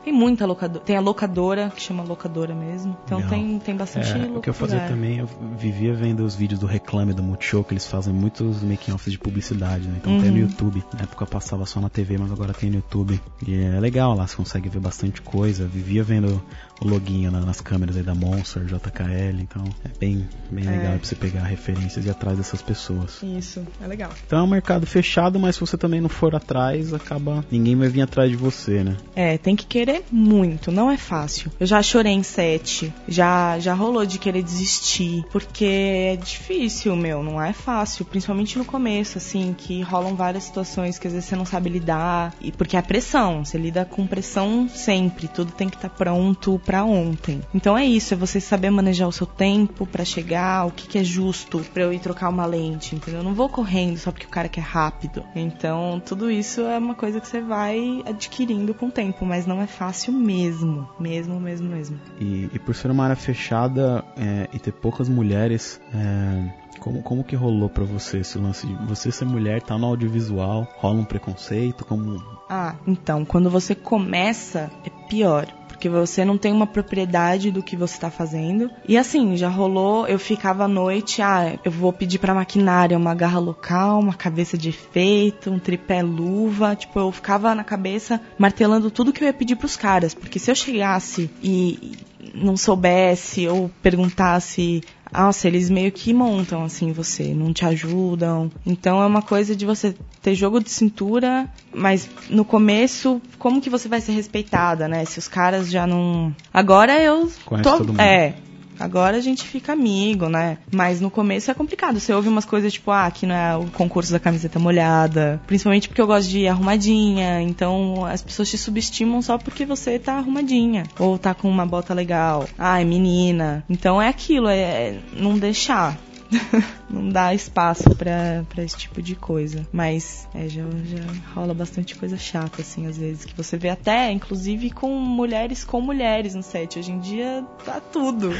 Tem 0.07 0.15
muita 0.15 0.47
locadora. 0.47 0.85
Tem 0.85 0.97
a 0.97 1.01
locadora, 1.01 1.73
que 1.75 1.83
chama 1.83 2.05
locadora 2.05 2.55
mesmo. 2.55 2.97
Então 3.05 3.19
Legal. 3.19 3.31
tem, 3.33 3.59
tem 3.59 3.75
bastante 3.75 4.13
É, 4.13 4.27
o 4.37 4.41
que 4.41 4.49
eu 4.49 4.55
fazia 4.55 4.79
também, 4.83 5.19
eu 5.19 5.29
vivia 5.59 5.93
vendo 5.95 6.25
os 6.25 6.37
vídeos 6.37 6.61
do 6.61 6.67
Reclame 6.67 7.13
do 7.13 7.25
Multishow, 7.25 7.65
que 7.65 7.73
eles 7.75 7.89
fazem 7.89 8.15
muitos 8.15 8.63
making-offs 8.63 9.11
de 9.11 9.19
publicidade, 9.19 9.89
né? 9.89 9.97
Então 10.01 10.17
tem 10.21 10.31
no 10.31 10.37
Uhum. 10.37 10.43
YouTube. 10.43 10.85
Na 10.95 11.01
época 11.03 11.25
eu 11.25 11.27
passava 11.27 11.67
só 11.67 11.81
na 11.81 11.89
TV, 11.91 12.19
mas 12.19 12.31
agora 12.31 12.55
tem 12.55 12.71
no 12.71 12.77
YouTube. 12.77 13.21
E 13.45 13.53
é 13.53 13.81
legal 13.81 14.15
lá, 14.15 14.29
você 14.29 14.37
consegue 14.37 14.69
ver 14.69 14.79
bastante 14.79 15.21
coisa. 15.21 15.67
Vivia 15.67 16.05
vendo 16.05 16.41
o 16.81 16.89
loginho 16.89 17.31
na- 17.31 17.41
nas 17.41 17.61
câmeras 17.61 17.97
aí 17.97 18.03
da 18.03 18.15
Monster, 18.15 18.65
JKL, 18.65 19.41
então 19.41 19.65
é 19.85 19.89
bem, 19.99 20.29
bem 20.51 20.67
É. 20.67 20.71
legal 20.71 20.93
pra 20.99 21.07
você 21.07 21.15
pegar 21.15 21.45
referências 21.45 22.05
e 22.05 22.09
ir 22.09 22.11
atrás 22.11 22.37
dessas 22.37 22.61
pessoas. 22.63 23.23
Isso, 23.23 23.67
é 23.83 23.87
legal. 23.87 24.11
Então 24.27 24.41
é 24.41 24.43
um 24.43 24.47
mercado 24.47 24.87
fechado, 24.87 25.39
mas 25.39 25.55
se 25.57 25.61
você 25.61 25.77
também 25.79 26.01
não 26.01 26.09
for 26.09 26.35
atrás, 26.35 26.93
acaba. 26.93 27.45
ninguém 27.51 27.77
vai 27.77 27.89
vir 27.89 28.03
atrás 28.03 28.31
de 28.31 28.37
você, 28.37 28.83
né? 28.85 28.97
É, 29.15 29.39
tem 29.39 29.57
que 29.57 29.67
querer 29.67 30.05
muito, 30.11 30.71
não 30.71 30.91
é 30.91 30.97
fácil. 30.97 31.51
Eu 31.59 31.67
já 31.67 31.83
chorei 31.83 32.13
em 32.13 32.23
set, 32.23 32.93
já, 33.09 33.59
já 33.59 33.75
rolou 33.75 34.05
de 34.05 34.19
querer 34.19 34.43
desistir, 34.43 35.25
porque 35.33 35.65
é 35.65 36.17
difícil, 36.17 36.95
meu, 36.97 37.23
não 37.23 37.41
é 37.41 37.53
fácil, 37.53 38.05
principalmente 38.05 38.59
no 38.59 38.65
começo, 38.65 39.19
assim, 39.19 39.55
que 39.57 39.81
rolam 39.83 40.15
várias 40.15 40.45
situações 40.45 40.99
que 40.99 41.07
às 41.07 41.13
vezes 41.13 41.29
você 41.29 41.37
não 41.37 41.47
sabe 41.47 41.71
lidar, 41.71 42.35
e 42.41 42.53
porque 42.53 42.77
é 42.77 42.83
pressão, 42.83 43.45
você 43.45 43.57
lida 43.59 43.85
com 43.85 44.07
pressão 44.07 44.69
sempre, 44.69 45.29
tudo 45.29 45.53
tem 45.53 45.69
que 45.69 45.77
estar 45.77 45.89
pronto 45.91 46.59
pra 46.67 46.85
ontem. 46.85 47.41
Então 47.55 47.79
é 47.79 47.85
isso, 47.85 48.13
é 48.13 48.17
você 48.17 48.41
saber 48.41 48.71
manejar 48.71 49.07
o 49.07 49.13
seu 49.13 49.27
tempo 49.27 49.87
pra 49.87 50.05
chegar, 50.05 50.67
o 50.67 50.73
que, 50.73 50.89
que 50.89 50.99
é 50.99 51.05
justo 51.05 51.65
pra 51.73 51.85
eu 51.85 51.93
ir 51.93 52.01
trocar 52.01 52.29
uma 52.29 52.45
lente, 52.45 52.97
entendeu? 52.97 53.21
Eu 53.21 53.25
não 53.25 53.35
vou 53.35 53.49
correndo 53.49 53.97
só 53.97 54.11
porque 54.11 54.27
o 54.27 54.31
cara 54.31 54.49
quer 54.49 54.63
rápido. 54.63 55.25
Então, 55.35 56.03
tudo 56.05 56.31
isso 56.31 56.63
é 56.63 56.77
uma 56.77 56.95
coisa 56.95 57.21
que 57.21 57.29
você 57.29 57.41
vai 57.41 58.03
adquirindo 58.05 58.75
com 58.75 58.87
o 58.87 58.91
tempo, 58.91 59.25
mas 59.25 59.47
não 59.47 59.63
é 59.63 59.67
fácil 59.67 60.13
mesmo, 60.13 60.89
mesmo, 60.99 61.41
mesmo, 61.41 61.69
mesmo. 61.69 62.01
E, 62.21 62.51
e 62.53 62.59
por 62.59 62.75
ser 62.75 62.91
uma 62.91 63.05
área 63.05 63.17
fechada 63.17 64.05
é, 64.17 64.49
e 64.53 64.59
ter 64.59 64.73
poucas 64.73 65.09
mulheres, 65.09 65.81
é, 65.95 66.66
como, 66.79 67.03
como 67.03 67.25
que 67.25 67.37
rolou 67.37 67.69
pra 67.69 67.85
você 67.85 68.19
esse 68.19 68.39
lance 68.39 68.67
de 68.67 68.75
você 68.87 69.11
ser 69.11 69.25
mulher, 69.25 69.63
tá 69.63 69.77
no 69.77 69.87
audiovisual, 69.87 70.67
rola 70.79 71.01
um 71.01 71.05
preconceito, 71.05 71.85
como... 71.85 72.23
Ah, 72.49 72.77
então, 72.87 73.25
quando 73.25 73.51
você 73.51 73.75
começa, 73.75 74.71
é 74.85 74.91
pior. 75.09 75.47
Porque 75.77 75.91
você 75.91 76.25
não 76.25 76.39
tem 76.39 76.55
uma 76.55 76.67
propriedade 76.67 77.51
do 77.51 77.63
que 77.63 77.77
você 77.77 77.99
tá 77.99 78.11
fazendo. 78.11 78.71
E 78.89 78.97
assim, 78.97 79.37
já 79.37 79.51
rolou, 79.51 80.07
eu 80.07 80.19
ficava 80.19 80.65
à 80.65 80.69
noite, 80.69 81.21
ah, 81.21 81.59
eu 81.63 81.71
vou 81.71 81.93
pedir 81.93 82.19
pra 82.19 82.33
maquinária 82.33 82.97
uma 82.97 83.15
garra 83.15 83.39
local, 83.39 84.01
uma 84.01 84.15
cabeça 84.15 84.57
de 84.57 84.71
efeito, 84.71 85.51
um 85.51 85.59
tripé 85.59 86.03
luva. 86.03 86.75
Tipo, 86.75 87.01
eu 87.01 87.13
ficava 87.13 87.55
na 87.55 87.63
cabeça 87.63 88.19
martelando 88.39 88.91
tudo 88.91 89.13
que 89.13 89.23
eu 89.23 89.27
ia 89.27 89.35
pedir 89.35 89.57
pros 89.57 89.77
caras. 89.77 90.15
Porque 90.15 90.39
se 90.39 90.51
eu 90.51 90.55
chegasse 90.55 91.31
e 91.43 91.99
não 92.35 92.57
soubesse 92.57 93.47
ou 93.47 93.71
perguntasse 93.83 94.83
nossa, 95.13 95.47
eles 95.47 95.71
meio 95.71 95.93
que 95.93 96.13
montam 96.13 96.65
assim 96.65 96.93
você, 96.93 97.35
não 97.35 97.53
te 97.53 97.65
ajudam. 97.65 98.51
Então 98.65 99.03
é 99.03 99.07
uma 99.07 99.23
coisa 99.23 99.55
de 99.55 99.65
você 99.65 99.95
ter 100.23 100.35
jogo 100.35 100.61
de 100.61 100.71
cintura, 100.71 101.49
mas 101.75 102.09
no 102.29 102.45
começo, 102.45 103.21
como 103.39 103.61
que 103.61 103.71
você 103.71 103.89
vai 103.89 104.01
ser 104.01 104.13
respeitada, 104.13 104.89
né? 104.89 105.05
Se 105.05 105.19
os 105.19 105.29
caras 105.29 105.71
já 105.71 105.87
não. 105.87 106.35
Agora 106.53 107.01
eu 107.01 107.31
Conhece 107.45 107.71
tô. 107.71 107.79
todo 107.79 107.89
mundo. 107.89 108.01
É. 108.01 108.35
Agora 108.79 109.17
a 109.17 109.21
gente 109.21 109.45
fica 109.45 109.73
amigo, 109.73 110.29
né? 110.29 110.59
Mas 110.73 111.01
no 111.01 111.11
começo 111.11 111.51
é 111.51 111.55
complicado. 111.55 112.01
Você 112.01 112.13
ouve 112.13 112.29
umas 112.29 112.45
coisas 112.45 112.73
tipo, 112.73 112.91
ah, 112.91 113.07
aqui 113.07 113.27
não 113.27 113.35
é 113.35 113.57
o 113.57 113.67
concurso 113.67 114.13
da 114.13 114.21
camiseta 114.21 114.59
molhada. 114.59 115.41
Principalmente 115.47 115.89
porque 115.89 116.01
eu 116.01 116.07
gosto 116.07 116.29
de 116.29 116.41
ir 116.41 116.49
arrumadinha. 116.49 117.41
Então 117.43 118.05
as 118.05 118.23
pessoas 118.23 118.51
te 118.51 118.59
subestimam 118.59 119.23
só 119.23 119.39
porque 119.39 119.65
você 119.65 119.99
tá 119.99 120.15
arrumadinha. 120.15 120.85
Ou 120.99 121.19
tá 121.19 121.35
com 121.35 121.49
uma 121.49 121.67
bota 121.67 121.95
legal. 121.95 122.49
Ah, 122.59 122.81
é 122.81 122.85
menina. 122.85 123.65
Então 123.69 124.01
é 124.01 124.09
aquilo, 124.09 124.49
é 124.49 124.99
não 125.13 125.39
deixar. 125.39 125.97
não 126.89 127.09
dá 127.09 127.35
espaço 127.35 127.95
pra, 127.95 128.45
pra 128.49 128.63
esse 128.63 128.77
tipo 128.77 129.01
de 129.03 129.15
coisa. 129.15 129.67
Mas 129.73 130.29
é, 130.35 130.49
já, 130.49 130.63
já 130.63 131.03
rola 131.35 131.55
bastante 131.55 131.95
coisa 131.97 132.17
chata, 132.17 132.63
assim, 132.63 132.87
às 132.87 132.99
vezes. 132.99 133.25
Que 133.25 133.37
você 133.37 133.57
vê 133.57 133.69
até, 133.69 134.11
inclusive, 134.11 134.71
com 134.71 134.89
mulheres 134.99 135.65
com 135.65 135.81
mulheres 135.81 136.35
no 136.35 136.43
set. 136.43 136.79
Hoje 136.79 136.93
em 136.93 136.99
dia 136.99 137.45
tá 137.65 137.81
tudo. 137.81 138.33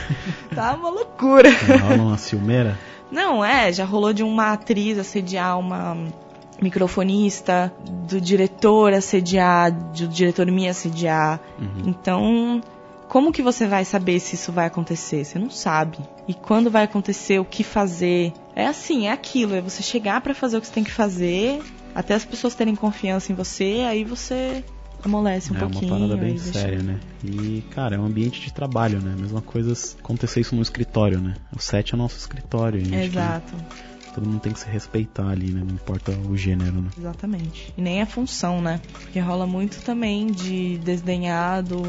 tá 0.55 0.75
uma 0.75 0.91
loucura. 0.91 1.51
rola 1.83 2.03
uma 2.03 2.19
ciumeira? 2.19 2.79
Não, 3.11 3.45
é, 3.45 3.73
já 3.73 3.85
rolou 3.85 4.13
de 4.13 4.23
uma 4.23 4.53
atriz 4.53 4.99
assediar 4.99 5.59
uma 5.59 5.97
microfonista, 6.61 7.73
do 8.09 8.21
diretor 8.21 8.93
assediar, 8.93 9.71
do 9.71 10.09
diretor 10.09 10.47
me 10.47 10.69
assediar. 10.69 11.41
Uhum. 11.59 11.91
Então, 11.91 12.61
como 13.17 13.33
que 13.33 13.41
você 13.41 13.67
vai 13.67 13.83
saber 13.83 14.21
se 14.21 14.35
isso 14.35 14.53
vai 14.53 14.67
acontecer? 14.67 15.25
Você 15.25 15.39
não 15.39 15.49
sabe. 15.49 15.97
E 16.29 16.35
quando 16.35 16.71
vai 16.71 16.85
acontecer, 16.85 17.39
o 17.39 17.47
que 17.47 17.65
fazer? 17.65 18.31
É 18.55 18.67
assim, 18.67 19.07
é 19.07 19.11
aquilo, 19.11 19.55
é 19.55 19.61
você 19.63 19.83
chegar 19.83 20.21
pra 20.21 20.35
fazer 20.35 20.59
o 20.59 20.61
que 20.61 20.67
você 20.67 20.75
tem 20.75 20.85
que 20.85 20.93
fazer, 20.93 21.63
até 21.95 22.13
as 22.13 22.27
pessoas 22.27 22.55
terem 22.55 22.75
confiança 22.75 23.33
em 23.33 23.35
você, 23.35 23.87
aí 23.89 24.05
você 24.05 24.63
amolece 25.03 25.51
um 25.51 25.57
é 25.57 25.61
pouquinho. 25.61 25.95
uma 25.95 26.01
parada 26.01 26.17
bem 26.23 26.37
séria, 26.37 26.83
né? 26.83 27.01
E, 27.25 27.65
cara, 27.71 27.97
é 27.97 27.99
um 27.99 28.05
ambiente 28.05 28.39
de 28.39 28.53
trabalho, 28.53 29.01
né? 29.01 29.17
Mesma 29.19 29.41
coisa 29.41 29.73
acontecer 29.99 30.41
isso 30.41 30.55
no 30.55 30.61
escritório, 30.61 31.19
né? 31.19 31.37
O 31.57 31.59
set 31.59 31.95
é 31.95 31.97
nosso 31.97 32.19
escritório, 32.19 32.85
gente. 32.85 32.97
Exato, 32.97 33.55
Todo 34.15 34.27
mundo 34.27 34.41
tem 34.41 34.53
que 34.53 34.61
se 34.61 34.69
respeitar 34.69 35.29
ali, 35.29 35.53
né? 35.53 35.63
Não 35.67 35.75
importa 35.75 36.11
o 36.11 36.37
gênero, 36.37 36.83
né? 36.83 36.91
exatamente. 36.99 37.73
E 37.77 37.81
nem 37.81 38.03
a 38.03 38.07
função, 38.07 38.61
né? 38.61 38.79
Porque 38.93 39.19
rola 39.21 39.47
muito 39.47 39.83
também 39.83 40.27
de 40.27 40.79
desdenhar 40.79 41.63
do, 41.63 41.83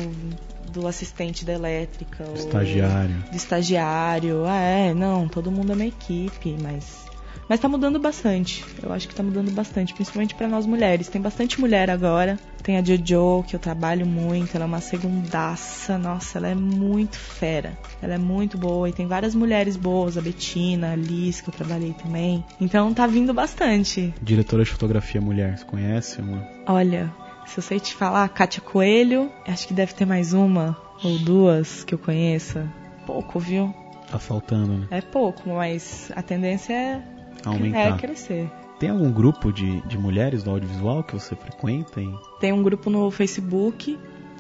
do 0.72 0.88
assistente 0.88 1.44
da 1.46 1.54
elétrica. 1.54 2.24
ou 2.28 2.36
Estagiário. 2.36 3.16
Do 3.32 3.36
estagiário. 3.36 4.46
Ah, 4.46 4.60
é, 4.60 4.94
não, 4.94 5.28
todo 5.28 5.52
mundo 5.52 5.72
é 5.72 5.76
uma 5.76 5.86
equipe, 5.86 6.56
mas. 6.62 7.08
Mas 7.50 7.62
tá 7.62 7.70
mudando 7.70 7.98
bastante. 7.98 8.66
Eu 8.84 8.92
acho 8.92 9.08
que 9.08 9.16
tá 9.16 9.24
mudando 9.24 9.50
bastante, 9.52 9.94
principalmente 9.94 10.36
pra 10.36 10.50
nós 10.50 10.66
mulheres. 10.66 11.08
Tem 11.08 11.22
bastante 11.22 11.60
mulher 11.62 11.90
agora. 11.90 12.38
Tem 12.62 12.78
a 12.78 12.84
Jojo, 12.84 13.44
que 13.48 13.56
eu 13.56 13.60
trabalho 13.60 14.06
muito. 14.06 14.54
Ela 14.56 14.66
é 14.66 14.68
uma 14.68 14.82
segundaça. 14.82 15.98
Nossa, 15.98 16.40
ela 16.40 16.50
é 16.50 16.56
muito 16.56 17.18
fera. 17.18 17.78
Ela 18.02 18.16
é 18.16 18.18
muito 18.18 18.58
boa. 18.58 18.90
E 18.90 18.92
tem 18.92 19.08
várias 19.08 19.34
mulheres 19.34 19.78
boas. 19.78 20.18
A 20.18 20.22
Betina, 20.22 20.92
a 20.92 20.96
Liz, 20.98 21.40
que 21.40 21.50
eu 21.50 21.54
trabalhei 21.54 21.94
também. 21.94 22.44
Então 22.60 22.94
tá 22.94 23.08
vindo 23.08 23.34
bastante. 23.34 24.14
Diretora 24.22 24.66
de 24.66 24.72
fotografia 24.72 25.22
mulher, 25.22 25.58
você 25.58 25.64
conhece 25.64 26.20
uma? 26.20 26.46
Olha, 26.68 27.14
se 27.48 27.58
eu 27.58 27.64
sei 27.64 27.80
te 27.80 27.94
falar, 27.96 28.28
Kátia 28.30 28.62
Coelho. 28.62 29.32
Acho 29.48 29.68
que 29.68 29.74
deve 29.74 29.94
ter 29.94 30.06
mais 30.06 30.34
uma 30.34 30.78
ou 31.04 31.18
duas 31.20 31.84
que 31.84 31.94
eu 31.94 31.98
conheça. 32.00 32.68
Pouco, 33.06 33.40
viu? 33.40 33.74
Tá 34.10 34.20
faltando, 34.20 34.74
né? 34.80 34.88
É 34.92 35.02
pouco, 35.02 35.50
mas 35.50 36.12
a 36.16 36.22
tendência 36.22 36.74
é, 36.74 37.02
Aumentar. 37.46 37.96
é 37.96 37.98
crescer. 37.98 38.50
Tem 38.80 38.90
algum 38.90 39.12
grupo 39.12 39.52
de, 39.52 39.82
de 39.82 39.98
mulheres 39.98 40.44
do 40.44 40.52
audiovisual 40.52 41.04
que 41.04 41.14
você 41.14 41.36
frequenta? 41.36 42.00
hein? 42.00 42.14
Tem 42.40 42.54
um 42.54 42.62
grupo 42.62 42.90
no 42.90 43.10
Facebook 43.10 43.98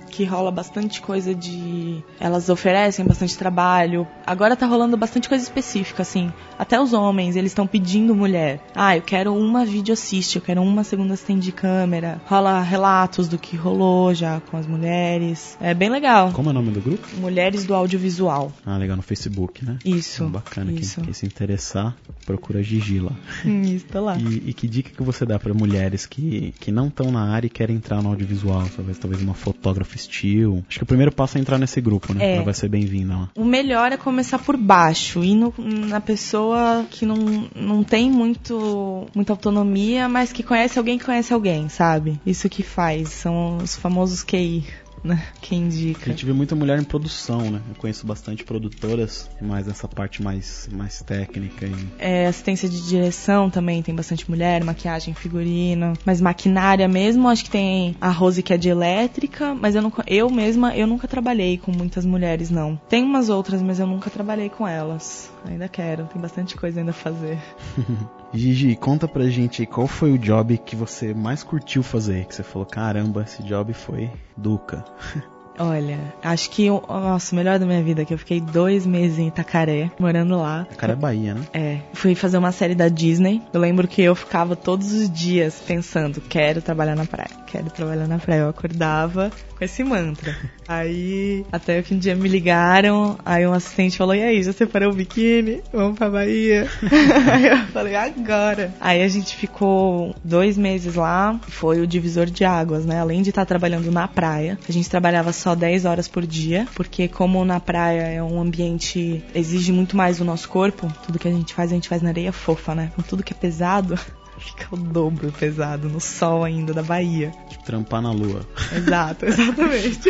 que 0.09 0.23
rola 0.23 0.51
bastante 0.51 1.01
coisa 1.01 1.33
de. 1.33 2.03
Elas 2.19 2.49
oferecem 2.49 3.05
bastante 3.05 3.37
trabalho. 3.37 4.07
Agora 4.25 4.55
tá 4.55 4.65
rolando 4.65 4.97
bastante 4.97 5.29
coisa 5.29 5.43
específica, 5.43 6.01
assim. 6.01 6.31
Até 6.57 6.79
os 6.79 6.93
homens, 6.93 7.35
eles 7.35 7.51
estão 7.51 7.67
pedindo 7.67 8.15
mulher. 8.15 8.61
Ah, 8.75 8.95
eu 8.95 9.01
quero 9.01 9.33
uma 9.35 9.65
vídeo 9.65 9.93
assiste, 9.93 10.37
eu 10.37 10.41
quero 10.41 10.61
uma 10.61 10.83
segunda 10.83 11.13
assistente 11.13 11.43
de 11.43 11.51
câmera. 11.51 12.21
Rola 12.25 12.61
relatos 12.61 13.27
do 13.27 13.37
que 13.37 13.55
rolou 13.55 14.13
já 14.13 14.39
com 14.39 14.57
as 14.57 14.65
mulheres. 14.65 15.57
É 15.61 15.73
bem 15.73 15.89
legal. 15.89 16.31
Como 16.31 16.49
é 16.49 16.51
o 16.51 16.53
nome 16.53 16.71
do 16.71 16.81
grupo? 16.81 17.07
Mulheres 17.17 17.65
do 17.65 17.73
audiovisual. 17.75 18.51
Ah, 18.65 18.77
legal, 18.77 18.95
no 18.95 19.03
Facebook, 19.03 19.63
né? 19.63 19.77
Isso. 19.83 20.23
Ah, 20.23 20.29
bacana, 20.29 20.71
quem, 20.71 20.81
Isso. 20.81 21.01
quem 21.01 21.13
se 21.13 21.25
interessar, 21.25 21.95
procura 22.25 22.63
Gigi 22.63 22.99
lá. 22.99 23.11
Isso, 23.45 23.85
tá 23.85 23.99
lá. 23.99 24.17
E, 24.17 24.49
e 24.49 24.53
que 24.53 24.67
dica 24.67 24.89
que 24.89 25.03
você 25.03 25.25
dá 25.25 25.37
para 25.37 25.53
mulheres 25.53 26.05
que, 26.05 26.53
que 26.59 26.71
não 26.71 26.87
estão 26.87 27.11
na 27.11 27.29
área 27.29 27.47
e 27.47 27.49
querem 27.49 27.75
entrar 27.75 28.01
no 28.01 28.09
audiovisual? 28.09 28.67
Talvez, 28.75 28.97
talvez 28.97 29.21
uma 29.21 29.33
fotógrafa 29.33 29.96
estilo. 29.97 30.63
Acho 30.69 30.79
que 30.79 30.83
o 30.83 30.87
primeiro 30.87 31.11
passo 31.11 31.37
é 31.37 31.41
entrar 31.41 31.57
nesse 31.57 31.81
grupo, 31.81 32.13
né? 32.13 32.23
É. 32.25 32.35
Ela 32.35 32.45
vai 32.45 32.53
ser 32.53 32.69
bem-vinda 32.69 33.13
lá. 33.15 33.29
O 33.35 33.43
melhor 33.45 33.91
é 33.91 33.97
começar 33.97 34.39
por 34.39 34.55
baixo, 34.55 35.23
ir 35.23 35.35
no- 35.35 35.53
na 35.57 35.99
pessoa 35.99 36.85
que 36.89 37.05
não, 37.05 37.15
não 37.55 37.83
tem 37.83 38.09
muito, 38.09 39.07
muita 39.13 39.33
autonomia, 39.33 40.07
mas 40.07 40.31
que 40.31 40.43
conhece 40.43 40.77
alguém 40.79 40.97
que 40.97 41.05
conhece 41.05 41.33
alguém, 41.33 41.67
sabe? 41.69 42.19
Isso 42.25 42.47
que 42.49 42.63
faz, 42.63 43.09
são 43.09 43.57
os 43.57 43.75
famosos 43.75 44.23
QI, 44.23 44.63
né? 45.07 45.23
Que 45.41 45.55
A 45.55 45.57
indica. 45.57 46.11
gente 46.11 46.25
vê 46.25 46.33
muita 46.33 46.55
mulher 46.55 46.77
em 46.79 46.83
produção, 46.83 47.49
né? 47.49 47.61
Eu 47.69 47.75
conheço 47.75 48.05
bastante 48.05 48.43
produtoras, 48.43 49.29
mais 49.41 49.65
nessa 49.67 49.87
parte 49.87 50.21
mais, 50.21 50.69
mais 50.71 51.01
técnica. 51.01 51.65
E... 51.65 51.75
É, 51.97 52.27
assistência 52.27 52.67
de 52.69 52.85
direção 52.87 53.49
também 53.49 53.81
tem 53.81 53.95
bastante 53.95 54.29
mulher, 54.29 54.63
maquiagem, 54.63 55.13
figurino, 55.13 55.97
mas 56.05 56.19
maquinária 56.21 56.87
mesmo, 56.87 57.27
acho 57.29 57.45
que 57.45 57.49
tem 57.49 57.95
a 58.01 58.09
Rose 58.09 58.43
que 58.43 58.53
é 58.53 58.57
de 58.57 58.69
elétrica, 58.69 59.55
mas 59.55 59.73
eu, 59.75 59.89
co- 59.89 60.03
eu 60.05 60.29
mesma, 60.29 60.75
eu 60.75 60.85
nunca 60.85 61.07
trabalhei 61.07 61.57
com 61.57 61.71
muitas 61.71 62.05
mulheres, 62.05 62.49
não. 62.51 62.75
Tem 62.89 63.03
umas 63.03 63.29
outras, 63.29 63.61
mas 63.61 63.79
eu 63.79 63.87
nunca 63.87 64.09
trabalhei 64.09 64.49
com 64.49 64.67
elas. 64.67 65.31
Ainda 65.45 65.67
quero, 65.69 66.05
tem 66.11 66.21
bastante 66.21 66.55
coisa 66.57 66.79
ainda 66.79 66.91
a 66.91 66.93
fazer. 66.93 67.39
Gigi, 68.33 68.75
conta 68.75 69.07
pra 69.07 69.29
gente 69.29 69.61
aí 69.61 69.67
qual 69.67 69.87
foi 69.87 70.11
o 70.11 70.17
job 70.17 70.57
que 70.57 70.75
você 70.75 71.13
mais 71.13 71.43
curtiu 71.43 71.81
fazer? 71.81 72.25
Que 72.25 72.35
você 72.35 72.43
falou, 72.43 72.65
caramba, 72.65 73.23
esse 73.23 73.41
job 73.43 73.73
foi 73.73 74.11
Duca. 74.35 74.83
Olha, 75.59 75.99
acho 76.23 76.49
que 76.49 76.69
o 76.69 76.81
nossa, 76.87 77.33
o 77.33 77.37
melhor 77.37 77.59
da 77.59 77.65
minha 77.65 77.81
vida 77.81 78.01
é 78.01 78.05
que 78.05 78.13
eu 78.13 78.17
fiquei 78.17 78.39
dois 78.39 78.85
meses 78.85 79.19
em 79.19 79.27
Itacaré, 79.27 79.91
morando 79.99 80.37
lá. 80.37 80.67
A 80.71 80.75
cara 80.75 80.93
é 80.93 80.95
Bahia, 80.95 81.33
né? 81.33 81.41
É, 81.53 81.77
fui 81.93 82.15
fazer 82.15 82.37
uma 82.37 82.51
série 82.51 82.75
da 82.75 82.87
Disney. 82.87 83.41
Eu 83.53 83.59
lembro 83.59 83.87
que 83.87 84.01
eu 84.01 84.15
ficava 84.15 84.55
todos 84.55 84.91
os 84.91 85.09
dias 85.09 85.61
pensando, 85.65 86.21
quero 86.21 86.61
trabalhar 86.61 86.95
na 86.95 87.05
praia, 87.05 87.29
quero 87.47 87.69
trabalhar 87.69 88.07
na 88.07 88.19
praia. 88.19 88.41
Eu 88.41 88.49
acordava 88.49 89.31
com 89.57 89.65
esse 89.65 89.83
mantra. 89.83 90.35
Aí, 90.67 91.45
até 91.49 91.81
que 91.81 91.93
um 91.93 91.97
dia 91.97 92.13
me 92.13 92.27
ligaram, 92.27 93.17
aí 93.25 93.47
um 93.47 93.53
assistente 93.53 93.97
falou, 93.97 94.13
e 94.13 94.21
aí, 94.21 94.43
já 94.43 94.51
separou 94.51 94.91
o 94.91 94.93
biquíni? 94.93 95.61
Vamos 95.71 95.97
pra 95.97 96.09
Bahia? 96.09 96.67
aí 97.31 97.47
eu 97.47 97.57
falei, 97.67 97.95
agora. 97.95 98.73
Aí 98.81 99.01
a 99.01 99.07
gente 99.07 99.33
ficou 99.37 100.13
dois 100.21 100.57
meses 100.57 100.95
lá, 100.95 101.39
foi 101.47 101.79
o 101.79 101.87
divisor 101.87 102.25
de 102.25 102.43
águas, 102.43 102.85
né? 102.85 102.99
Além 102.99 103.21
de 103.21 103.29
estar 103.29 103.45
trabalhando 103.45 103.89
na 103.89 104.09
praia, 104.09 104.59
a 104.67 104.71
gente 104.73 104.89
trabalhava 104.89 105.31
só 105.31 105.46
10 105.55 105.85
horas 105.85 106.07
por 106.07 106.25
dia, 106.25 106.67
porque 106.75 107.07
como 107.07 107.43
na 107.45 107.59
praia 107.59 108.01
é 108.01 108.23
um 108.23 108.41
ambiente 108.41 109.23
exige 109.33 109.71
muito 109.71 109.95
mais 109.95 110.17
do 110.17 110.25
nosso 110.25 110.49
corpo, 110.49 110.91
tudo 111.05 111.19
que 111.19 111.27
a 111.27 111.31
gente 111.31 111.53
faz, 111.53 111.71
a 111.71 111.75
gente 111.75 111.89
faz 111.89 112.01
na 112.01 112.09
areia 112.09 112.31
fofa, 112.31 112.73
né? 112.75 112.91
Com 112.95 113.01
tudo 113.01 113.23
que 113.23 113.33
é 113.33 113.35
pesado, 113.35 113.99
fica 114.39 114.67
o 114.71 114.77
dobro 114.77 115.31
pesado 115.31 115.89
no 115.89 115.99
sol 115.99 116.43
ainda 116.43 116.73
da 116.73 116.83
Bahia. 116.83 117.31
Tipo, 117.49 117.63
trampar 117.63 118.01
na 118.01 118.11
lua. 118.11 118.41
Exato, 118.75 119.25
exatamente. 119.27 120.09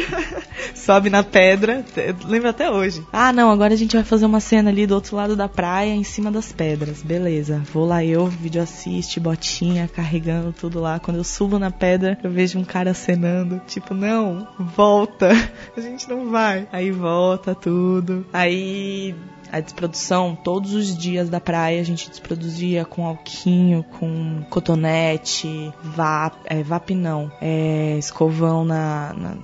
Sobe 0.76 1.10
na 1.10 1.24
pedra, 1.24 1.86
lembro 2.26 2.50
até 2.50 2.70
hoje. 2.70 3.06
Ah, 3.12 3.32
não, 3.34 3.52
agora 3.52 3.74
a 3.74 3.78
gente 3.78 3.96
vai 3.96 4.04
fazer 4.04 4.26
uma 4.26 4.40
cena 4.40 4.70
ali 4.70 4.86
do 4.86 4.96
outro 4.96 5.16
lado 5.16 5.36
da 5.36 5.48
praia, 5.48 5.94
em 5.94 6.04
cima 6.04 6.32
das 6.32 6.52
pedras. 6.52 7.02
Beleza, 7.02 7.62
vou 7.74 7.86
lá 7.86 8.04
eu, 8.04 8.28
vídeo 8.28 8.62
assiste, 8.62 9.20
botinha, 9.20 9.88
carregando 9.88 10.54
tudo 10.54 10.80
lá. 10.80 11.00
Quando 11.00 11.18
eu 11.18 11.24
subo 11.24 11.60
na 11.60 11.72
pedra, 11.72 12.18
eu 12.24 12.32
vejo 12.32 12.60
um 12.60 12.64
cara 12.64 12.92
acenando, 12.92 13.62
tipo, 13.68 13.94
não, 13.94 14.48
volta, 14.76 15.30
a 15.76 15.82
gente 15.82 16.08
não 16.10 16.30
vai. 16.30 16.68
Aí 16.72 16.92
volta 16.92 17.56
tudo. 17.56 18.26
Aí 18.32 19.16
a 19.52 19.60
desprodução, 19.60 20.36
todos 20.36 20.74
os 20.74 20.98
dias 20.98 21.30
da 21.30 21.40
praia 21.40 21.80
a 21.82 21.84
gente 21.84 22.10
desproduzia 22.10 22.86
com 22.86 23.06
alquinho, 23.06 23.84
com 24.00 24.44
cotonete, 24.50 25.72
vap, 25.84 26.36
é, 26.46 26.62
vap 26.64 26.90
não, 26.94 27.32
é, 27.42 27.98
escovão 27.98 28.64
na, 28.66 29.14
na- 29.14 29.38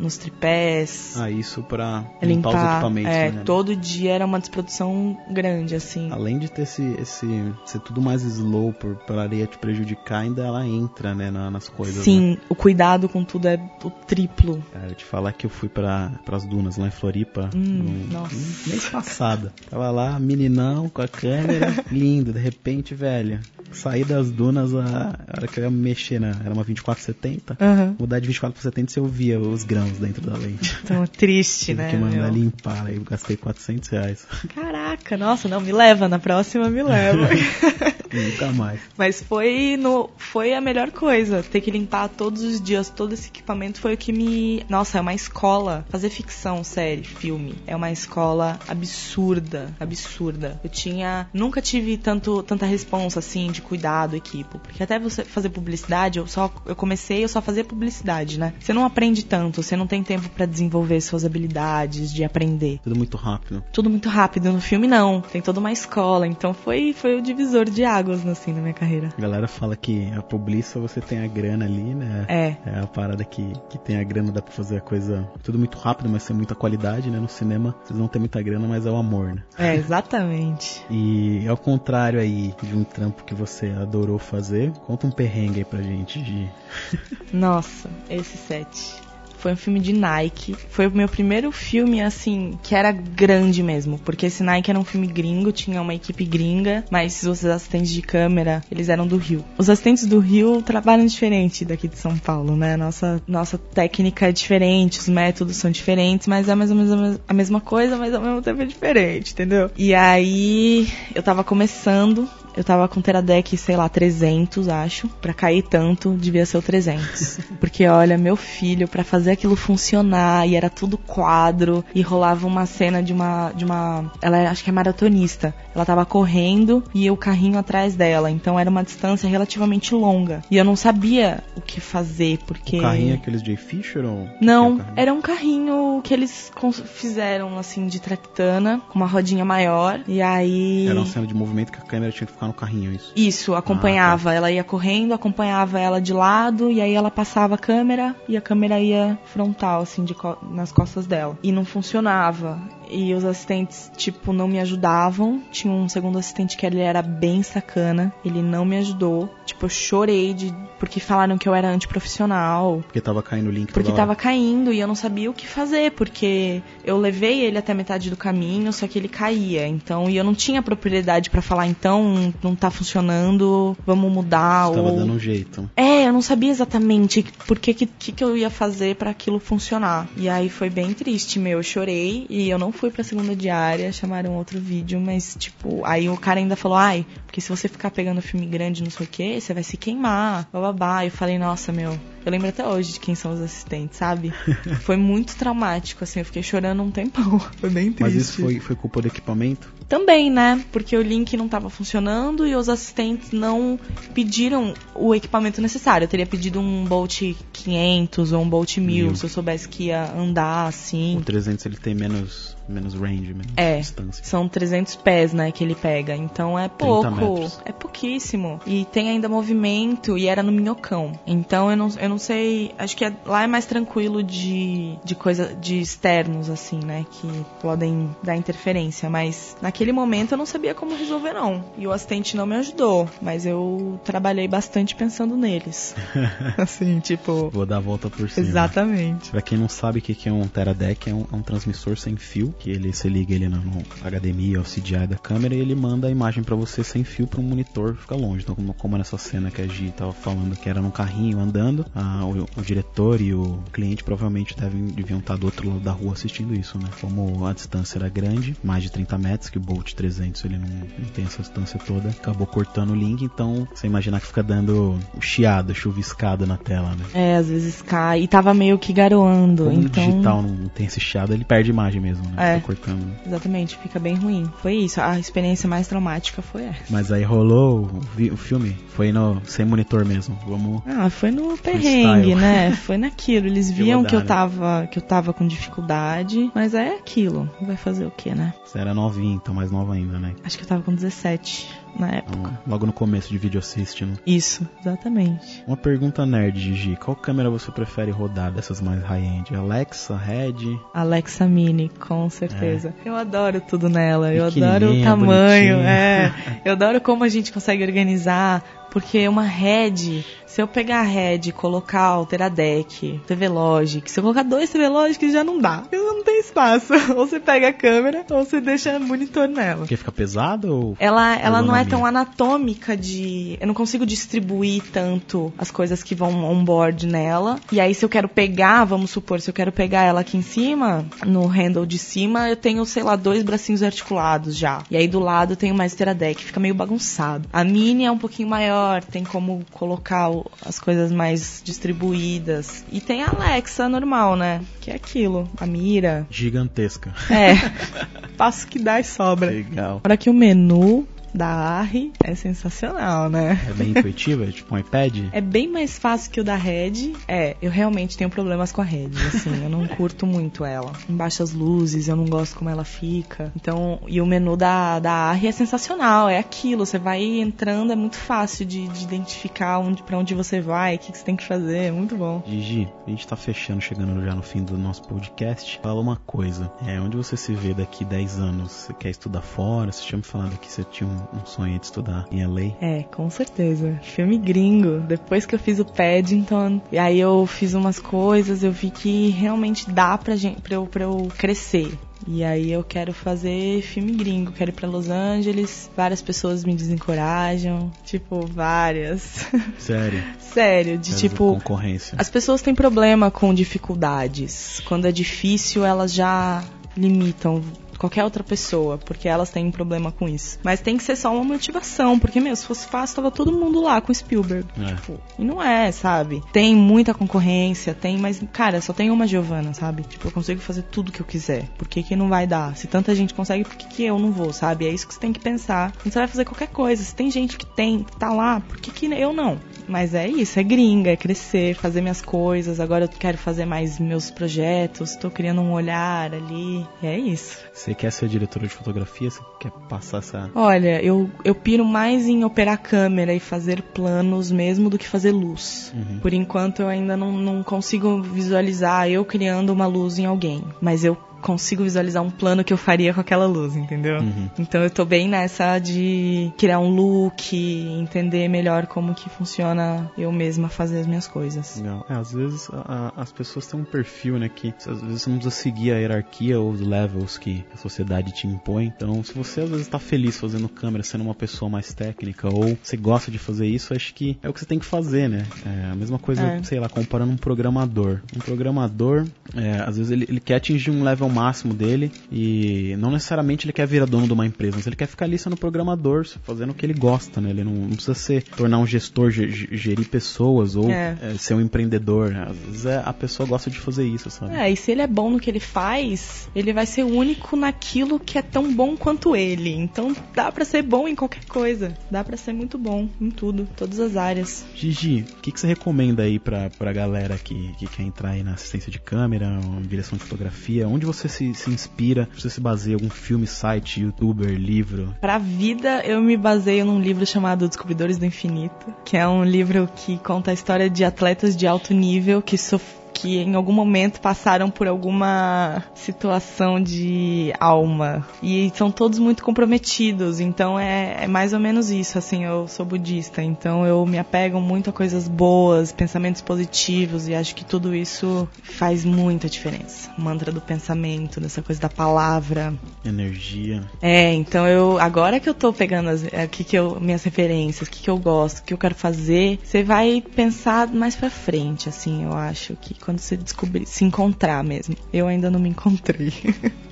nos 0.00 0.16
tripés. 0.16 1.14
Ah, 1.16 1.30
isso 1.30 1.62
pra 1.62 2.04
limpar, 2.22 2.48
os 2.50 2.54
limpar, 2.54 2.72
equipamentos, 2.72 3.12
é, 3.12 3.30
né? 3.32 3.42
todo 3.44 3.76
dia 3.76 4.12
era 4.12 4.24
uma 4.26 4.38
desprodução 4.38 5.16
grande, 5.30 5.74
assim. 5.74 6.10
Além 6.10 6.38
de 6.38 6.50
ter 6.50 6.62
esse, 6.62 6.82
esse 7.00 7.52
ser 7.64 7.80
tudo 7.80 8.00
mais 8.00 8.22
slow 8.22 8.72
por, 8.72 8.96
pra 8.96 9.22
areia 9.22 9.46
te 9.46 9.58
prejudicar, 9.58 10.20
ainda 10.22 10.42
ela 10.44 10.66
entra, 10.66 11.14
né, 11.14 11.30
na- 11.30 11.50
nas 11.50 11.68
coisas. 11.68 11.96
né? 11.98 12.02
Sim, 12.02 12.38
o 12.48 12.54
cuidado 12.54 13.08
com 13.08 13.24
tudo 13.24 13.46
é 13.48 13.58
o 13.84 13.90
triplo. 13.90 14.64
Cara, 14.72 14.88
eu 14.88 14.94
te 14.94 15.04
falar 15.04 15.32
que 15.32 15.46
eu 15.46 15.50
fui 15.50 15.68
pra, 15.68 16.12
pras 16.24 16.44
dunas 16.44 16.76
lá 16.76 16.86
em 16.86 16.90
Floripa 16.90 17.50
Hum, 17.54 18.06
no, 18.10 18.12
nossa. 18.20 18.34
no 18.34 18.40
mês 18.72 18.88
passado. 18.88 19.52
Tava 19.68 19.90
lá, 19.90 20.18
meninão, 20.18 20.88
com 20.88 21.02
a 21.02 21.08
câmera, 21.08 21.84
lindo. 21.90 22.32
De 22.32 22.38
repente, 22.38 22.94
velho, 22.94 23.40
saí 23.72 24.04
das 24.04 24.30
dunas, 24.30 24.74
a, 24.74 25.14
a 25.28 25.36
hora 25.38 25.46
que 25.46 25.58
eu 25.60 25.64
ia 25.64 25.70
mexer, 25.70 26.18
na, 26.20 26.28
era 26.44 26.52
uma 26.52 26.64
2470. 26.64 27.56
Aham. 27.60 27.96
Mudar 27.98 28.18
de 28.20 28.26
24 28.26 28.54
pra 28.54 28.62
70 28.62 28.92
você 28.92 29.00
ouvia 29.00 29.38
os 29.40 29.64
grãos 29.64 29.89
dentro 29.98 30.22
da 30.22 30.36
lente. 30.36 30.76
Então, 30.84 31.06
triste, 31.06 31.66
Tive 31.66 31.82
né? 31.82 31.90
que 31.90 31.96
mandar 31.96 32.30
meu? 32.30 32.34
limpar, 32.34 32.86
aí 32.86 32.96
eu 32.96 33.02
gastei 33.04 33.36
400 33.36 33.88
reais. 33.88 34.26
Caraca, 34.54 35.16
nossa, 35.16 35.48
não, 35.48 35.60
me 35.60 35.72
leva, 35.72 36.08
na 36.08 36.18
próxima 36.18 36.68
me 36.68 36.82
leva. 36.82 37.28
Nunca 38.12 38.52
mais. 38.52 38.80
Mas 38.96 39.22
foi 39.22 39.76
no 39.78 40.10
foi 40.16 40.54
a 40.54 40.60
melhor 40.60 40.90
coisa. 40.90 41.42
Ter 41.42 41.60
que 41.60 41.70
limpar 41.70 42.08
todos 42.08 42.42
os 42.42 42.60
dias 42.60 42.88
todo 42.88 43.12
esse 43.12 43.28
equipamento 43.28 43.80
foi 43.80 43.94
o 43.94 43.96
que 43.96 44.12
me. 44.12 44.64
Nossa, 44.68 44.98
é 44.98 45.00
uma 45.00 45.14
escola. 45.14 45.84
Fazer 45.88 46.10
ficção, 46.10 46.62
série, 46.64 47.04
filme. 47.04 47.54
É 47.66 47.74
uma 47.74 47.90
escola 47.90 48.58
absurda. 48.68 49.74
Absurda. 49.78 50.60
Eu 50.62 50.70
tinha. 50.70 51.28
Nunca 51.32 51.62
tive 51.62 51.96
tanto, 51.96 52.42
tanta 52.42 52.66
responsa 52.66 53.18
assim 53.18 53.50
de 53.50 53.62
cuidado, 53.62 54.16
equipe. 54.16 54.58
Porque 54.58 54.82
até 54.82 54.98
você 54.98 55.24
fazer 55.24 55.50
publicidade, 55.50 56.18
eu 56.18 56.26
só 56.26 56.52
eu 56.66 56.76
comecei, 56.76 57.24
eu 57.24 57.28
só 57.28 57.40
fazia 57.40 57.64
publicidade, 57.64 58.38
né? 58.38 58.52
Você 58.58 58.72
não 58.72 58.84
aprende 58.84 59.24
tanto, 59.24 59.62
você 59.62 59.76
não 59.76 59.86
tem 59.86 60.02
tempo 60.02 60.28
pra 60.30 60.46
desenvolver 60.46 61.00
suas 61.00 61.24
habilidades, 61.24 62.12
de 62.12 62.24
aprender. 62.24 62.80
Tudo 62.82 62.96
muito 62.96 63.16
rápido. 63.16 63.64
Tudo 63.72 63.90
muito 63.90 64.08
rápido 64.08 64.52
no 64.52 64.60
filme, 64.60 64.86
não. 64.86 65.20
Tem 65.20 65.40
toda 65.40 65.60
uma 65.60 65.72
escola. 65.72 66.26
Então 66.26 66.52
foi, 66.52 66.92
foi 66.92 67.16
o 67.16 67.22
divisor 67.22 67.68
de 67.68 67.84
águas. 67.84 67.99
Águas 68.00 68.26
assim 68.26 68.52
na 68.52 68.60
minha 68.60 68.74
carreira. 68.74 69.12
A 69.16 69.20
galera 69.20 69.46
fala 69.46 69.76
que 69.76 70.10
a 70.16 70.22
publiça 70.22 70.80
você 70.80 71.00
tem 71.00 71.22
a 71.22 71.26
grana 71.26 71.64
ali, 71.64 71.94
né? 71.94 72.24
É. 72.28 72.56
É 72.66 72.80
a 72.80 72.86
parada 72.86 73.24
que, 73.24 73.52
que 73.68 73.78
tem 73.78 73.98
a 73.98 74.04
grana, 74.04 74.32
dá 74.32 74.40
pra 74.42 74.52
fazer 74.52 74.78
a 74.78 74.80
coisa 74.80 75.28
tudo 75.42 75.58
muito 75.58 75.78
rápido, 75.78 76.08
mas 76.08 76.22
sem 76.22 76.34
muita 76.34 76.54
qualidade, 76.54 77.10
né? 77.10 77.18
No 77.18 77.28
cinema 77.28 77.74
vocês 77.84 77.98
vão 77.98 78.08
ter 78.08 78.18
muita 78.18 78.42
grana, 78.42 78.66
mas 78.66 78.86
é 78.86 78.90
o 78.90 78.96
amor, 78.96 79.34
né? 79.34 79.42
É, 79.58 79.74
exatamente. 79.74 80.84
E 80.90 81.46
ao 81.48 81.56
contrário 81.56 82.20
aí 82.20 82.54
de 82.62 82.76
um 82.76 82.84
trampo 82.84 83.24
que 83.24 83.34
você 83.34 83.70
adorou 83.70 84.18
fazer, 84.18 84.70
conta 84.86 85.06
um 85.06 85.10
perrengue 85.10 85.60
aí 85.60 85.64
pra 85.64 85.80
gente, 85.80 86.22
Gi. 86.22 86.50
Nossa, 87.32 87.88
esse 88.08 88.36
set. 88.36 89.00
Foi 89.40 89.52
um 89.52 89.56
filme 89.56 89.80
de 89.80 89.92
Nike. 89.92 90.54
Foi 90.68 90.86
o 90.86 90.90
meu 90.90 91.08
primeiro 91.08 91.50
filme, 91.50 92.00
assim, 92.00 92.58
que 92.62 92.74
era 92.74 92.92
grande 92.92 93.62
mesmo. 93.62 93.98
Porque 93.98 94.26
esse 94.26 94.42
Nike 94.42 94.70
era 94.70 94.78
um 94.78 94.84
filme 94.84 95.06
gringo, 95.06 95.50
tinha 95.50 95.80
uma 95.80 95.94
equipe 95.94 96.24
gringa, 96.24 96.84
mas 96.90 97.22
os 97.22 97.44
assistentes 97.44 97.90
de 97.90 98.02
câmera, 98.02 98.62
eles 98.70 98.88
eram 98.88 99.06
do 99.06 99.16
Rio. 99.16 99.44
Os 99.56 99.70
assistentes 99.70 100.06
do 100.06 100.18
Rio 100.18 100.62
trabalham 100.62 101.06
diferente 101.06 101.64
daqui 101.64 101.88
de 101.88 101.96
São 101.96 102.16
Paulo, 102.18 102.56
né? 102.56 102.76
Nossa, 102.76 103.22
nossa 103.26 103.56
técnica 103.56 104.28
é 104.28 104.32
diferente, 104.32 105.00
os 105.00 105.08
métodos 105.08 105.56
são 105.56 105.70
diferentes, 105.70 106.26
mas 106.26 106.48
é 106.48 106.54
mais 106.54 106.70
ou 106.70 106.76
menos 106.76 107.20
a 107.26 107.32
mesma 107.34 107.60
coisa, 107.60 107.96
mas 107.96 108.14
ao 108.14 108.20
mesmo 108.20 108.42
tempo 108.42 108.62
é 108.62 108.66
diferente, 108.66 109.32
entendeu? 109.32 109.70
E 109.76 109.94
aí, 109.94 110.88
eu 111.14 111.22
tava 111.22 111.42
começando, 111.42 112.28
eu 112.56 112.64
tava 112.64 112.88
com 112.88 113.00
Teradec, 113.00 113.56
sei 113.56 113.76
lá, 113.76 113.88
300, 113.88 114.68
acho. 114.68 115.08
Pra 115.20 115.32
cair 115.32 115.62
tanto, 115.62 116.14
devia 116.14 116.46
ser 116.46 116.58
o 116.58 116.62
300. 116.62 117.38
Porque, 117.60 117.86
olha, 117.86 118.16
meu 118.18 118.36
filho, 118.36 118.88
pra 118.88 119.04
fazer 119.04 119.32
aquilo 119.32 119.56
funcionar, 119.56 120.46
e 120.48 120.56
era 120.56 120.70
tudo 120.70 120.98
quadro, 120.98 121.84
e 121.94 122.02
rolava 122.02 122.46
uma 122.46 122.66
cena 122.66 123.02
de 123.02 123.12
uma. 123.12 123.52
de 123.54 123.64
uma. 123.64 124.10
Ela 124.20 124.38
é, 124.38 124.46
acho 124.46 124.64
que 124.64 124.70
é 124.70 124.72
maratonista. 124.72 125.54
Ela 125.74 125.84
tava 125.84 126.04
correndo 126.04 126.82
e 126.94 127.10
o 127.10 127.16
carrinho 127.16 127.58
atrás 127.58 127.94
dela. 127.94 128.30
Então 128.30 128.58
era 128.58 128.68
uma 128.68 128.82
distância 128.82 129.28
relativamente 129.28 129.94
longa. 129.94 130.42
E 130.50 130.56
eu 130.56 130.64
não 130.64 130.76
sabia 130.76 131.42
o 131.56 131.60
que 131.60 131.80
fazer, 131.80 132.38
porque. 132.46 132.78
O 132.78 132.82
carrinho 132.82 133.12
é 133.12 133.14
aqueles 133.14 133.42
Jay 133.42 133.56
Fisher 133.56 134.04
ou. 134.04 134.28
Não, 134.40 134.66
é 134.66 134.68
o 134.68 134.76
carrinho? 134.76 134.94
era 134.96 135.12
um 135.12 135.20
carrinho 135.20 136.00
que 136.02 136.14
eles 136.14 136.52
fizeram, 136.94 137.58
assim, 137.58 137.86
de 137.86 138.00
tractana, 138.00 138.80
com 138.88 138.98
uma 138.98 139.06
rodinha 139.06 139.44
maior. 139.44 140.00
E 140.06 140.20
aí. 140.20 140.86
Era 140.88 140.98
uma 140.98 141.06
cena 141.06 141.26
de 141.26 141.34
movimento 141.34 141.72
que 141.72 141.78
a 141.78 141.82
câmera 141.82 142.12
tinha 142.12 142.26
que 142.26 142.32
ficar 142.40 142.46
no 142.46 142.54
carrinho, 142.54 142.92
isso. 142.92 143.12
Isso, 143.14 143.54
acompanhava. 143.54 144.32
Ela 144.32 144.50
ia 144.50 144.64
correndo, 144.64 145.12
acompanhava 145.12 145.78
ela 145.78 146.00
de 146.00 146.12
lado, 146.12 146.70
e 146.70 146.80
aí 146.80 146.94
ela 146.94 147.10
passava 147.10 147.54
a 147.54 147.58
câmera 147.58 148.16
e 148.26 148.36
a 148.36 148.40
câmera 148.40 148.80
ia 148.80 149.18
frontal, 149.26 149.82
assim, 149.82 150.06
co- 150.06 150.38
nas 150.50 150.72
costas 150.72 151.06
dela. 151.06 151.38
E 151.42 151.52
não 151.52 151.64
funcionava. 151.64 152.58
E 152.90 153.14
os 153.14 153.24
assistentes, 153.24 153.90
tipo, 153.96 154.32
não 154.32 154.48
me 154.48 154.58
ajudavam. 154.60 155.42
Tinha 155.50 155.72
um 155.72 155.88
segundo 155.88 156.18
assistente 156.18 156.56
que 156.56 156.66
ele 156.66 156.80
era 156.80 157.02
bem 157.02 157.42
sacana. 157.42 158.12
Ele 158.24 158.42
não 158.42 158.64
me 158.64 158.76
ajudou. 158.78 159.32
Tipo, 159.44 159.66
eu 159.66 159.70
chorei 159.70 160.34
de. 160.34 160.54
Porque 160.78 160.98
falaram 160.98 161.36
que 161.36 161.48
eu 161.48 161.54
era 161.54 161.68
antiprofissional. 161.68 162.80
Porque 162.86 163.00
tava 163.00 163.22
caindo 163.22 163.48
o 163.48 163.50
link 163.50 163.70
Porque 163.70 163.92
tava 163.92 164.16
caindo 164.16 164.72
e 164.72 164.80
eu 164.80 164.88
não 164.88 164.94
sabia 164.94 165.30
o 165.30 165.34
que 165.34 165.46
fazer, 165.46 165.92
porque 165.92 166.62
eu 166.82 166.96
levei 166.96 167.42
ele 167.42 167.58
até 167.58 167.74
metade 167.74 168.08
do 168.08 168.16
caminho, 168.16 168.72
só 168.72 168.86
que 168.86 168.98
ele 168.98 169.08
caía. 169.08 169.66
Então, 169.66 170.08
e 170.08 170.16
eu 170.16 170.24
não 170.24 170.34
tinha 170.34 170.62
propriedade 170.62 171.28
pra 171.28 171.42
falar, 171.42 171.66
então, 171.66 172.32
não 172.42 172.56
tá 172.56 172.70
funcionando, 172.70 173.76
vamos 173.86 174.10
mudar. 174.10 174.68
Você 174.68 174.76
tava 174.76 174.88
ou... 174.88 174.96
dando 174.96 175.12
um 175.12 175.18
jeito. 175.18 175.70
É, 175.76 176.06
eu 176.08 176.12
não 176.12 176.22
sabia 176.22 176.50
exatamente 176.50 177.24
por 177.46 177.58
que, 177.58 177.74
que, 177.74 177.86
que 177.86 178.24
eu 178.24 178.36
ia 178.36 178.48
fazer 178.48 178.96
pra 178.96 179.10
aquilo 179.10 179.38
funcionar. 179.38 180.08
E 180.16 180.28
aí 180.28 180.48
foi 180.48 180.70
bem 180.70 180.94
triste, 180.94 181.38
meu. 181.38 181.58
Eu 181.58 181.62
chorei 181.62 182.26
e 182.30 182.48
eu 182.48 182.58
não 182.58 182.72
fui 182.80 182.90
pra 182.90 183.04
segunda 183.04 183.36
diária, 183.36 183.92
chamaram 183.92 184.34
outro 184.36 184.58
vídeo, 184.58 184.98
mas, 184.98 185.36
tipo, 185.38 185.84
aí 185.84 186.08
o 186.08 186.16
cara 186.16 186.40
ainda 186.40 186.56
falou, 186.56 186.78
ai, 186.78 187.04
porque 187.26 187.38
se 187.38 187.50
você 187.50 187.68
ficar 187.68 187.90
pegando 187.90 188.22
filme 188.22 188.46
grande, 188.46 188.82
não 188.82 188.90
sei 188.90 189.04
o 189.04 189.08
que, 189.08 189.38
você 189.38 189.52
vai 189.52 189.62
se 189.62 189.76
queimar, 189.76 190.48
bababá. 190.50 191.04
Eu 191.04 191.10
falei, 191.10 191.38
nossa, 191.38 191.70
meu. 191.70 192.00
Eu 192.24 192.32
lembro 192.32 192.48
até 192.48 192.66
hoje 192.66 192.94
de 192.94 193.00
quem 193.00 193.14
são 193.14 193.34
os 193.34 193.40
assistentes, 193.40 193.98
sabe? 193.98 194.32
foi 194.80 194.96
muito 194.96 195.36
traumático, 195.36 196.04
assim, 196.04 196.20
eu 196.20 196.24
fiquei 196.24 196.42
chorando 196.42 196.82
um 196.82 196.90
tempão. 196.90 197.38
Foi 197.58 197.68
bem 197.68 197.92
triste. 197.92 198.00
Mas 198.00 198.14
isso 198.14 198.40
foi, 198.40 198.58
foi 198.58 198.74
culpa 198.74 199.02
do 199.02 199.08
equipamento? 199.08 199.70
Também, 199.90 200.30
né? 200.30 200.64
Porque 200.70 200.96
o 200.96 201.02
link 201.02 201.36
não 201.36 201.46
estava 201.46 201.68
funcionando 201.68 202.46
e 202.46 202.54
os 202.54 202.68
assistentes 202.68 203.32
não 203.32 203.76
pediram 204.14 204.72
o 204.94 205.12
equipamento 205.12 205.60
necessário. 205.60 206.04
Eu 206.04 206.08
teria 206.08 206.24
pedido 206.26 206.60
um 206.60 206.84
Bolt 206.84 207.20
500 207.52 208.30
ou 208.32 208.40
um 208.42 208.48
Bolt 208.48 208.76
1000 208.78 209.06
Mil. 209.06 209.16
se 209.16 209.24
eu 209.24 209.28
soubesse 209.28 209.68
que 209.68 209.86
ia 209.86 210.12
andar 210.16 210.68
assim. 210.68 211.16
O 211.18 211.22
300 211.22 211.66
ele 211.66 211.76
tem 211.76 211.92
menos, 211.92 212.56
menos 212.68 212.94
range, 212.94 213.34
menos 213.34 213.52
É, 213.56 213.78
distância. 213.78 214.24
são 214.24 214.48
300 214.48 214.94
pés, 214.94 215.32
né, 215.32 215.50
que 215.50 215.64
ele 215.64 215.74
pega. 215.74 216.14
Então 216.14 216.56
é 216.56 216.68
30 216.68 217.10
pouco, 217.10 217.62
é 217.64 217.72
pouquíssimo. 217.72 218.60
E 218.64 218.84
tem 218.92 219.08
ainda 219.10 219.28
movimento 219.28 220.16
e 220.16 220.28
era 220.28 220.40
no 220.42 220.52
minhocão. 220.52 221.18
Então 221.26 221.68
eu 221.68 221.76
não, 221.76 221.88
eu 221.98 222.08
não 222.08 222.18
sei, 222.18 222.70
acho 222.78 222.96
que 222.96 223.04
é- 223.04 223.12
lá 223.26 223.42
é 223.42 223.48
mais 223.48 223.66
tranquilo 223.66 224.22
de, 224.22 224.96
de 225.04 225.16
coisa 225.16 225.52
de 225.52 225.80
externos 225.80 226.48
assim, 226.48 226.78
né, 226.84 227.04
que 227.10 227.26
podem 227.60 228.08
dar 228.22 228.36
interferência, 228.36 229.10
mas 229.10 229.56
naquele 229.60 229.79
momento 229.92 230.32
eu 230.32 230.38
não 230.38 230.46
sabia 230.46 230.74
como 230.74 230.94
resolver 230.96 231.32
não. 231.32 231.64
E 231.78 231.86
o 231.86 231.92
assistente 231.92 232.36
não 232.36 232.46
me 232.46 232.56
ajudou, 232.56 233.08
mas 233.22 233.46
eu 233.46 233.98
trabalhei 234.04 234.46
bastante 234.46 234.94
pensando 234.94 235.36
neles. 235.36 235.94
assim, 236.58 237.00
tipo, 237.00 237.50
Vou 237.50 237.64
dar 237.66 237.78
a 237.78 237.80
volta 237.80 238.08
por 238.10 238.28
cima. 238.28 238.46
exatamente. 238.46 239.30
Pra 239.30 239.42
quem 239.42 239.56
não 239.58 239.68
sabe 239.68 239.98
o 239.98 240.02
que 240.02 240.28
é 240.28 240.32
um 240.32 240.46
Teradec, 240.46 241.08
é 241.08 241.14
um, 241.14 241.24
é 241.32 241.36
um 241.36 241.42
transmissor 241.42 241.96
sem 241.96 242.16
fio, 242.16 242.54
que 242.58 242.70
ele 242.70 242.92
se 242.92 243.08
liga 243.08 243.34
ele 243.34 243.48
no, 243.48 243.60
HDMI 244.04 244.56
ou 244.58 244.64
CDI 244.64 245.06
da 245.06 245.16
câmera 245.16 245.54
e 245.54 245.58
ele 245.60 245.74
manda 245.74 246.06
a 246.08 246.10
imagem 246.10 246.42
pra 246.42 246.56
você 246.56 246.82
sem 246.84 247.04
fio 247.04 247.26
pra 247.26 247.40
um 247.40 247.44
monitor 247.44 247.94
ficar 247.96 248.16
longe. 248.16 248.42
Então, 248.42 248.54
como, 248.54 248.74
como 248.74 248.98
nessa 248.98 249.16
cena 249.18 249.50
que 249.50 249.62
a 249.62 249.66
Gi 249.66 249.92
tava 249.96 250.12
falando, 250.12 250.56
que 250.56 250.68
era 250.68 250.80
num 250.80 250.90
carrinho 250.90 251.38
andando, 251.38 251.86
a- 251.94 252.24
o, 252.24 252.46
o 252.58 252.62
diretor 252.62 253.20
e 253.20 253.32
o 253.34 253.58
cliente 253.72 254.02
provavelmente 254.04 254.56
devem, 254.56 254.86
deviam 254.86 255.18
estar 255.20 255.36
do 255.36 255.46
outro 255.46 255.68
lado 255.68 255.80
da 255.80 255.92
rua 255.92 256.12
assistindo 256.12 256.54
isso, 256.54 256.78
né? 256.78 256.88
Como 257.00 257.46
a 257.46 257.52
distância 257.52 257.98
era 257.98 258.08
grande, 258.08 258.56
mais 258.62 258.82
de 258.82 258.90
30 258.90 259.16
metros, 259.18 259.50
que 259.50 259.58
o 259.58 259.60
Bolt 259.70 259.94
300 259.94 260.44
ele 260.44 260.58
não, 260.58 260.68
não 260.68 261.08
tem 261.14 261.24
essa 261.24 261.42
distância 261.42 261.78
toda, 261.78 262.08
acabou 262.08 262.46
cortando 262.46 262.90
o 262.90 262.94
link, 262.94 263.22
então 263.22 263.68
você 263.72 263.86
imaginar 263.86 264.20
que 264.20 264.26
fica 264.26 264.42
dando 264.42 264.98
chiado, 265.20 265.72
chuviscado 265.72 266.44
na 266.44 266.56
tela, 266.56 266.90
né? 266.96 267.04
É, 267.14 267.36
às 267.36 267.48
vezes 267.48 267.80
cai. 267.80 268.22
E 268.22 268.28
tava 268.28 268.52
meio 268.52 268.78
que 268.78 268.92
garoando. 268.92 269.64
Como 269.64 269.80
então... 269.80 270.10
digital 270.10 270.42
não 270.42 270.68
tem 270.68 270.86
esse 270.86 270.98
chiado, 270.98 271.32
ele 271.32 271.44
perde 271.44 271.70
imagem 271.70 272.00
mesmo, 272.00 272.24
né? 272.30 272.54
É. 272.54 272.54
Fica 272.56 272.66
cortando. 272.66 273.04
né? 273.04 273.16
Exatamente, 273.26 273.78
fica 273.78 274.00
bem 274.00 274.16
ruim. 274.16 274.50
Foi 274.60 274.74
isso, 274.74 275.00
a 275.00 275.18
experiência 275.18 275.68
mais 275.68 275.86
traumática 275.86 276.42
foi 276.42 276.64
essa. 276.64 276.82
Mas 276.90 277.12
aí 277.12 277.22
rolou 277.22 277.88
o, 278.18 278.32
o 278.32 278.36
filme, 278.36 278.76
foi 278.88 279.12
no 279.12 279.40
sem 279.44 279.64
monitor 279.64 280.04
mesmo. 280.04 280.36
Vamos. 280.46 280.82
Ah, 280.86 281.08
foi 281.08 281.30
no 281.30 281.56
perrengue, 281.56 282.34
né? 282.34 282.72
Foi 282.80 282.96
naquilo. 282.96 283.46
Eles 283.46 283.70
viam 283.70 284.02
que 284.04 284.14
eu 284.14 284.20
né? 284.20 284.26
tava, 284.26 284.88
que 284.90 284.98
eu 284.98 285.02
tava 285.02 285.32
com 285.32 285.46
dificuldade, 285.46 286.50
mas 286.54 286.74
é 286.74 286.94
aquilo. 286.94 287.48
Vai 287.60 287.76
fazer 287.76 288.06
o 288.06 288.10
quê, 288.10 288.34
né? 288.34 288.54
Você 288.64 288.78
era 288.78 288.94
novinho, 288.94 289.34
então 289.34 289.49
mais 289.54 289.70
nova 289.70 289.94
ainda, 289.94 290.18
né? 290.18 290.34
Acho 290.44 290.56
que 290.58 290.64
eu 290.64 290.68
tava 290.68 290.82
com 290.82 290.94
17 290.94 291.68
na 291.98 292.08
época. 292.08 292.38
Então, 292.38 292.58
logo 292.66 292.86
no 292.86 292.92
começo 292.92 293.28
de 293.28 293.38
vídeo 293.38 293.58
assist, 293.58 294.04
né? 294.04 294.14
Isso, 294.26 294.66
exatamente. 294.80 295.62
Uma 295.66 295.76
pergunta 295.76 296.24
nerd, 296.24 296.58
Gigi. 296.60 296.96
Qual 296.96 297.16
câmera 297.16 297.50
você 297.50 297.70
prefere 297.70 298.10
rodar 298.10 298.52
dessas 298.52 298.80
mais 298.80 299.02
high-end? 299.02 299.54
Alexa, 299.54 300.16
Red? 300.16 300.78
Alexa 300.94 301.46
Mini, 301.46 301.90
com 302.00 302.28
certeza. 302.30 302.94
Eu 303.04 303.16
adoro 303.16 303.60
tudo 303.60 303.88
nela. 303.88 304.32
Eu 304.32 304.44
adoro 304.46 304.92
o 304.92 305.02
tamanho, 305.02 305.76
bonitinha. 305.76 305.90
é. 305.90 306.32
Eu 306.64 306.72
adoro 306.72 307.00
como 307.00 307.24
a 307.24 307.28
gente 307.28 307.52
consegue 307.52 307.82
organizar. 307.84 308.62
Porque 308.90 309.26
uma 309.28 309.44
head, 309.44 310.26
se 310.44 310.60
eu 310.60 310.66
pegar 310.66 310.98
a 311.00 311.04
head 311.04 311.48
e 311.48 311.52
colocar 311.52 312.18
o 312.18 312.26
Teradec, 312.26 313.20
TV 313.24 313.48
Logic, 313.48 314.10
se 314.10 314.18
eu 314.18 314.22
colocar 314.22 314.42
dois 314.42 314.68
TV 314.68 314.88
Logic 314.88 315.30
já 315.30 315.44
não 315.44 315.60
dá. 315.60 315.82
Tem 315.88 316.00
espaço. 316.40 316.92
Ou 317.16 317.26
você 317.26 317.38
pega 317.38 317.68
a 317.68 317.72
câmera 317.72 318.24
ou 318.30 318.44
você 318.44 318.60
deixa 318.60 318.98
monitor 318.98 319.48
nela. 319.48 319.80
Porque 319.80 319.96
fica 319.96 320.12
pesado 320.12 320.74
ou. 320.74 320.96
Ela, 320.98 321.36
ela 321.36 321.62
não 321.62 321.74
é 321.74 321.84
tão 321.84 322.04
anatômica 322.04 322.96
de. 322.96 323.56
Eu 323.60 323.66
não 323.66 323.74
consigo 323.74 324.06
distribuir 324.06 324.82
tanto 324.92 325.52
as 325.58 325.70
coisas 325.70 326.02
que 326.02 326.14
vão 326.14 326.44
on-board 326.44 327.06
nela. 327.06 327.58
E 327.72 327.80
aí, 327.80 327.94
se 327.94 328.04
eu 328.04 328.08
quero 328.08 328.28
pegar, 328.28 328.84
vamos 328.84 329.10
supor, 329.10 329.40
se 329.40 329.50
eu 329.50 329.54
quero 329.54 329.72
pegar 329.72 330.02
ela 330.02 330.20
aqui 330.20 330.36
em 330.36 330.42
cima, 330.42 331.04
no 331.26 331.46
handle 331.46 331.86
de 331.86 331.98
cima, 331.98 332.48
eu 332.48 332.56
tenho, 332.56 332.84
sei 332.86 333.02
lá, 333.02 333.16
dois 333.16 333.42
bracinhos 333.42 333.82
articulados 333.82 334.56
já. 334.56 334.82
E 334.90 334.96
aí 334.96 335.08
do 335.08 335.20
lado 335.20 335.52
eu 335.52 335.56
tenho 335.56 335.74
mais 335.74 335.94
Teradec, 335.94 336.42
fica 336.42 336.60
meio 336.60 336.74
bagunçado. 336.74 337.48
A 337.52 337.64
Mini 337.64 338.04
é 338.04 338.10
um 338.10 338.18
pouquinho 338.18 338.48
maior, 338.48 339.02
tem 339.02 339.24
como 339.24 339.64
colocar 339.72 340.30
as 340.64 340.78
coisas 340.78 341.10
mais 341.10 341.60
distribuídas. 341.64 342.84
E 342.90 343.00
tem 343.00 343.22
a 343.22 343.30
Alexa 343.30 343.88
normal, 343.88 344.36
né? 344.36 344.60
Que 344.80 344.90
é 344.90 344.94
aquilo, 344.94 345.48
a 345.58 345.66
mira. 345.66 346.26
Gigantesca. 346.30 347.12
É. 347.28 347.54
Passo 348.38 348.66
que 348.66 348.78
dá 348.78 349.00
e 349.00 349.04
sobra. 349.04 349.50
Legal. 349.50 350.00
Fora 350.00 350.16
que 350.16 350.30
o 350.30 350.34
menu 350.34 351.06
da 351.34 351.46
Arri 351.46 352.12
é 352.22 352.34
sensacional, 352.34 353.28
né? 353.28 353.58
É 353.68 353.72
bem 353.72 353.90
intuitiva, 353.90 354.44
é 354.44 354.52
tipo 354.52 354.74
um 354.74 354.78
iPad? 354.78 355.16
É 355.32 355.40
bem 355.40 355.68
mais 355.68 355.98
fácil 355.98 356.30
que 356.30 356.40
o 356.40 356.44
da 356.44 356.56
Red. 356.56 357.14
É, 357.26 357.56
eu 357.62 357.70
realmente 357.70 358.16
tenho 358.16 358.28
problemas 358.28 358.72
com 358.72 358.80
a 358.80 358.84
Red, 358.84 359.10
assim, 359.28 359.62
eu 359.62 359.70
não 359.70 359.86
curto 359.86 360.26
muito 360.26 360.64
ela. 360.64 360.92
Embaixo 361.08 361.42
as 361.42 361.52
luzes, 361.52 362.08
eu 362.08 362.16
não 362.16 362.24
gosto 362.24 362.56
como 362.56 362.68
ela 362.68 362.84
fica. 362.84 363.52
Então, 363.54 364.00
e 364.06 364.20
o 364.20 364.26
menu 364.26 364.56
da, 364.56 364.98
da 364.98 365.12
Arri 365.12 365.48
é 365.48 365.52
sensacional, 365.52 366.28
é 366.28 366.38
aquilo, 366.38 366.84
você 366.84 366.98
vai 366.98 367.22
entrando, 367.22 367.92
é 367.92 367.96
muito 367.96 368.16
fácil 368.16 368.66
de, 368.66 368.88
de 368.88 369.04
identificar 369.04 369.78
onde, 369.78 370.02
pra 370.02 370.18
onde 370.18 370.34
você 370.34 370.60
vai, 370.60 370.96
o 370.96 370.98
que, 370.98 371.12
que 371.12 371.18
você 371.18 371.24
tem 371.24 371.36
que 371.36 371.44
fazer, 371.44 371.84
é 371.84 371.90
muito 371.90 372.16
bom. 372.16 372.42
Gigi, 372.46 372.88
a 373.06 373.10
gente 373.10 373.26
tá 373.26 373.36
fechando, 373.36 373.80
chegando 373.80 374.24
já 374.24 374.34
no 374.34 374.42
fim 374.42 374.62
do 374.62 374.76
nosso 374.76 375.02
podcast. 375.04 375.80
Fala 375.82 376.00
uma 376.00 376.16
coisa, 376.16 376.70
é, 376.86 377.00
onde 377.00 377.16
você 377.16 377.36
se 377.36 377.54
vê 377.54 377.72
daqui 377.72 378.04
10 378.04 378.38
anos? 378.38 378.72
Você 378.72 378.94
quer 378.94 379.10
estudar 379.10 379.42
fora? 379.42 379.92
Você 379.92 380.04
tinha 380.04 380.18
me 380.18 380.24
falado 380.24 380.58
que 380.58 380.70
você 380.70 380.84
tinha 380.84 381.08
um, 381.08 381.19
um 381.32 381.44
sonho 381.44 381.78
de 381.78 381.86
estudar 381.86 382.26
em 382.30 382.44
LA? 382.44 382.72
É, 382.80 383.04
com 383.04 383.28
certeza. 383.30 383.98
Filme 384.02 384.38
gringo. 384.38 385.00
Depois 385.00 385.46
que 385.46 385.54
eu 385.54 385.58
fiz 385.58 385.78
o 385.78 385.84
Paddington, 385.84 386.80
e 386.90 386.98
aí 386.98 387.18
eu 387.20 387.46
fiz 387.46 387.74
umas 387.74 387.98
coisas, 387.98 388.62
eu 388.62 388.72
vi 388.72 388.90
que 388.90 389.30
realmente 389.30 389.90
dá 389.90 390.16
pra, 390.18 390.36
gente, 390.36 390.60
pra, 390.60 390.74
eu, 390.74 390.86
pra 390.86 391.04
eu 391.04 391.28
crescer. 391.36 391.96
E 392.26 392.44
aí 392.44 392.70
eu 392.70 392.84
quero 392.84 393.12
fazer 393.14 393.82
filme 393.82 394.12
gringo, 394.12 394.52
quero 394.52 394.70
ir 394.70 394.74
pra 394.74 394.88
Los 394.88 395.08
Angeles. 395.08 395.90
Várias 395.96 396.20
pessoas 396.20 396.64
me 396.64 396.74
desencorajam, 396.74 397.90
tipo, 398.04 398.46
várias. 398.46 399.46
Sério? 399.78 400.22
Sério, 400.38 400.98
de 400.98 401.10
Essa 401.10 401.20
tipo. 401.20 401.54
Concorrência. 401.54 402.16
As 402.18 402.28
pessoas 402.28 402.60
têm 402.60 402.74
problema 402.74 403.30
com 403.30 403.54
dificuldades. 403.54 404.80
Quando 404.84 405.06
é 405.06 405.12
difícil, 405.12 405.84
elas 405.84 406.12
já 406.12 406.62
limitam 406.96 407.62
qualquer 408.00 408.24
outra 408.24 408.42
pessoa, 408.42 408.96
porque 408.96 409.28
elas 409.28 409.50
têm 409.50 409.66
um 409.66 409.70
problema 409.70 410.10
com 410.10 410.26
isso. 410.26 410.58
Mas 410.64 410.80
tem 410.80 410.96
que 410.96 411.04
ser 411.04 411.16
só 411.16 411.32
uma 411.34 411.44
motivação, 411.44 412.18
porque, 412.18 412.40
meu, 412.40 412.56
se 412.56 412.64
fosse 412.64 412.86
fácil, 412.86 413.16
tava 413.16 413.30
todo 413.30 413.52
mundo 413.52 413.82
lá 413.82 414.00
com 414.00 414.12
Spielberg. 414.12 414.66
É. 414.80 414.94
Tipo, 414.94 415.20
e 415.38 415.44
não 415.44 415.62
é, 415.62 415.92
sabe? 415.92 416.42
Tem 416.50 416.74
muita 416.74 417.12
concorrência, 417.12 417.92
tem, 417.92 418.16
mas, 418.16 418.42
cara, 418.52 418.80
só 418.80 418.94
tem 418.94 419.10
uma 419.10 419.26
Giovana, 419.26 419.74
sabe? 419.74 420.02
Tipo, 420.04 420.28
eu 420.28 420.32
consigo 420.32 420.60
fazer 420.60 420.82
tudo 420.84 421.12
que 421.12 421.20
eu 421.20 421.26
quiser. 421.26 421.68
Por 421.76 421.86
que, 421.86 422.02
que 422.02 422.16
não 422.16 422.28
vai 422.28 422.46
dar? 422.46 422.74
Se 422.74 422.86
tanta 422.86 423.14
gente 423.14 423.34
consegue, 423.34 423.64
por 423.64 423.76
que, 423.76 423.86
que 423.86 424.04
eu 424.04 424.18
não 424.18 424.32
vou, 424.32 424.50
sabe? 424.52 424.86
É 424.86 424.90
isso 424.90 425.06
que 425.06 425.12
você 425.12 425.20
tem 425.20 425.32
que 425.32 425.40
pensar. 425.40 425.92
Quando 425.92 426.10
você 426.10 426.18
vai 426.18 426.28
fazer 426.28 426.46
qualquer 426.46 426.68
coisa, 426.68 427.02
se 427.02 427.14
tem 427.14 427.30
gente 427.30 427.58
que 427.58 427.66
tem, 427.66 428.02
que 428.02 428.16
tá 428.16 428.32
lá, 428.32 428.60
por 428.60 428.78
que, 428.78 428.90
que 428.90 429.06
eu 429.06 429.34
não? 429.34 429.58
Mas 429.86 430.14
é 430.14 430.26
isso, 430.26 430.58
é 430.58 430.62
gringa, 430.62 431.10
é 431.10 431.16
crescer, 431.16 431.74
fazer 431.74 432.00
minhas 432.00 432.22
coisas. 432.22 432.80
Agora 432.80 433.04
eu 433.04 433.08
quero 433.08 433.36
fazer 433.36 433.66
mais 433.66 433.98
meus 433.98 434.30
projetos, 434.30 435.16
tô 435.16 435.30
criando 435.30 435.60
um 435.60 435.72
olhar 435.72 436.32
ali. 436.32 436.86
E 437.02 437.06
é 437.06 437.18
isso. 437.18 437.58
Você 437.90 437.94
quer 437.96 438.12
ser 438.12 438.28
diretora 438.28 438.68
de 438.68 438.72
fotografia? 438.72 439.28
Você 439.28 439.40
quer 439.58 439.72
passar 439.88 440.18
essa. 440.18 440.48
Olha, 440.54 441.02
eu, 441.02 441.28
eu 441.44 441.56
piro 441.56 441.84
mais 441.84 442.28
em 442.28 442.44
operar 442.44 442.78
câmera 442.80 443.34
e 443.34 443.40
fazer 443.40 443.82
planos 443.82 444.48
mesmo 444.52 444.88
do 444.88 444.96
que 444.96 445.08
fazer 445.08 445.32
luz. 445.32 445.92
Uhum. 445.92 446.20
Por 446.20 446.32
enquanto 446.32 446.82
eu 446.82 446.88
ainda 446.88 447.16
não, 447.16 447.32
não 447.32 447.64
consigo 447.64 448.22
visualizar 448.22 449.10
eu 449.10 449.24
criando 449.24 449.70
uma 449.70 449.88
luz 449.88 450.20
em 450.20 450.24
alguém. 450.24 450.62
Mas 450.80 451.02
eu 451.02 451.16
consigo 451.40 451.82
visualizar 451.82 452.22
um 452.22 452.30
plano 452.30 452.62
que 452.64 452.72
eu 452.72 452.76
faria 452.76 453.12
com 453.14 453.20
aquela 453.20 453.46
luz, 453.46 453.76
entendeu? 453.76 454.18
Uhum. 454.20 454.48
Então 454.58 454.82
eu 454.82 454.90
tô 454.90 455.04
bem 455.04 455.28
nessa 455.28 455.78
de 455.78 456.52
criar 456.58 456.78
um 456.80 456.90
look, 456.94 457.54
entender 457.54 458.48
melhor 458.48 458.86
como 458.86 459.14
que 459.14 459.28
funciona 459.28 460.10
eu 460.16 460.30
mesma 460.32 460.68
fazer 460.68 461.00
as 461.00 461.06
minhas 461.06 461.26
coisas. 461.26 461.76
Legal. 461.76 462.04
É, 462.08 462.14
às 462.14 462.32
vezes 462.32 462.68
a- 462.72 463.12
a- 463.16 463.22
as 463.22 463.32
pessoas 463.32 463.66
têm 463.66 463.80
um 463.80 463.84
perfil, 463.84 464.38
né, 464.38 464.48
que 464.48 464.74
às 464.86 465.00
vezes 465.00 465.22
você 465.22 465.30
não 465.30 465.38
precisa 465.38 465.54
seguir 465.54 465.92
a 465.92 465.98
hierarquia 465.98 466.58
ou 466.60 466.70
os 466.70 466.80
levels 466.80 467.38
que 467.38 467.64
a 467.72 467.76
sociedade 467.76 468.32
te 468.32 468.46
impõe. 468.46 468.86
Então, 468.94 469.22
se 469.24 469.32
você 469.34 469.62
às 469.62 469.70
vezes 469.70 469.88
tá 469.88 469.98
feliz 469.98 470.38
fazendo 470.38 470.68
câmera, 470.68 471.02
sendo 471.02 471.22
uma 471.24 471.34
pessoa 471.34 471.68
mais 471.70 471.92
técnica, 471.94 472.48
ou 472.48 472.78
você 472.82 472.96
gosta 472.96 473.30
de 473.30 473.38
fazer 473.38 473.66
isso, 473.66 473.94
acho 473.94 474.12
que 474.14 474.36
é 474.42 474.48
o 474.48 474.52
que 474.52 474.60
você 474.60 474.66
tem 474.66 474.78
que 474.78 474.84
fazer, 474.84 475.28
né? 475.28 475.46
É 475.64 475.90
a 475.90 475.94
mesma 475.94 476.18
coisa, 476.18 476.42
É. 476.42 476.62
sei 476.62 476.78
lá, 476.78 476.88
comparando 476.88 477.32
um 477.32 477.36
programador. 477.36 478.20
Um 478.36 478.40
programador, 478.40 479.26
é, 479.54 479.80
às 479.86 479.96
vezes 479.96 480.10
ele, 480.12 480.26
ele 480.28 480.40
quer 480.40 480.56
atingir 480.56 480.90
um 480.90 481.02
level 481.02 481.28
máximo 481.30 481.72
dele 481.74 482.10
e 482.30 482.94
não 482.98 483.10
necessariamente 483.10 483.66
ele 483.66 483.72
quer 483.72 483.86
virar 483.86 484.06
dono 484.06 484.26
de 484.26 484.32
uma 484.32 484.46
empresa, 484.46 484.76
mas 484.76 484.86
ele 484.86 484.96
quer 484.96 485.06
ficar 485.06 485.24
ali 485.26 485.38
sendo 485.38 485.56
programador, 485.56 486.26
fazendo 486.44 486.70
o 486.70 486.74
que 486.74 486.84
ele 486.84 486.94
gosta, 486.94 487.40
né? 487.40 487.50
Ele 487.50 487.64
não, 487.64 487.72
não 487.72 487.90
precisa 487.90 488.14
ser, 488.14 488.42
tornar 488.56 488.78
um 488.78 488.86
gestor, 488.86 489.30
ge- 489.30 489.50
ge- 489.50 489.68
gerir 489.72 490.08
pessoas 490.08 490.76
ou 490.76 490.90
É. 490.90 491.16
é, 491.22 491.34
ser 491.38 491.54
um 491.54 491.60
empreendedor. 491.60 492.30
né? 492.30 492.46
Às 492.50 492.56
vezes 492.56 492.86
é, 492.86 493.02
a 493.04 493.12
pessoa 493.12 493.46
gosta 493.48 493.70
de 493.70 493.78
fazer 493.78 494.04
isso, 494.06 494.30
sabe? 494.30 494.54
É, 494.54 494.70
e 494.70 494.76
se 494.76 494.90
ele 494.90 495.02
é 495.02 495.06
bom 495.06 495.30
no 495.30 495.40
que 495.40 495.48
ele 495.50 495.60
faz, 495.60 496.48
ele 496.54 496.72
vai 496.72 496.86
ser 496.86 497.04
único 497.04 497.56
naquilo 497.56 498.18
que 498.18 498.38
é 498.38 498.42
tão 498.42 498.72
bom 498.72 498.96
quanto 498.96 499.34
ele. 499.36 499.70
Então 499.70 500.14
dá 500.34 500.50
pra 500.52 500.64
ser 500.64 500.82
bom 500.82 501.06
em 501.08 501.14
qualquer 501.14 501.44
coisa. 501.46 501.94
Dá 502.10 502.22
pra 502.24 502.36
ser 502.36 502.52
muito 502.52 502.76
bom 502.78 503.08
em 503.20 503.30
tudo, 503.30 503.68
todas 503.76 503.98
as 504.00 504.16
áreas. 504.16 504.64
Gigi, 504.74 505.24
o 505.38 505.40
que, 505.40 505.52
que 505.52 505.60
você 505.60 505.66
recomenda 505.66 506.22
aí 506.22 506.38
pra, 506.38 506.70
pra 506.70 506.92
galera 506.92 507.36
que, 507.38 507.72
que 507.78 507.86
quer 507.86 508.02
entrar 508.02 508.30
aí 508.30 508.42
na 508.42 508.52
assistência 508.54 508.90
de 508.90 508.98
câmera, 508.98 509.58
direção 509.88 510.16
de 510.18 510.24
fotografia? 510.24 510.88
Onde 510.88 511.06
você 511.06 511.19
se, 511.28 511.54
se 511.54 511.70
inspira? 511.70 512.28
Você 512.36 512.50
se 512.50 512.60
baseia 512.60 512.92
em 512.92 512.94
algum 512.94 513.10
filme, 513.10 513.46
site, 513.46 514.00
youtuber, 514.00 514.50
livro? 514.50 515.14
Pra 515.20 515.38
vida, 515.38 516.02
eu 516.04 516.20
me 516.20 516.36
baseio 516.36 516.84
num 516.84 517.00
livro 517.00 517.26
chamado 517.26 517.68
Descobridores 517.68 518.18
do 518.18 518.26
Infinito, 518.26 518.94
que 519.04 519.16
é 519.16 519.26
um 519.26 519.44
livro 519.44 519.88
que 519.96 520.18
conta 520.18 520.50
a 520.50 520.54
história 520.54 520.88
de 520.88 521.04
atletas 521.04 521.56
de 521.56 521.66
alto 521.66 521.94
nível 521.94 522.42
que 522.42 522.56
sof 522.56 522.99
que 523.20 523.38
em 523.38 523.54
algum 523.54 523.72
momento 523.72 524.20
passaram 524.20 524.70
por 524.70 524.88
alguma 524.88 525.84
situação 525.94 526.80
de 526.82 527.52
alma. 527.60 528.26
E 528.42 528.72
são 528.74 528.90
todos 528.90 529.18
muito 529.18 529.42
comprometidos, 529.42 530.40
então 530.40 530.78
é, 530.78 531.24
é 531.24 531.26
mais 531.26 531.52
ou 531.52 531.60
menos 531.60 531.90
isso, 531.90 532.16
assim, 532.16 532.44
eu 532.44 532.66
sou 532.66 532.86
budista, 532.86 533.42
então 533.42 533.86
eu 533.86 534.04
me 534.06 534.18
apego 534.18 534.60
muito 534.60 534.88
a 534.90 534.92
coisas 534.92 535.28
boas, 535.28 535.92
pensamentos 535.92 536.40
positivos, 536.40 537.28
e 537.28 537.34
acho 537.34 537.54
que 537.54 537.64
tudo 537.64 537.94
isso 537.94 538.48
faz 538.62 539.04
muita 539.04 539.48
diferença. 539.48 540.10
O 540.16 540.22
mantra 540.22 540.50
do 540.50 540.60
pensamento, 540.60 541.40
dessa 541.40 541.60
coisa 541.62 541.80
da 541.80 541.88
palavra, 541.88 542.72
Energia. 543.04 543.82
é, 544.00 544.32
então 544.32 544.66
eu 544.66 544.98
agora 544.98 545.38
que 545.38 545.48
eu 545.48 545.54
tô 545.54 545.72
pegando 545.72 546.08
as 546.08 546.24
é, 546.32 546.46
que 546.46 546.64
que 546.64 546.76
eu 546.76 546.98
minhas 547.00 547.22
referências, 547.22 547.88
o 547.88 547.90
que 547.90 548.02
que 548.02 548.10
eu 548.10 548.18
gosto, 548.18 548.58
o 548.58 548.62
que 548.62 548.72
eu 548.72 548.78
quero 548.78 548.94
fazer, 548.94 549.58
você 549.62 549.82
vai 549.82 550.22
pensar 550.34 550.88
mais 550.88 551.14
pra 551.16 551.28
frente, 551.28 551.88
assim, 551.88 552.24
eu 552.24 552.32
acho 552.32 552.76
que 552.76 552.94
quando 553.10 553.18
você 553.18 553.36
descobrir, 553.36 553.86
se 553.86 554.04
encontrar 554.04 554.62
mesmo. 554.62 554.96
Eu 555.12 555.26
ainda 555.26 555.50
não 555.50 555.58
me 555.58 555.68
encontrei. 555.68 556.32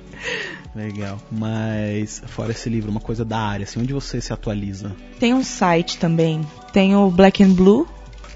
Legal. 0.75 1.17
Mas, 1.31 2.21
fora 2.27 2.51
esse 2.51 2.69
livro, 2.69 2.91
uma 2.91 2.99
coisa 2.99 3.23
da 3.23 3.39
área, 3.39 3.63
assim, 3.63 3.79
onde 3.79 3.93
você 3.93 4.19
se 4.19 4.33
atualiza? 4.33 4.93
Tem 5.19 5.33
um 5.33 5.43
site 5.43 5.97
também, 5.97 6.45
tem 6.73 6.95
o 6.95 7.09
Black 7.09 7.41
and 7.41 7.53
Blue. 7.53 7.87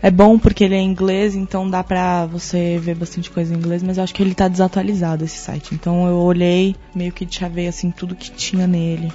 É 0.04 0.12
bom 0.12 0.38
porque 0.38 0.66
ele 0.66 0.76
é 0.76 0.80
em 0.80 0.90
inglês, 0.90 1.34
então 1.34 1.70
dá 1.70 1.82
pra 1.82 2.26
você 2.26 2.78
ver 2.78 2.94
bastante 2.94 3.32
coisa 3.32 3.54
em 3.54 3.58
inglês, 3.58 3.82
mas 3.82 3.98
eu 3.98 4.04
acho 4.04 4.14
que 4.14 4.22
ele 4.22 4.36
tá 4.36 4.50
desatualizado 4.50 5.24
esse 5.24 5.38
site. 5.38 5.74
Então 5.74 6.06
eu 6.06 6.18
olhei, 6.18 6.76
meio 6.94 7.14
que 7.14 7.26
chavei 7.30 7.70
assim 7.70 7.90
tudo 7.90 8.14
que 8.14 8.30
tinha 8.30 8.68
nele. 8.68 9.10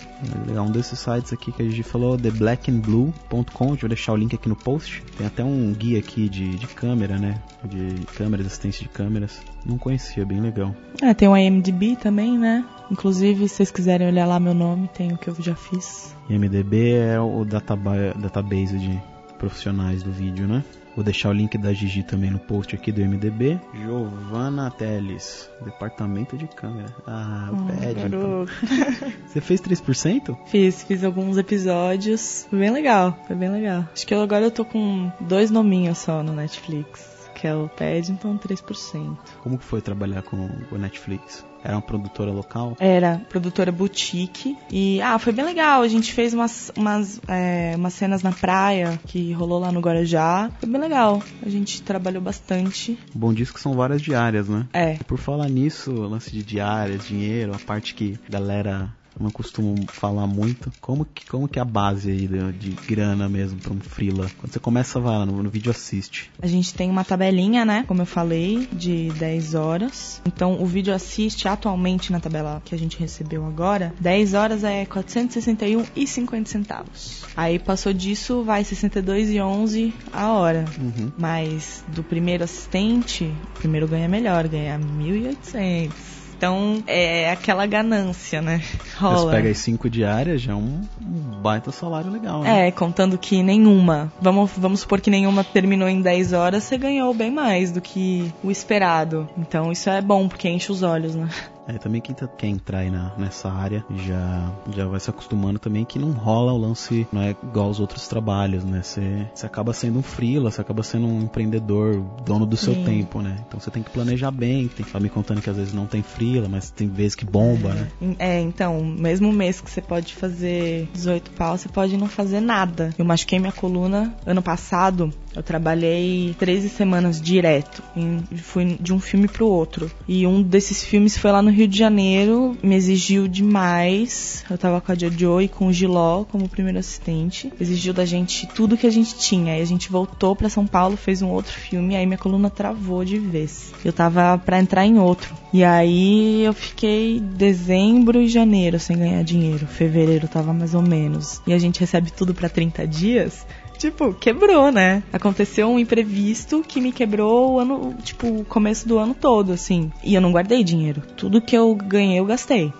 Legal, 0.47 0.65
um 0.65 0.71
desses 0.71 0.99
sites 0.99 1.31
aqui 1.31 1.53
que 1.53 1.61
a 1.61 1.65
gente 1.67 1.83
falou, 1.83 2.17
theblackandblue.com, 2.17 3.75
vai 3.75 3.89
deixar 3.89 4.15
o 4.15 4.17
link 4.17 4.35
aqui 4.35 4.49
no 4.49 4.57
post. 4.57 5.05
Tem 5.19 5.27
até 5.27 5.45
um 5.45 5.75
guia 5.75 5.99
aqui 5.99 6.27
de, 6.27 6.57
de 6.57 6.67
câmera, 6.67 7.19
né? 7.19 7.35
De 7.63 8.07
câmeras, 8.17 8.47
assistência 8.47 8.83
de 8.83 8.89
câmeras. 8.89 9.43
Não 9.67 9.77
conhecia, 9.77 10.25
bem 10.25 10.41
legal. 10.41 10.75
É, 11.03 11.13
tem 11.13 11.29
o 11.29 11.37
IMDb 11.37 11.97
também, 11.97 12.39
né? 12.39 12.65
Inclusive, 12.91 13.47
se 13.47 13.57
vocês 13.57 13.71
quiserem 13.71 14.07
olhar 14.07 14.25
lá 14.25 14.41
meu 14.41 14.55
nome, 14.55 14.89
tem 14.89 15.13
o 15.13 15.19
que 15.19 15.29
eu 15.29 15.37
já 15.39 15.55
fiz. 15.55 16.17
IMDB 16.31 16.95
é 16.95 17.21
o 17.21 17.45
databa 17.45 18.15
database 18.19 18.79
de 18.79 18.99
profissionais 19.39 20.03
do 20.03 20.11
vídeo, 20.11 20.49
né? 20.49 20.65
Vou 20.99 21.05
deixar 21.05 21.29
o 21.29 21.33
link 21.33 21.57
da 21.57 21.73
Gigi 21.73 22.03
também 22.03 22.29
no 22.29 22.41
post 22.41 22.75
aqui 22.75 22.91
do 22.91 23.01
MDB. 23.01 23.61
Giovana 23.73 24.69
Teles, 24.69 25.49
departamento 25.65 26.37
de 26.37 26.49
câmera. 26.49 26.93
Ah, 27.07 27.51
Hum, 27.53 27.69
pede. 27.69 28.01
então. 28.07 28.45
Você 29.25 29.41
fez 29.41 29.61
3%? 29.61 30.37
Fiz, 30.47 30.83
fiz 30.83 31.05
alguns 31.05 31.39
episódios. 31.39 32.49
Foi 32.51 32.59
bem 32.59 32.73
legal, 32.73 33.17
foi 33.29 33.37
bem 33.37 33.49
legal. 33.49 33.85
Acho 33.93 34.05
que 34.05 34.13
eu, 34.13 34.21
agora 34.21 34.45
eu 34.47 34.51
tô 34.51 34.65
com 34.65 35.09
dois 35.21 35.53
nominhos 35.53 35.99
só 35.99 36.21
no 36.21 36.33
Netflix. 36.33 37.18
Que 37.39 37.47
é 37.47 37.55
o 37.55 37.69
Paddington 37.69 38.37
3%. 38.37 39.17
Como 39.43 39.57
que 39.59 39.65
foi 39.65 39.81
trabalhar 39.81 40.23
com 40.23 40.51
o 40.73 40.77
Netflix? 40.77 41.45
Era 41.63 41.75
uma 41.75 41.83
produtora 41.83 42.31
local? 42.31 42.77
Era 42.79 43.21
produtora 43.29 43.71
boutique. 43.71 44.57
E, 44.71 45.01
ah, 45.03 45.19
foi 45.19 45.33
bem 45.33 45.45
legal. 45.45 45.83
A 45.83 45.89
gente 45.89 46.13
fez 46.13 46.35
umas, 46.35 46.73
umas, 46.77 47.21
é, 47.29 47.75
umas 47.77 47.95
cenas 47.95 48.23
na 48.23 48.33
praia 48.33 48.99
que 49.07 49.33
rolou 49.33 49.61
lá 49.61 49.71
no 49.71 49.81
Guarujá. 49.81 50.51
Foi 50.59 50.69
bem 50.69 50.81
legal. 50.81 51.23
A 51.45 51.49
gente 51.49 51.83
trabalhou 51.83 52.23
bastante. 52.23 52.99
O 53.15 53.19
bom 53.19 53.33
disso 53.33 53.55
que 53.55 53.61
são 53.61 53.75
várias 53.75 54.03
diárias, 54.03 54.49
né? 54.49 54.67
É. 54.73 54.95
Por 55.07 55.19
falar 55.19 55.49
nisso, 55.49 55.93
lance 55.93 56.31
de 56.31 56.43
diárias, 56.43 57.07
dinheiro, 57.07 57.55
a 57.55 57.59
parte 57.59 57.95
que 57.95 58.19
a 58.29 58.33
galera 58.33 58.93
eu 59.19 59.25
não 59.25 59.31
costumo 59.31 59.75
falar 59.89 60.27
muito. 60.27 60.73
Como 60.81 61.05
que, 61.05 61.27
como 61.27 61.49
que 61.49 61.59
é 61.59 61.63
a 61.63 61.65
base 61.65 62.11
aí 62.11 62.27
de, 62.27 62.53
de 62.53 62.71
grana 62.87 63.29
mesmo 63.29 63.59
pra 63.59 63.73
um 63.73 63.81
freela? 63.81 64.31
Quando 64.39 64.53
você 64.53 64.59
começa 64.59 64.99
lá 64.99 65.27
no, 65.27 65.43
no 65.43 65.51
vídeo 65.51 65.71
assiste. 65.71 66.31
A 66.41 66.47
gente 66.47 66.73
tem 66.75 66.91
uma 66.91 67.05
tabelinha, 67.05 67.65
né? 67.65 67.85
Como 67.87 68.03
eu 68.03 68.07
falei, 68.07 68.69
de 68.73 69.11
10 69.13 69.55
horas. 69.55 70.23
Então 70.27 70.61
o 70.63 70.67
vídeo 70.67 70.95
assiste 70.95 71.49
atualmente 71.49 72.13
na 72.13 72.21
tabela 72.21 72.63
que 72.65 72.75
a 72.75 72.79
gente 72.79 72.99
recebeu 72.99 73.45
agora, 73.47 73.95
10 74.01 74.35
horas 74.35 74.65
é 74.65 74.85
461,50 74.87 76.47
centavos. 76.47 77.25
Aí 77.37 77.59
passou 77.59 77.93
disso, 77.93 78.43
vai 78.43 78.63
62,11 78.63 79.93
a 80.13 80.33
hora. 80.33 80.65
Uhum. 80.79 81.11
Mas 81.19 81.85
do 81.89 82.03
primeiro 82.03 82.45
assistente, 82.45 83.25
o 83.25 83.59
primeiro 83.59 83.89
ganha 83.89 84.09
melhor, 84.09 84.47
ganha 84.49 84.79
1.800. 84.79 86.18
Então 86.39 86.85
é 86.87 87.31
aquela 87.33 87.67
ganância, 87.67 88.41
né? 88.41 88.63
Você 88.95 88.97
Rola. 88.97 89.33
pega 89.33 89.51
as 89.51 89.59
5 89.59 89.91
diárias, 89.91 90.41
já 90.41 90.53
é 90.53 90.55
um, 90.55 90.81
um 91.03 91.41
baita 91.43 91.73
salário 91.73 92.11
legal, 92.11 92.43
né? 92.43 92.69
É, 92.69 92.71
contando 92.71 93.19
que 93.19 93.43
nenhuma. 93.43 94.13
Vamos, 94.21 94.53
vamos 94.57 94.81
supor 94.81 95.01
que 95.01 95.11
nenhuma 95.11 95.43
terminou 95.43 95.89
em 95.89 96.01
10 96.01 96.33
horas, 96.33 96.63
você 96.63 96.79
ganhou 96.79 97.13
bem 97.13 97.31
mais 97.31 97.73
do 97.73 97.81
que 97.81 98.33
o 98.43 98.53
esperado. 98.53 99.29
Então 99.37 99.73
isso 99.73 99.91
é 99.91 100.01
bom, 100.01 100.29
porque 100.29 100.49
enche 100.49 100.71
os 100.71 100.83
olhos, 100.85 101.17
né? 101.17 101.29
É, 101.69 101.75
também 101.79 102.01
quem 102.01 102.15
tá- 102.15 102.27
quer 102.27 102.47
entrar 102.47 102.79
aí 102.79 102.91
na, 102.91 103.13
nessa 103.19 103.51
área 103.51 103.85
já, 104.07 104.51
já 104.75 104.87
vai 104.87 104.99
se 104.99 105.11
acostumando 105.11 105.59
também 105.59 105.85
que 105.85 105.99
não 105.99 106.13
rola 106.13 106.53
o 106.53 106.59
lance, 106.59 107.07
não 107.13 107.21
é 107.23 107.31
igual 107.43 107.67
aos 107.67 107.79
outros 107.79 108.09
trabalhos, 108.09 108.65
né? 108.65 108.81
Você, 108.83 109.27
você 109.35 109.45
acaba 109.47 109.73
sendo 109.73 109.99
um 109.99 110.03
freela, 110.03 110.51
você 110.51 110.61
acaba 110.61 110.83
sendo 110.83 111.07
um 111.07 111.21
empreendedor, 111.23 112.01
dono 112.25 112.47
do 112.47 112.57
seu 112.57 112.75
Sim. 112.75 112.85
tempo, 112.85 113.21
né? 113.21 113.37
Então 113.47 113.61
você 113.61 113.71
tem 113.71 113.83
que 113.83 113.91
planejar 113.91 114.31
bem, 114.31 114.67
tem 114.69 114.77
que 114.77 114.83
estar 114.89 115.01
me 115.01 115.11
contando 115.11 115.43
que 115.43 115.51
às 115.51 115.57
vezes 115.57 115.75
não 115.75 115.87
tem 115.87 116.03
freela, 116.03 116.49
mas 116.49 116.71
tem 116.71 116.89
vezes 116.89 117.15
que 117.15 117.25
bomba, 117.25 117.75
né? 117.75 117.89
É, 118.19 118.41
então, 118.41 118.83
mesmo 118.83 119.31
mês 119.33 119.61
que 119.61 119.71
você 119.71 119.83
pode 119.83 120.15
fazer 120.15 120.89
18 120.95 121.31
pau, 121.33 121.57
você 121.59 121.69
pode 121.69 121.97
não 121.97 122.09
fazer 122.09 122.41
nada. 122.41 122.95
Eu 122.99 123.05
machuquei 123.05 123.39
minha 123.39 123.53
coluna 123.53 124.15
ano 124.25 124.41
passado. 124.41 125.13
Eu 125.37 125.43
trabalhei 125.43 126.35
13 126.39 126.69
semanas 126.69 127.21
direto. 127.21 127.83
Em- 127.95 128.25
fui 128.37 128.77
de 128.81 128.93
um 128.93 128.99
filme 128.99 129.29
pro 129.29 129.47
outro. 129.47 129.91
E 130.09 130.27
um 130.27 130.43
desses 130.43 130.83
filmes 130.83 131.17
foi 131.17 131.31
lá 131.31 131.43
no 131.43 131.51
Rio 131.51 131.58
de 131.67 131.79
Janeiro. 131.79 132.57
Me 132.63 132.75
exigiu 132.75 133.27
demais. 133.27 134.45
Eu 134.51 134.59
tava 134.59 134.81
com 134.81 134.93
a 134.93 134.95
Jojo 134.95 135.41
e 135.41 135.49
com 135.49 135.67
o 135.67 135.73
Giló 135.73 136.25
como 136.25 136.49
primeiro 136.49 136.79
assistente. 136.79 137.53
Exigiu 137.61 137.93
da 137.93 138.05
gente 138.05 138.47
tudo 138.49 138.77
que 138.77 138.87
a 138.87 138.91
gente 138.91 139.17
tinha. 139.17 139.55
Aí 139.55 139.63
a 139.63 139.67
gente 139.67 139.91
voltou 139.91 140.37
pra 140.37 140.49
São 140.49 140.67
Paulo, 140.67 140.97
fez 140.97 141.23
um 141.23 141.29
outro 141.29 141.53
filme. 141.53 141.97
Aí 141.97 142.07
minha 142.07 142.19
coluna 142.19 142.51
travou 142.51 143.05
de 143.05 143.19
vez. 143.19 143.73
Eu 143.85 143.93
tava 143.93 144.39
pra 144.39 144.61
entrar 144.61 144.87
em 144.87 144.99
outro. 144.99 145.35
E 145.53 145.65
aí 145.65 146.45
eu 146.45 146.53
fiquei 146.53 147.19
dezembro 147.21 148.21
e 148.21 148.29
janeiro 148.29 148.79
sem 148.79 148.97
ganhar 148.97 149.23
dinheiro. 149.25 149.67
Fevereiro 149.67 150.29
tava 150.29 150.53
mais 150.53 150.75
ou 150.75 150.83
menos. 150.83 151.41
E 151.47 151.53
a 151.53 151.59
gente 151.59 151.81
recebe 151.81 152.13
tudo 152.13 152.35
pra 152.35 152.49
30 152.49 152.87
dias. 152.87 153.47
Tipo, 153.79 154.13
quebrou, 154.13 154.73
né? 154.73 155.05
Aconteceu 155.13 155.69
um 155.69 155.79
imprevisto 155.79 156.65
que 156.67 156.81
me 156.81 156.91
quebrou 156.91 157.53
o 157.53 157.59
ano, 157.61 157.95
tipo, 158.03 158.27
o 158.27 158.45
começo 158.45 158.89
do 158.89 158.99
ano 158.99 159.15
todo, 159.15 159.53
assim. 159.53 159.93
E 160.03 160.15
eu 160.15 160.21
não 160.21 160.33
guardei 160.33 160.65
dinheiro. 160.65 161.01
Tudo 161.17 161.41
que 161.41 161.57
eu 161.57 161.73
ganhei, 161.77 162.19
eu 162.19 162.27
gastei. 162.27 162.73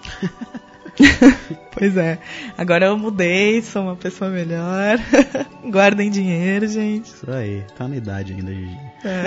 pois 1.73 1.97
é. 1.97 2.19
Agora 2.57 2.87
eu 2.87 2.99
mudei, 2.99 3.63
sou 3.63 3.83
uma 3.83 3.95
pessoa 3.95 4.29
melhor. 4.29 4.99
Guardem 5.71 6.11
dinheiro, 6.11 6.67
gente. 6.67 7.07
Isso 7.07 7.31
aí, 7.31 7.63
tá 7.77 7.87
na 7.87 7.97
idade 7.97 8.33
ainda, 8.33 8.53
Gigi. 8.53 8.79
É. 9.05 9.25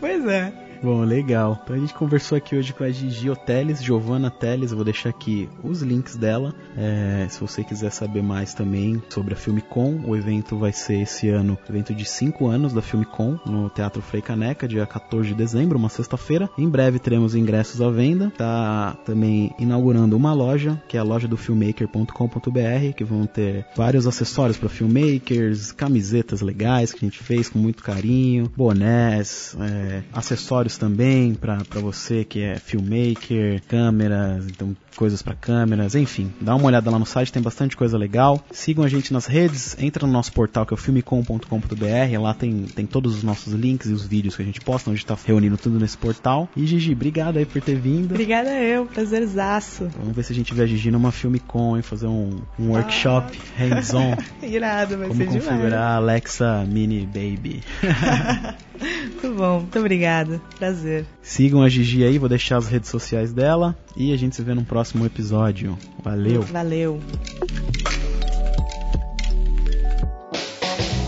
Pois 0.00 0.26
é. 0.26 0.52
Bom, 0.82 1.04
legal. 1.04 1.60
Então 1.62 1.76
a 1.76 1.78
gente 1.78 1.94
conversou 1.94 2.36
aqui 2.36 2.56
hoje 2.56 2.72
com 2.72 2.82
a 2.82 2.90
Gigi 2.90 3.30
Oteles, 3.30 3.80
Giovanna 3.80 4.28
Teles. 4.32 4.72
Eu 4.72 4.76
vou 4.76 4.84
deixar 4.84 5.10
aqui 5.10 5.48
os 5.62 5.80
links 5.80 6.16
dela. 6.16 6.52
É, 6.76 7.28
se 7.30 7.40
você 7.40 7.62
quiser 7.62 7.90
saber 7.90 8.20
mais 8.20 8.52
também 8.52 9.00
sobre 9.08 9.34
a 9.34 9.36
Filmicon, 9.36 10.00
o 10.04 10.16
evento 10.16 10.56
vai 10.56 10.72
ser 10.72 11.02
esse 11.02 11.28
ano, 11.28 11.56
evento 11.68 11.94
de 11.94 12.04
5 12.04 12.48
anos 12.48 12.72
da 12.72 12.82
Filmicon, 12.82 13.38
no 13.46 13.70
Teatro 13.70 14.02
Frei 14.02 14.20
Caneca, 14.20 14.66
dia 14.66 14.84
14 14.84 15.28
de 15.28 15.34
dezembro, 15.36 15.78
uma 15.78 15.88
sexta-feira. 15.88 16.50
Em 16.58 16.68
breve 16.68 16.98
teremos 16.98 17.36
ingressos 17.36 17.80
à 17.80 17.88
venda. 17.88 18.32
Tá 18.36 18.96
também 19.04 19.54
inaugurando 19.60 20.16
uma 20.16 20.34
loja, 20.34 20.82
que 20.88 20.96
é 20.96 21.00
a 21.00 21.04
loja 21.04 21.28
do 21.28 21.36
filmmaker.com.br, 21.36 22.92
que 22.96 23.04
vão 23.04 23.24
ter 23.24 23.66
vários 23.76 24.08
acessórios 24.08 24.58
para 24.58 24.68
filmmakers, 24.68 25.70
camisetas 25.70 26.40
legais 26.40 26.92
que 26.92 27.04
a 27.04 27.08
gente 27.08 27.22
fez 27.22 27.48
com 27.48 27.60
muito 27.60 27.84
carinho, 27.84 28.50
bonés, 28.56 29.56
é, 29.60 30.02
acessórios 30.12 30.71
também 30.76 31.34
para 31.34 31.58
você 31.80 32.24
que 32.24 32.42
é 32.42 32.56
filmmaker, 32.56 33.62
câmeras, 33.68 34.46
então 34.46 34.76
coisas 34.96 35.22
para 35.22 35.34
câmeras, 35.34 35.94
enfim, 35.94 36.30
dá 36.40 36.54
uma 36.54 36.66
olhada 36.66 36.90
lá 36.90 36.98
no 36.98 37.06
site, 37.06 37.32
tem 37.32 37.42
bastante 37.42 37.76
coisa 37.76 37.96
legal. 37.96 38.44
Sigam 38.50 38.84
a 38.84 38.88
gente 38.88 39.12
nas 39.12 39.26
redes, 39.26 39.76
entra 39.78 40.06
no 40.06 40.12
nosso 40.12 40.32
portal 40.32 40.66
que 40.66 40.72
é 40.72 40.76
o 40.76 40.78
filmecom.com.br, 40.78 42.20
lá 42.20 42.34
tem, 42.34 42.64
tem 42.64 42.86
todos 42.86 43.16
os 43.16 43.22
nossos 43.22 43.52
links 43.54 43.88
e 43.88 43.92
os 43.92 44.06
vídeos 44.06 44.36
que 44.36 44.42
a 44.42 44.44
gente 44.44 44.60
posta, 44.60 44.90
onde 44.90 45.00
está 45.00 45.16
reunindo 45.24 45.56
tudo 45.56 45.78
nesse 45.78 45.96
portal. 45.96 46.48
E 46.56 46.66
Gigi, 46.66 46.92
obrigado 46.92 47.38
aí 47.38 47.46
por 47.46 47.62
ter 47.62 47.76
vindo. 47.76 48.12
Obrigada 48.12 48.50
eu, 48.50 48.86
prazerzaço. 48.86 49.88
Vamos 49.98 50.14
ver 50.14 50.22
se 50.24 50.32
a 50.32 50.36
gente 50.36 50.52
vê 50.52 50.62
a 50.62 50.66
Gigi 50.66 50.90
numa 50.90 51.10
Filmicon 51.10 51.78
e 51.78 51.82
fazer 51.82 52.06
um, 52.06 52.40
um 52.58 52.70
workshop 52.70 53.38
hands-on. 53.56 54.16
Irado, 54.42 54.98
vai 54.98 55.08
Como 55.08 55.18
ser 55.20 55.26
configurar 55.26 55.92
a 55.92 55.96
Alexa 55.96 56.64
Mini 56.66 57.06
Baby. 57.06 57.62
demais. 57.82 58.54
Muito 58.82 59.36
bom, 59.36 59.60
muito 59.60 59.78
obrigada. 59.78 60.40
Prazer. 60.62 61.04
Sigam 61.20 61.60
a 61.60 61.68
Gigi 61.68 62.04
aí, 62.04 62.18
vou 62.18 62.28
deixar 62.28 62.56
as 62.56 62.68
redes 62.68 62.88
sociais 62.88 63.32
dela 63.32 63.76
e 63.96 64.12
a 64.12 64.16
gente 64.16 64.36
se 64.36 64.42
vê 64.42 64.54
num 64.54 64.62
próximo 64.62 65.04
episódio. 65.04 65.76
Valeu! 66.04 66.42
Valeu. 66.42 67.00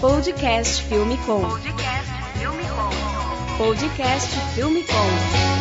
Podcast 0.01 0.83
Filme 0.83 1.17
Com. 1.19 1.41
Podcast 1.41 2.13
Filme 2.37 2.65
Com. 2.65 3.65
Podcast 3.65 4.41
Filme 4.57 4.83
Com. 4.83 5.54